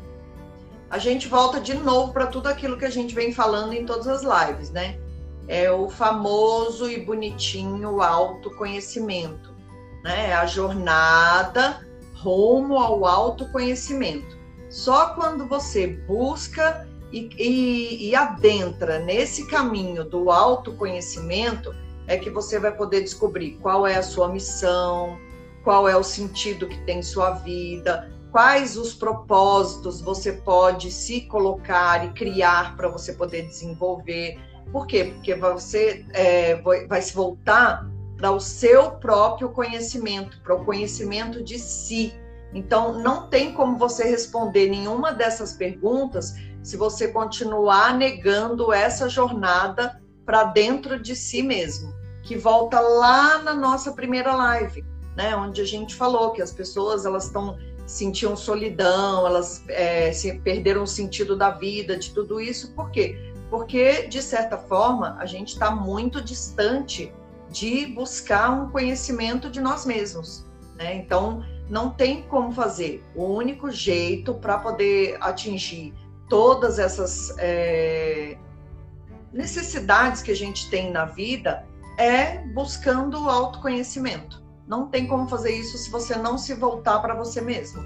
A 0.89 0.97
gente 0.97 1.27
volta 1.27 1.59
de 1.59 1.73
novo 1.73 2.13
para 2.13 2.27
tudo 2.27 2.47
aquilo 2.47 2.77
que 2.77 2.85
a 2.85 2.89
gente 2.89 3.15
vem 3.15 3.33
falando 3.33 3.73
em 3.73 3.85
todas 3.85 4.07
as 4.07 4.21
lives, 4.23 4.69
né? 4.69 4.97
É 5.47 5.69
o 5.71 5.89
famoso 5.89 6.89
e 6.89 6.99
bonitinho 7.03 8.01
autoconhecimento. 8.01 9.53
né? 10.03 10.29
É 10.29 10.33
a 10.33 10.45
jornada 10.45 11.85
rumo 12.13 12.77
ao 12.77 13.05
autoconhecimento. 13.05 14.34
Só 14.75 15.11
quando 15.11 15.47
você 15.47 15.87
busca 15.87 16.85
e, 17.09 17.29
e, 17.37 18.09
e 18.09 18.15
adentra 18.15 18.99
nesse 18.99 19.47
caminho 19.47 20.03
do 20.03 20.29
autoconhecimento 20.29 21.73
é 22.05 22.17
que 22.17 22.29
você 22.29 22.59
vai 22.59 22.75
poder 22.75 22.99
descobrir 22.99 23.51
qual 23.61 23.87
é 23.87 23.95
a 23.95 24.03
sua 24.03 24.27
missão, 24.27 25.17
qual 25.63 25.87
é 25.87 25.95
o 25.95 26.03
sentido 26.03 26.67
que 26.67 26.77
tem 26.79 27.01
sua 27.01 27.31
vida, 27.35 28.11
quais 28.33 28.75
os 28.75 28.93
propósitos 28.93 30.01
você 30.01 30.33
pode 30.33 30.91
se 30.91 31.21
colocar 31.21 32.05
e 32.05 32.09
criar 32.09 32.75
para 32.75 32.89
você 32.89 33.13
poder 33.13 33.43
desenvolver. 33.47 34.37
Por 34.73 34.85
quê? 34.87 35.05
Porque 35.05 35.35
você 35.35 36.05
é, 36.11 36.55
vai 36.89 37.01
se 37.01 37.13
voltar 37.13 37.89
para 38.17 38.29
o 38.29 38.41
seu 38.41 38.91
próprio 38.91 39.47
conhecimento, 39.51 40.37
para 40.41 40.53
o 40.53 40.65
conhecimento 40.65 41.41
de 41.41 41.57
si. 41.57 42.13
Então, 42.53 42.99
não 42.99 43.27
tem 43.27 43.53
como 43.53 43.77
você 43.77 44.03
responder 44.05 44.69
nenhuma 44.69 45.11
dessas 45.13 45.53
perguntas 45.53 46.33
se 46.63 46.77
você 46.77 47.09
continuar 47.09 47.95
negando 47.97 48.73
essa 48.73 49.09
jornada 49.09 50.01
para 50.25 50.45
dentro 50.45 50.99
de 50.99 51.15
si 51.15 51.43
mesmo, 51.43 51.93
que 52.23 52.35
volta 52.35 52.79
lá 52.79 53.37
na 53.39 53.53
nossa 53.53 53.91
primeira 53.91 54.33
live, 54.35 54.83
né, 55.15 55.35
onde 55.35 55.61
a 55.61 55.65
gente 55.65 55.93
falou 55.95 56.31
que 56.31 56.41
as 56.41 56.51
pessoas 56.51 57.05
elas 57.05 57.25
estão 57.25 57.57
sentiam 57.85 58.35
solidão, 58.35 59.27
elas 59.27 59.63
é, 59.69 60.11
perderam 60.43 60.83
o 60.83 60.87
sentido 60.87 61.35
da 61.35 61.51
vida, 61.51 61.97
de 61.97 62.11
tudo 62.13 62.41
isso. 62.41 62.71
Por 62.73 62.89
quê? 62.89 63.33
Porque, 63.49 64.07
de 64.07 64.21
certa 64.21 64.57
forma, 64.57 65.15
a 65.19 65.25
gente 65.25 65.53
está 65.53 65.69
muito 65.69 66.21
distante 66.21 67.13
de 67.49 67.85
buscar 67.85 68.49
um 68.49 68.69
conhecimento 68.69 69.49
de 69.49 69.61
nós 69.61 69.85
mesmos. 69.85 70.45
Né? 70.75 70.95
Então, 70.95 71.43
não 71.69 71.89
tem 71.89 72.23
como 72.23 72.51
fazer. 72.51 73.03
O 73.15 73.25
único 73.25 73.71
jeito 73.71 74.33
para 74.33 74.57
poder 74.57 75.17
atingir 75.19 75.93
todas 76.29 76.79
essas 76.79 77.35
é, 77.37 78.37
necessidades 79.31 80.21
que 80.21 80.31
a 80.31 80.35
gente 80.35 80.69
tem 80.69 80.91
na 80.91 81.05
vida 81.05 81.65
é 81.97 82.39
buscando 82.53 83.17
autoconhecimento. 83.29 84.43
Não 84.67 84.87
tem 84.87 85.07
como 85.07 85.27
fazer 85.27 85.55
isso 85.55 85.77
se 85.77 85.89
você 85.91 86.15
não 86.15 86.37
se 86.37 86.53
voltar 86.53 86.99
para 86.99 87.13
você 87.13 87.41
mesmo. 87.41 87.83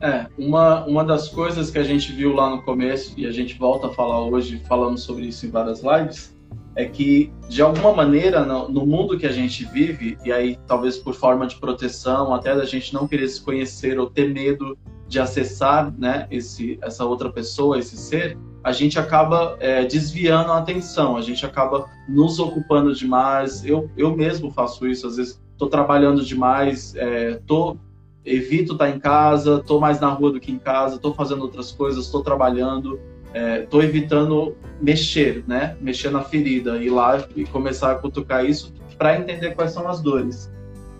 É, 0.00 0.26
uma, 0.36 0.84
uma 0.84 1.04
das 1.04 1.28
coisas 1.28 1.70
que 1.70 1.78
a 1.78 1.82
gente 1.82 2.12
viu 2.12 2.34
lá 2.34 2.50
no 2.50 2.62
começo, 2.62 3.14
e 3.16 3.26
a 3.26 3.32
gente 3.32 3.56
volta 3.58 3.86
a 3.86 3.94
falar 3.94 4.20
hoje, 4.20 4.62
falando 4.68 4.98
sobre 4.98 5.26
isso 5.26 5.46
em 5.46 5.50
várias 5.50 5.82
lives, 5.82 6.35
é 6.76 6.84
que, 6.84 7.32
de 7.48 7.62
alguma 7.62 7.92
maneira, 7.92 8.44
no, 8.44 8.86
mundo 8.86 9.18
que 9.18 9.26
a 9.26 9.32
gente 9.32 9.64
vive, 9.64 10.18
e 10.22 10.30
aí 10.30 10.58
talvez 10.66 10.98
por 10.98 11.14
forma 11.14 11.46
de 11.46 11.56
proteção, 11.56 12.34
até 12.34 12.54
da 12.54 12.66
gente 12.66 12.92
não 12.92 13.08
querer 13.08 13.26
se 13.28 13.40
conhecer 13.40 13.98
ou 13.98 14.10
ter 14.10 14.32
medo 14.32 14.76
de 15.08 15.18
acessar 15.18 15.92
né, 15.96 16.26
esse, 16.30 16.78
essa 16.82 17.04
outra 17.04 17.32
pessoa, 17.32 17.78
esse 17.78 17.96
ser, 17.96 18.36
a 18.62 18.72
gente 18.72 18.98
acaba 18.98 19.56
é, 19.58 19.86
desviando 19.86 20.52
a 20.52 20.58
atenção, 20.58 21.16
a 21.16 21.22
gente 21.22 21.46
acaba 21.46 21.88
nos 22.06 22.38
ocupando 22.38 22.94
demais. 22.94 23.64
Eu, 23.64 23.90
eu 23.96 24.14
mesmo 24.14 24.50
faço 24.50 24.86
isso, 24.86 25.06
às 25.06 25.16
vezes 25.16 25.40
estou 25.52 25.70
trabalhando 25.70 26.22
demais, 26.22 26.94
é, 26.96 27.40
tô, 27.46 27.78
evito 28.22 28.72
estar 28.72 28.86
tá 28.86 28.90
em 28.90 28.98
casa, 28.98 29.58
estou 29.60 29.80
mais 29.80 29.98
na 29.98 30.08
rua 30.08 30.32
do 30.32 30.40
que 30.40 30.52
em 30.52 30.58
casa, 30.58 30.96
estou 30.96 31.14
fazendo 31.14 31.42
outras 31.42 31.72
coisas, 31.72 32.04
estou 32.04 32.22
trabalhando, 32.22 33.00
estou 33.34 33.82
é, 33.82 33.84
evitando 33.84 34.56
mexer, 34.80 35.44
né? 35.46 35.76
Mexer 35.80 36.10
na 36.10 36.22
ferida, 36.22 36.78
ir 36.78 36.90
lá 36.90 37.26
e 37.34 37.44
começar 37.44 37.92
a 37.92 37.94
cutucar 37.94 38.44
isso 38.44 38.72
para 38.96 39.18
entender 39.18 39.54
quais 39.54 39.72
são 39.72 39.88
as 39.88 40.00
dores. 40.00 40.50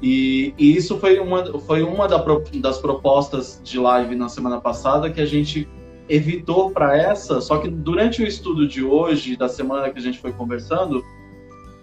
E, 0.03 0.53
e, 0.59 0.77
isso 0.77 0.99
foi 0.99 1.19
uma, 1.19 1.59
foi 1.61 1.83
uma 1.83 2.07
das 2.07 2.79
propostas 2.79 3.61
de 3.65 3.79
live 3.79 4.15
na 4.15 4.29
semana 4.29 4.61
passada 4.61 5.11
que 5.11 5.21
a 5.21 5.27
gente 5.27 5.67
evitou 6.09 6.71
para 6.71 6.97
essa, 6.97 7.41
só 7.41 7.59
que 7.59 7.69
durante 7.69 8.23
o 8.23 8.27
estudo 8.27 8.69
de 8.69 8.85
hoje, 8.85 9.37
da 9.37 9.49
semana 9.49 9.91
que 9.91 9.99
a 9.99 10.03
gente 10.03 10.19
foi 10.19 10.33
conversando, 10.33 11.03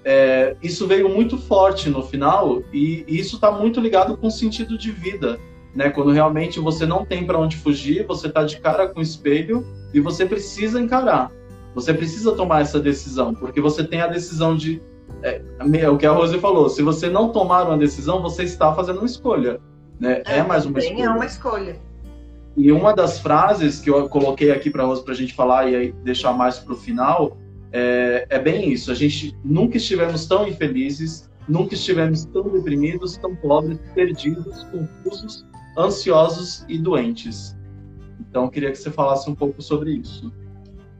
é, 0.06 0.56
isso 0.62 0.86
veio 0.88 1.10
muito 1.10 1.38
forte 1.38 1.90
no 1.90 2.04
final 2.04 2.62
e, 2.72 3.04
e 3.08 3.20
isso 3.20 3.36
está 3.36 3.52
muito 3.52 3.80
ligado 3.80 4.16
com 4.18 4.28
o 4.28 4.32
sentido 4.32 4.78
de 4.78 4.92
vida, 4.92 5.40
né? 5.76 5.90
Quando 5.90 6.12
realmente 6.12 6.60
você 6.60 6.86
não 6.86 7.06
tem 7.06 7.26
para 7.26 7.38
onde 7.38 7.58
fugir, 7.58 8.06
você 8.06 8.28
está 8.28 8.44
de 8.44 8.60
cara 8.60 8.88
com 8.88 9.00
o 9.00 9.04
espelho 9.04 9.66
e 9.94 10.00
você 10.00 10.26
precisa 10.26 10.80
encarar. 10.80 11.32
Você 11.74 11.94
precisa 11.94 12.34
tomar 12.34 12.62
essa 12.62 12.80
decisão, 12.80 13.34
porque 13.34 13.60
você 13.60 13.84
tem 13.84 14.02
a 14.02 14.08
decisão 14.08 14.56
de 14.56 14.82
é, 15.22 15.42
é 15.80 15.90
o 15.90 15.98
que 15.98 16.06
a 16.06 16.12
Rose 16.12 16.38
falou. 16.40 16.70
Se 16.70 16.82
você 16.82 17.10
não 17.10 17.30
tomar 17.30 17.66
uma 17.68 17.78
decisão, 17.78 18.22
você 18.22 18.44
está 18.44 18.74
fazendo 18.74 18.98
uma 18.98 19.06
escolha, 19.06 19.60
né? 20.00 20.22
É, 20.28 20.38
é 20.38 20.44
mais 20.44 20.66
uma 20.66 20.80
escolha. 20.80 21.04
É 21.04 21.10
uma 21.10 21.26
escolha. 21.26 21.76
E 22.56 22.72
uma 22.72 22.94
das 22.94 23.20
frases 23.20 23.80
que 23.80 23.90
eu 23.90 24.08
coloquei 24.10 24.52
aqui 24.52 24.70
para 24.70 24.84
Rose 24.84 25.04
para 25.04 25.14
a 25.14 25.18
gente 25.18 25.34
falar 25.34 25.70
e 25.70 25.76
aí 25.76 25.92
deixar 26.04 26.34
mais 26.34 26.60
para 26.60 26.74
o 26.74 26.78
final 26.78 27.38
é, 27.72 28.28
é 28.30 28.38
bem 28.38 28.72
isso. 28.72 28.92
A 28.92 28.96
gente 28.96 29.36
nunca 29.44 29.78
estivemos 29.78 30.28
tão 30.28 30.48
infelizes, 30.48 31.30
nunca 31.48 31.74
estivemos 31.74 32.26
tão 32.26 32.44
deprimidos, 32.50 33.18
tão 33.18 33.36
pobres, 33.36 33.80
perdidos, 33.96 34.64
confusos, 34.66 35.46
ansiosos 35.78 36.66
e 36.68 36.78
doentes. 36.78 37.56
Então, 38.20 38.50
queria 38.50 38.72
que 38.72 38.78
você 38.78 38.92
falasse 38.92 39.30
um 39.30 39.36
pouco 39.36 39.62
sobre 39.62 39.92
isso. 39.92 40.32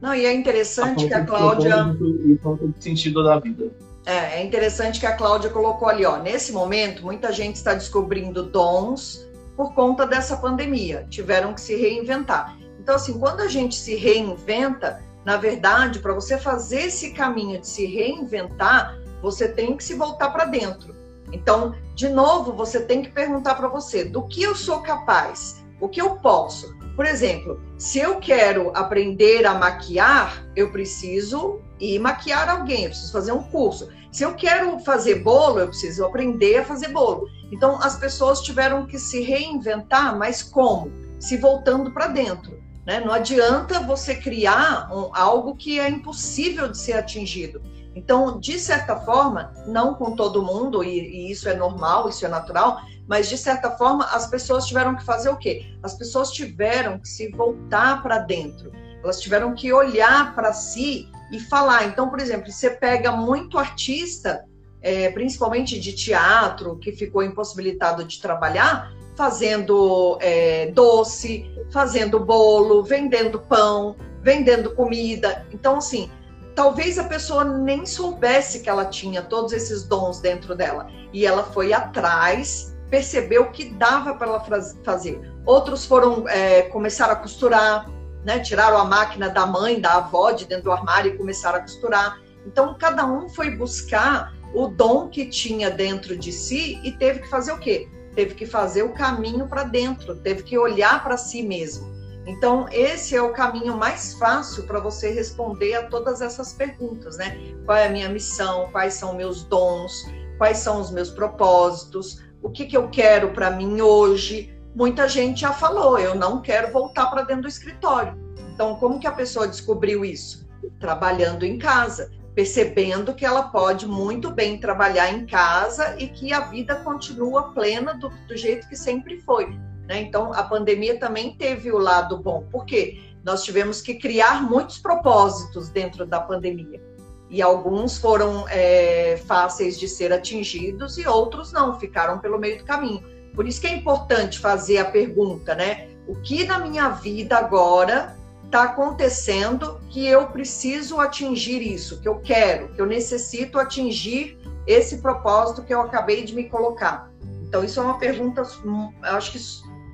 Não, 0.00 0.14
e 0.14 0.26
é 0.26 0.32
interessante 0.32 1.06
a 1.06 1.08
que 1.08 1.14
a 1.14 1.24
Cláudia. 1.24 1.96
E 2.26 2.36
falta 2.38 2.68
de 2.68 2.82
sentido 2.82 3.24
da 3.24 3.38
vida. 3.38 3.72
É, 4.06 4.40
é 4.40 4.44
interessante 4.44 5.00
que 5.00 5.06
a 5.06 5.16
Cláudia 5.16 5.48
colocou 5.48 5.88
ali, 5.88 6.04
ó. 6.04 6.18
Nesse 6.18 6.52
momento, 6.52 7.02
muita 7.02 7.32
gente 7.32 7.56
está 7.56 7.72
descobrindo 7.72 8.42
dons 8.42 9.26
por 9.56 9.72
conta 9.74 10.06
dessa 10.06 10.36
pandemia. 10.36 11.06
Tiveram 11.08 11.54
que 11.54 11.60
se 11.60 11.74
reinventar. 11.74 12.56
Então, 12.78 12.96
assim, 12.96 13.18
quando 13.18 13.40
a 13.40 13.48
gente 13.48 13.74
se 13.74 13.94
reinventa, 13.94 15.02
na 15.24 15.38
verdade, 15.38 16.00
para 16.00 16.12
você 16.12 16.36
fazer 16.36 16.82
esse 16.82 17.12
caminho 17.12 17.58
de 17.58 17.66
se 17.66 17.86
reinventar, 17.86 18.98
você 19.22 19.48
tem 19.48 19.74
que 19.74 19.82
se 19.82 19.94
voltar 19.94 20.28
para 20.30 20.44
dentro. 20.44 20.93
Então, 21.34 21.74
de 21.94 22.08
novo, 22.08 22.52
você 22.52 22.80
tem 22.80 23.02
que 23.02 23.10
perguntar 23.10 23.56
para 23.56 23.68
você: 23.68 24.04
do 24.04 24.22
que 24.22 24.42
eu 24.42 24.54
sou 24.54 24.80
capaz? 24.80 25.64
O 25.80 25.88
que 25.88 26.00
eu 26.00 26.16
posso? 26.16 26.74
Por 26.94 27.04
exemplo, 27.04 27.60
se 27.76 27.98
eu 27.98 28.20
quero 28.20 28.70
aprender 28.74 29.44
a 29.44 29.54
maquiar, 29.54 30.46
eu 30.54 30.70
preciso 30.70 31.60
ir 31.80 31.98
maquiar 31.98 32.48
alguém, 32.48 32.84
eu 32.84 32.90
preciso 32.90 33.12
fazer 33.12 33.32
um 33.32 33.42
curso. 33.42 33.88
Se 34.12 34.22
eu 34.22 34.34
quero 34.34 34.78
fazer 34.78 35.16
bolo, 35.16 35.58
eu 35.58 35.66
preciso 35.66 36.04
aprender 36.04 36.58
a 36.58 36.64
fazer 36.64 36.88
bolo. 36.88 37.26
Então, 37.50 37.82
as 37.82 37.96
pessoas 37.96 38.40
tiveram 38.40 38.86
que 38.86 38.96
se 38.96 39.20
reinventar, 39.20 40.16
mas 40.16 40.40
como? 40.40 40.92
Se 41.18 41.36
voltando 41.36 41.90
para 41.90 42.06
dentro. 42.06 42.62
Né? 42.86 43.00
Não 43.00 43.12
adianta 43.12 43.80
você 43.80 44.14
criar 44.14 44.88
um, 44.94 45.10
algo 45.12 45.56
que 45.56 45.80
é 45.80 45.88
impossível 45.88 46.68
de 46.68 46.78
ser 46.78 46.92
atingido. 46.92 47.60
Então, 47.94 48.40
de 48.40 48.58
certa 48.58 48.96
forma, 48.96 49.52
não 49.66 49.94
com 49.94 50.16
todo 50.16 50.42
mundo, 50.42 50.82
e, 50.82 50.98
e, 50.98 51.30
isso 51.30 51.48
é 51.48 51.54
normal, 51.54 52.08
isso 52.08 52.26
é 52.26 52.28
natural, 52.28 52.80
mas 53.06 53.28
de 53.28 53.38
certa 53.38 53.70
forma 53.70 54.04
as 54.06 54.26
pessoas 54.26 54.66
tiveram 54.66 54.96
que 54.96 55.04
fazer 55.04 55.28
o 55.28 55.36
quê? 55.36 55.66
As 55.82 55.94
pessoas 55.94 56.30
tiveram 56.30 56.98
que 56.98 57.08
se 57.08 57.30
voltar 57.30 58.02
para 58.02 58.18
dentro, 58.18 58.72
elas 59.02 59.20
tiveram 59.20 59.54
que 59.54 59.72
olhar 59.72 60.34
para 60.34 60.52
si 60.52 61.08
e 61.30 61.38
falar. 61.38 61.84
Então, 61.84 62.08
por 62.08 62.18
exemplo, 62.18 62.50
você 62.50 62.70
pega 62.70 63.12
muito 63.12 63.58
artista, 63.58 64.44
é, 64.80 65.10
principalmente 65.10 65.78
de 65.78 65.92
teatro, 65.92 66.76
que 66.78 66.92
ficou 66.92 67.22
impossibilitado 67.22 68.04
de 68.04 68.20
trabalhar, 68.20 68.92
fazendo 69.14 70.18
é, 70.20 70.70
doce, 70.72 71.50
fazendo 71.70 72.18
bolo, 72.18 72.82
vendendo 72.82 73.38
pão, 73.38 73.96
vendendo 74.22 74.74
comida. 74.74 75.46
Então, 75.52 75.76
assim, 75.76 76.10
talvez 76.54 76.98
a 76.98 77.04
pessoa 77.04 77.44
nem 77.44 77.84
soubesse 77.84 78.60
que 78.60 78.68
ela 78.68 78.84
tinha 78.84 79.22
todos 79.22 79.52
esses 79.52 79.84
dons 79.84 80.20
dentro 80.20 80.54
dela. 80.54 80.86
E 81.12 81.26
ela 81.26 81.42
foi 81.42 81.72
atrás, 81.72 82.76
percebeu 82.88 83.50
que 83.50 83.70
dava 83.70 84.14
para 84.14 84.28
ela 84.28 84.46
fazer. 84.84 85.20
Outros 85.44 85.84
foram 85.84 86.28
é, 86.28 86.62
começaram 86.62 87.12
a 87.12 87.16
costurar, 87.16 87.90
né? 88.24 88.38
Tiraram 88.38 88.78
a 88.78 88.84
máquina 88.84 89.28
da 89.28 89.46
mãe, 89.46 89.80
da 89.80 89.96
avó 89.96 90.30
de 90.30 90.46
dentro 90.46 90.64
do 90.64 90.72
armário 90.72 91.14
e 91.14 91.18
começaram 91.18 91.58
a 91.58 91.62
costurar. 91.62 92.20
Então, 92.46 92.76
cada 92.78 93.04
um 93.06 93.28
foi 93.28 93.50
buscar 93.50 94.34
o 94.54 94.68
dom 94.68 95.08
que 95.08 95.26
tinha 95.26 95.70
dentro 95.70 96.16
de 96.16 96.30
si 96.30 96.80
e 96.84 96.92
teve 96.92 97.20
que 97.20 97.28
fazer 97.28 97.52
o 97.52 97.58
quê? 97.58 97.88
Teve 98.14 98.34
que 98.34 98.46
fazer 98.46 98.84
o 98.84 98.92
caminho 98.92 99.48
para 99.48 99.64
dentro, 99.64 100.14
teve 100.14 100.44
que 100.44 100.56
olhar 100.56 101.02
para 101.02 101.16
si 101.16 101.42
mesmo. 101.42 101.93
Então, 102.26 102.66
esse 102.72 103.14
é 103.14 103.20
o 103.20 103.32
caminho 103.32 103.76
mais 103.76 104.14
fácil 104.14 104.66
para 104.66 104.80
você 104.80 105.10
responder 105.10 105.74
a 105.74 105.88
todas 105.88 106.22
essas 106.22 106.54
perguntas, 106.54 107.18
né? 107.18 107.36
Qual 107.66 107.76
é 107.76 107.86
a 107.86 107.90
minha 107.90 108.08
missão? 108.08 108.70
Quais 108.72 108.94
são 108.94 109.14
meus 109.14 109.44
dons? 109.44 109.92
Quais 110.38 110.58
são 110.58 110.80
os 110.80 110.90
meus 110.90 111.10
propósitos? 111.10 112.22
O 112.42 112.50
que, 112.50 112.64
que 112.66 112.76
eu 112.76 112.88
quero 112.88 113.32
para 113.32 113.50
mim 113.50 113.80
hoje? 113.80 114.58
Muita 114.74 115.08
gente 115.08 115.42
já 115.42 115.52
falou, 115.52 115.98
eu 115.98 116.14
não 116.14 116.40
quero 116.40 116.72
voltar 116.72 117.06
para 117.06 117.22
dentro 117.22 117.42
do 117.42 117.48
escritório. 117.48 118.18
Então, 118.52 118.76
como 118.76 118.98
que 118.98 119.06
a 119.06 119.12
pessoa 119.12 119.46
descobriu 119.46 120.04
isso? 120.04 120.48
Trabalhando 120.80 121.44
em 121.44 121.58
casa. 121.58 122.10
percebendo 122.34 123.14
que 123.14 123.24
ela 123.24 123.44
pode 123.44 123.86
muito 123.86 124.30
bem 124.30 124.58
trabalhar 124.58 125.08
em 125.12 125.24
casa 125.24 125.94
e 125.98 126.08
que 126.08 126.32
a 126.32 126.40
vida 126.40 126.74
continua 126.76 127.52
plena 127.52 127.94
do, 127.94 128.08
do 128.26 128.36
jeito 128.36 128.68
que 128.68 128.74
sempre 128.76 129.20
foi. 129.20 129.56
Né? 129.86 130.00
Então, 130.02 130.32
a 130.32 130.42
pandemia 130.42 130.98
também 130.98 131.36
teve 131.36 131.70
o 131.70 131.78
lado 131.78 132.18
bom, 132.18 132.46
porque 132.50 133.00
nós 133.24 133.42
tivemos 133.42 133.80
que 133.80 133.94
criar 133.94 134.42
muitos 134.42 134.78
propósitos 134.78 135.68
dentro 135.68 136.04
da 136.06 136.20
pandemia. 136.20 136.82
E 137.30 137.40
alguns 137.42 137.98
foram 137.98 138.46
é, 138.48 139.16
fáceis 139.26 139.78
de 139.78 139.88
ser 139.88 140.12
atingidos 140.12 140.98
e 140.98 141.06
outros 141.06 141.52
não, 141.52 141.78
ficaram 141.80 142.18
pelo 142.18 142.38
meio 142.38 142.58
do 142.58 142.64
caminho. 142.64 143.02
Por 143.34 143.48
isso 143.48 143.60
que 143.60 143.66
é 143.66 143.74
importante 143.74 144.38
fazer 144.38 144.78
a 144.78 144.84
pergunta, 144.84 145.54
né? 145.54 145.88
O 146.06 146.14
que 146.16 146.44
na 146.44 146.58
minha 146.58 146.90
vida 146.90 147.36
agora 147.36 148.16
está 148.44 148.64
acontecendo 148.64 149.80
que 149.88 150.06
eu 150.06 150.28
preciso 150.28 151.00
atingir 151.00 151.60
isso, 151.60 152.00
que 152.00 152.06
eu 152.06 152.20
quero, 152.20 152.68
que 152.68 152.80
eu 152.80 152.86
necessito 152.86 153.58
atingir 153.58 154.38
esse 154.66 154.98
propósito 154.98 155.64
que 155.64 155.74
eu 155.74 155.80
acabei 155.80 156.24
de 156.24 156.34
me 156.34 156.44
colocar? 156.44 157.10
Então, 157.42 157.64
isso 157.64 157.80
é 157.80 157.82
uma 157.82 157.98
pergunta, 157.98 158.42
hum, 158.64 158.92
acho 159.02 159.32
que 159.32 159.38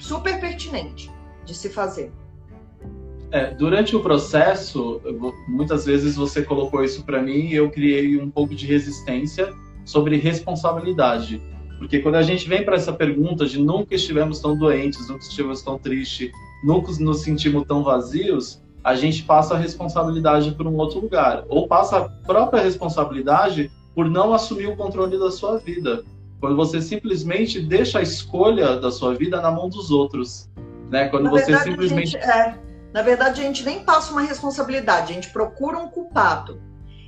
super 0.01 0.40
pertinente 0.40 1.11
de 1.44 1.55
se 1.55 1.68
fazer. 1.68 2.11
É, 3.30 3.55
durante 3.55 3.94
o 3.94 4.01
processo, 4.01 5.01
muitas 5.46 5.84
vezes 5.86 6.16
você 6.16 6.42
colocou 6.42 6.82
isso 6.82 7.05
para 7.05 7.22
mim 7.22 7.46
e 7.46 7.55
eu 7.55 7.70
criei 7.70 8.18
um 8.18 8.28
pouco 8.28 8.55
de 8.55 8.66
resistência 8.66 9.53
sobre 9.84 10.16
responsabilidade. 10.16 11.40
Porque 11.78 12.01
quando 12.01 12.16
a 12.16 12.22
gente 12.22 12.48
vem 12.48 12.64
para 12.64 12.74
essa 12.74 12.92
pergunta 12.92 13.46
de 13.46 13.61
nunca 13.61 13.94
estivemos 13.94 14.40
tão 14.40 14.59
doentes, 14.59 15.09
nunca 15.09 15.22
estivemos 15.22 15.62
tão 15.62 15.78
tristes, 15.78 16.32
nunca 16.64 16.92
nos 16.98 17.20
sentimos 17.22 17.66
tão 17.66 17.84
vazios, 17.84 18.61
a 18.82 18.94
gente 18.94 19.22
passa 19.22 19.55
a 19.55 19.59
responsabilidade 19.59 20.51
por 20.53 20.66
um 20.66 20.76
outro 20.76 21.01
lugar. 21.01 21.44
Ou 21.48 21.68
passa 21.68 21.98
a 21.98 22.09
própria 22.09 22.62
responsabilidade 22.62 23.70
por 23.94 24.11
não 24.11 24.32
assumir 24.32 24.66
o 24.66 24.76
controle 24.76 25.18
da 25.18 25.30
sua 25.30 25.59
vida. 25.59 26.05
Quando 26.41 26.57
você 26.57 26.80
simplesmente 26.80 27.61
deixa 27.61 27.99
a 27.99 28.03
escolha 28.03 28.76
da 28.76 28.91
sua 28.91 29.14
vida 29.14 29.41
na 29.41 29.51
mão 29.51 29.68
dos 29.68 29.91
outros. 29.91 30.49
Né? 30.91 31.09
Quando 31.09 31.24
na 31.24 31.30
você 31.30 31.47
verdade, 31.47 31.70
simplesmente. 31.70 32.11
Gente, 32.12 32.24
é 32.24 32.59
na 32.93 33.03
verdade, 33.03 33.41
a 33.41 33.45
gente 33.45 33.64
nem 33.64 33.80
passa 33.84 34.12
uma 34.12 34.22
responsabilidade, 34.22 35.12
a 35.12 35.14
gente 35.14 35.30
procura 35.30 35.78
um 35.78 35.88
culpado. 35.88 36.61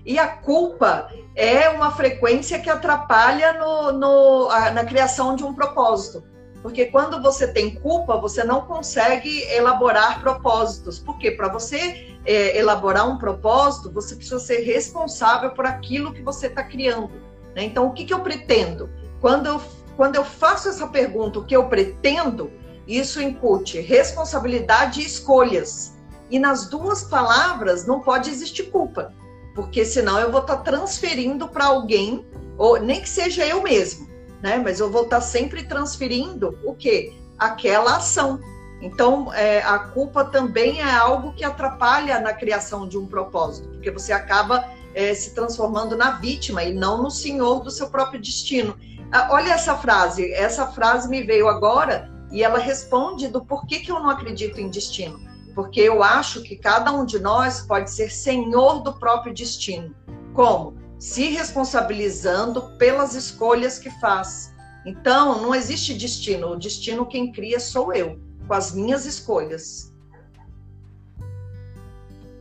E 0.05 0.19
a 0.19 0.29
culpa 0.29 1.09
é 1.35 1.69
uma 1.69 1.91
frequência 1.93 2.59
que 2.59 2.71
atrapalha 2.71 3.53
no, 3.55 3.93
no, 3.93 4.49
na 4.73 4.85
criação 4.85 5.35
de 5.35 5.45
um 5.45 5.55
propósito. 5.55 6.25
Porque 6.61 6.87
quando 6.87 7.21
você 7.21 7.49
tem 7.49 7.75
culpa, 7.75 8.17
você 8.17 8.45
não 8.45 8.63
consegue 8.63 9.43
elaborar 9.51 10.21
propósitos. 10.21 10.99
Porque 11.01 11.33
para 11.33 11.49
você 11.49 12.17
é, 12.25 12.57
elaborar 12.57 13.09
um 13.09 13.19
propósito, 13.19 13.91
você 13.91 14.15
precisa 14.15 14.39
ser 14.39 14.61
responsável 14.61 15.51
por 15.51 15.67
aquilo 15.67 16.13
que 16.13 16.23
você 16.23 16.47
está 16.47 16.63
criando. 16.63 17.11
Né? 17.55 17.65
Então, 17.65 17.87
o 17.87 17.93
que, 17.93 18.05
que 18.05 18.15
eu 18.15 18.21
pretendo? 18.21 18.89
Quando 19.23 19.47
eu, 19.47 19.63
quando 19.97 20.17
eu 20.17 20.25
faço 20.25 20.69
essa 20.69 20.89
pergunta, 20.89 21.39
o 21.39 21.45
que 21.45 21.55
eu 21.55 21.69
pretendo, 21.69 22.51
isso 22.89 23.23
incute 23.23 23.81
responsabilidade 23.81 25.01
e 25.01 25.07
escolhas. 25.07 25.95
E 26.29 26.41
nas 26.41 26.67
duas 26.67 27.05
palavras 27.05 27.87
não 27.87 28.01
pode 28.01 28.29
existir 28.29 28.65
culpa, 28.65 29.15
porque 29.55 29.85
senão 29.85 30.19
eu 30.19 30.33
vou 30.33 30.41
estar 30.41 30.57
transferindo 30.59 31.47
para 31.47 31.67
alguém, 31.67 32.27
ou 32.59 32.81
nem 32.81 33.01
que 33.01 33.09
seja 33.09 33.47
eu 33.47 33.63
mesmo, 33.63 34.09
né? 34.43 34.59
Mas 34.59 34.81
eu 34.81 34.91
vou 34.91 35.05
estar 35.05 35.21
sempre 35.21 35.63
transferindo 35.63 36.59
o 36.65 36.75
quê? 36.75 37.15
Aquela 37.39 37.99
ação. 37.99 38.41
Então, 38.81 39.33
é, 39.33 39.63
a 39.63 39.79
culpa 39.79 40.25
também 40.25 40.81
é 40.81 40.93
algo 40.93 41.33
que 41.33 41.45
atrapalha 41.45 42.19
na 42.19 42.33
criação 42.33 42.89
de 42.89 42.99
um 42.99 43.07
propósito, 43.07 43.69
porque 43.69 43.93
você 43.93 44.13
acaba 44.13 44.69
é, 44.95 45.15
se 45.15 45.35
transformando 45.35 45.97
na 45.97 46.13
vítima 46.13 46.65
e 46.65 46.75
não 46.75 47.03
no 47.03 47.11
senhor 47.11 47.61
do 47.61 47.71
seu 47.71 47.89
próprio 47.89 48.21
destino. 48.21 48.77
Ah, 49.15 49.29
olha 49.31 49.53
essa 49.53 49.77
frase, 49.77 50.33
essa 50.33 50.67
frase 50.69 51.07
me 51.07 51.23
veio 51.23 51.47
agora 51.47 52.11
e 52.31 52.43
ela 52.43 52.59
responde 52.59 53.29
do 53.29 53.45
porquê 53.45 53.81
que 53.81 53.93
eu 53.93 54.01
não 54.01 54.09
acredito 54.09 54.59
em 54.59 54.71
destino. 54.71 55.21
Porque 55.55 55.83
eu 55.83 56.03
acho 56.03 56.43
que 56.43 56.57
cada 56.57 56.91
um 56.93 57.05
de 57.05 57.19
nós 57.19 57.61
pode 57.61 57.91
ser 57.91 58.11
senhor 58.11 58.83
do 58.83 58.95
próprio 58.95 59.35
destino. 59.35 59.95
Como? 60.33 60.75
Se 60.99 61.29
responsabilizando 61.29 62.63
pelas 62.79 63.15
escolhas 63.15 63.79
que 63.79 63.91
faz. 64.01 64.51
Então, 64.87 65.43
não 65.43 65.55
existe 65.55 65.93
destino. 65.93 66.53
O 66.53 66.57
destino 66.57 67.05
quem 67.05 67.31
cria 67.31 67.61
sou 67.61 67.93
eu, 67.93 68.19
com 68.49 68.55
as 68.55 68.75
minhas 68.75 69.05
escolhas. 69.05 69.93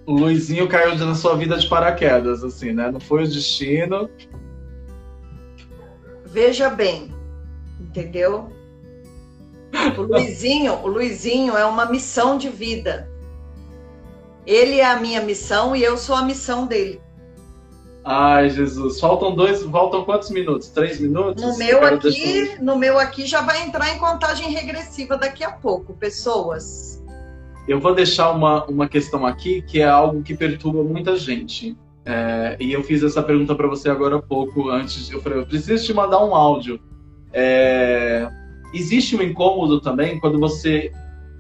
O 0.06 0.14
Luizinho 0.14 0.70
caiu 0.70 0.96
na 0.96 1.16
sua 1.16 1.36
vida 1.36 1.58
de 1.58 1.68
paraquedas, 1.68 2.46
assim, 2.46 2.72
né? 2.72 2.90
Não 2.90 3.00
foi 3.02 3.26
o 3.26 3.28
destino. 3.28 4.10
Veja 6.32 6.70
bem, 6.70 7.14
entendeu? 7.80 8.50
O 9.98 10.02
Luizinho, 10.02 10.74
o 10.82 10.88
Luizinho 10.88 11.58
é 11.58 11.66
uma 11.66 11.86
missão 11.86 12.38
de 12.38 12.50
vida. 12.50 13.10
Ele 14.46 14.80
é 14.80 14.86
a 14.86 15.00
minha 15.00 15.22
missão 15.22 15.76
e 15.76 15.84
eu 15.84 15.98
sou 15.98 16.16
a 16.16 16.24
missão 16.24 16.66
dele. 16.66 17.02
Ai, 18.04 18.50
Jesus. 18.50 19.00
Faltam 19.00 19.36
dois, 19.36 19.62
faltam 19.64 20.04
quantos 20.06 20.30
minutos? 20.30 20.70
Três 20.70 21.00
minutos? 21.00 21.42
No 21.42 21.58
meu 21.58 21.86
aqui, 21.86 22.58
no 22.62 22.76
meu 22.78 22.98
aqui 22.98 23.26
já 23.26 23.42
vai 23.42 23.64
entrar 23.64 23.94
em 23.94 24.00
contagem 24.00 24.50
regressiva 24.50 25.18
daqui 25.18 25.44
a 25.44 25.52
pouco, 25.52 25.94
pessoas. 25.94 27.04
Eu 27.68 27.80
vou 27.80 27.94
deixar 27.94 28.32
uma, 28.32 28.66
uma 28.66 28.88
questão 28.88 29.26
aqui 29.26 29.62
que 29.62 29.82
é 29.82 29.88
algo 29.88 30.24
que 30.24 30.36
perturba 30.36 30.82
muita 30.84 31.16
gente. 31.16 31.78
É, 32.06 32.58
e 32.60 32.72
eu 32.72 32.84
fiz 32.84 33.04
essa 33.04 33.22
pergunta 33.22 33.54
para 33.56 33.68
você 33.68 33.90
agora 33.90 34.18
há 34.18 34.22
pouco, 34.22 34.70
antes. 34.70 35.10
Eu 35.10 35.22
falei, 35.22 35.40
eu 35.40 35.46
preciso 35.46 35.86
te 35.86 35.94
mandar 35.94 36.24
um 36.24 36.34
áudio. 36.34 36.80
É, 37.34 38.28
existe 38.74 39.16
um 39.16 39.22
incômodo 39.22 39.80
também 39.80 40.20
quando 40.20 40.40
você 40.40 40.92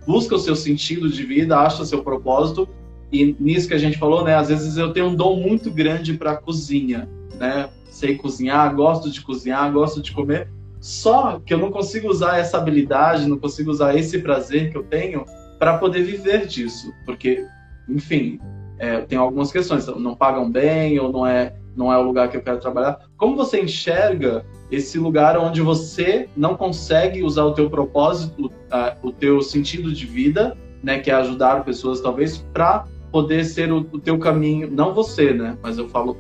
busca 0.06 0.36
o 0.36 0.40
seu 0.40 0.56
sentido 0.56 1.10
de 1.10 1.24
vida, 1.24 1.58
acha 1.60 1.86
seu 1.86 2.04
propósito, 2.04 2.68
e 3.12 3.36
nisso 3.40 3.68
que 3.68 3.74
a 3.74 3.78
gente 3.78 3.98
falou, 3.98 4.24
né? 4.24 4.36
Às 4.36 4.50
vezes 4.50 4.78
eu 4.78 4.94
tenho 4.94 5.08
um 5.08 5.16
dom 5.16 5.36
muito 5.36 5.70
grande 5.70 6.14
para 6.14 6.38
cozinha, 6.38 7.08
né? 7.36 7.70
Sei 7.90 8.16
cozinhar, 8.16 8.74
gosto 8.76 9.10
de 9.12 9.22
cozinhar, 9.22 9.72
gosto 9.72 10.02
de 10.02 10.12
comer, 10.12 10.50
só 10.80 11.40
que 11.46 11.54
eu 11.54 11.58
não 11.58 11.72
consigo 11.72 12.08
usar 12.08 12.40
essa 12.40 12.58
habilidade, 12.58 13.28
não 13.28 13.38
consigo 13.38 13.70
usar 13.70 13.96
esse 13.96 14.20
prazer 14.20 14.72
que 14.72 14.78
eu 14.78 14.84
tenho 14.84 15.26
para 15.60 15.78
poder 15.78 16.04
viver 16.04 16.48
disso, 16.48 16.92
porque, 17.06 17.46
enfim, 17.88 18.40
é, 18.82 19.00
tem 19.02 19.16
algumas 19.16 19.52
questões, 19.52 19.86
não 19.86 20.16
pagam 20.16 20.50
bem 20.50 21.00
ou 21.00 21.12
não 21.12 21.26
é 21.26 21.54
não 21.74 21.94
é 21.94 21.98
o 21.98 22.02
lugar 22.02 22.30
que 22.30 22.36
eu 22.36 22.42
quero 22.42 22.60
trabalhar. 22.60 23.00
Como 23.16 23.38
você 23.38 23.62
enxerga 23.62 24.44
esse 24.70 24.98
lugar 24.98 25.38
onde 25.38 25.62
você 25.62 26.28
não 26.36 26.58
consegue 26.58 27.24
usar 27.24 27.46
o 27.46 27.54
teu 27.54 27.70
propósito, 27.70 28.52
o 29.02 29.12
teu 29.12 29.42
sentido 29.42 29.94
de 29.94 30.06
vida, 30.06 30.58
né, 30.84 31.00
que 31.00 31.10
é 31.10 31.14
ajudar 31.14 31.64
pessoas 31.64 32.02
talvez 32.02 32.40
para 32.52 32.86
poder 33.10 33.46
ser 33.46 33.72
o, 33.72 33.88
o, 33.92 34.00
teu 34.00 34.20
caminho, 34.20 34.70
não 34.70 34.94
você, 34.94 35.32
né, 35.32 35.58
mas 35.62 35.78
eu 35.78 35.88
falo 35.88 36.18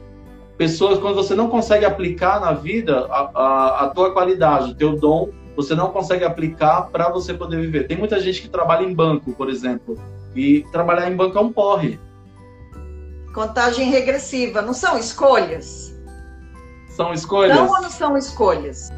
pessoas 0.57 0.99
quando 0.99 1.15
você 1.15 1.35
não 1.35 1.49
consegue 1.49 1.83
aplicar 1.83 2.39
na 2.39 2.53
vida 2.53 3.07
a, 3.09 3.31
a, 3.33 3.85
a 3.85 3.89
tua 3.89 4.11
qualidade, 4.13 4.71
o 4.71 4.75
teu 4.75 4.95
dom, 4.95 5.29
você 5.55 5.75
não 5.75 5.89
consegue 5.89 6.23
aplicar 6.23 6.83
para 6.83 7.09
você 7.09 7.33
poder 7.33 7.59
viver. 7.59 7.87
Tem 7.87 7.97
muita 7.97 8.21
gente 8.21 8.41
que 8.41 8.49
trabalha 8.49 8.85
em 8.85 8.93
banco, 8.93 9.33
por 9.33 9.49
exemplo, 9.49 9.97
e 10.33 10.63
trabalhar 10.71 11.11
em 11.11 11.15
banco 11.15 11.37
é 11.37 11.41
um 11.41 11.51
porre. 11.51 11.99
Contagem 13.33 13.89
regressiva, 13.89 14.61
não 14.61 14.73
são 14.73 14.97
escolhas? 14.97 15.93
São 16.95 17.13
escolhas? 17.13 17.55
Não 17.55 17.67
ou 17.69 17.81
não 17.81 17.89
são 17.89 18.17
escolhas? 18.17 18.89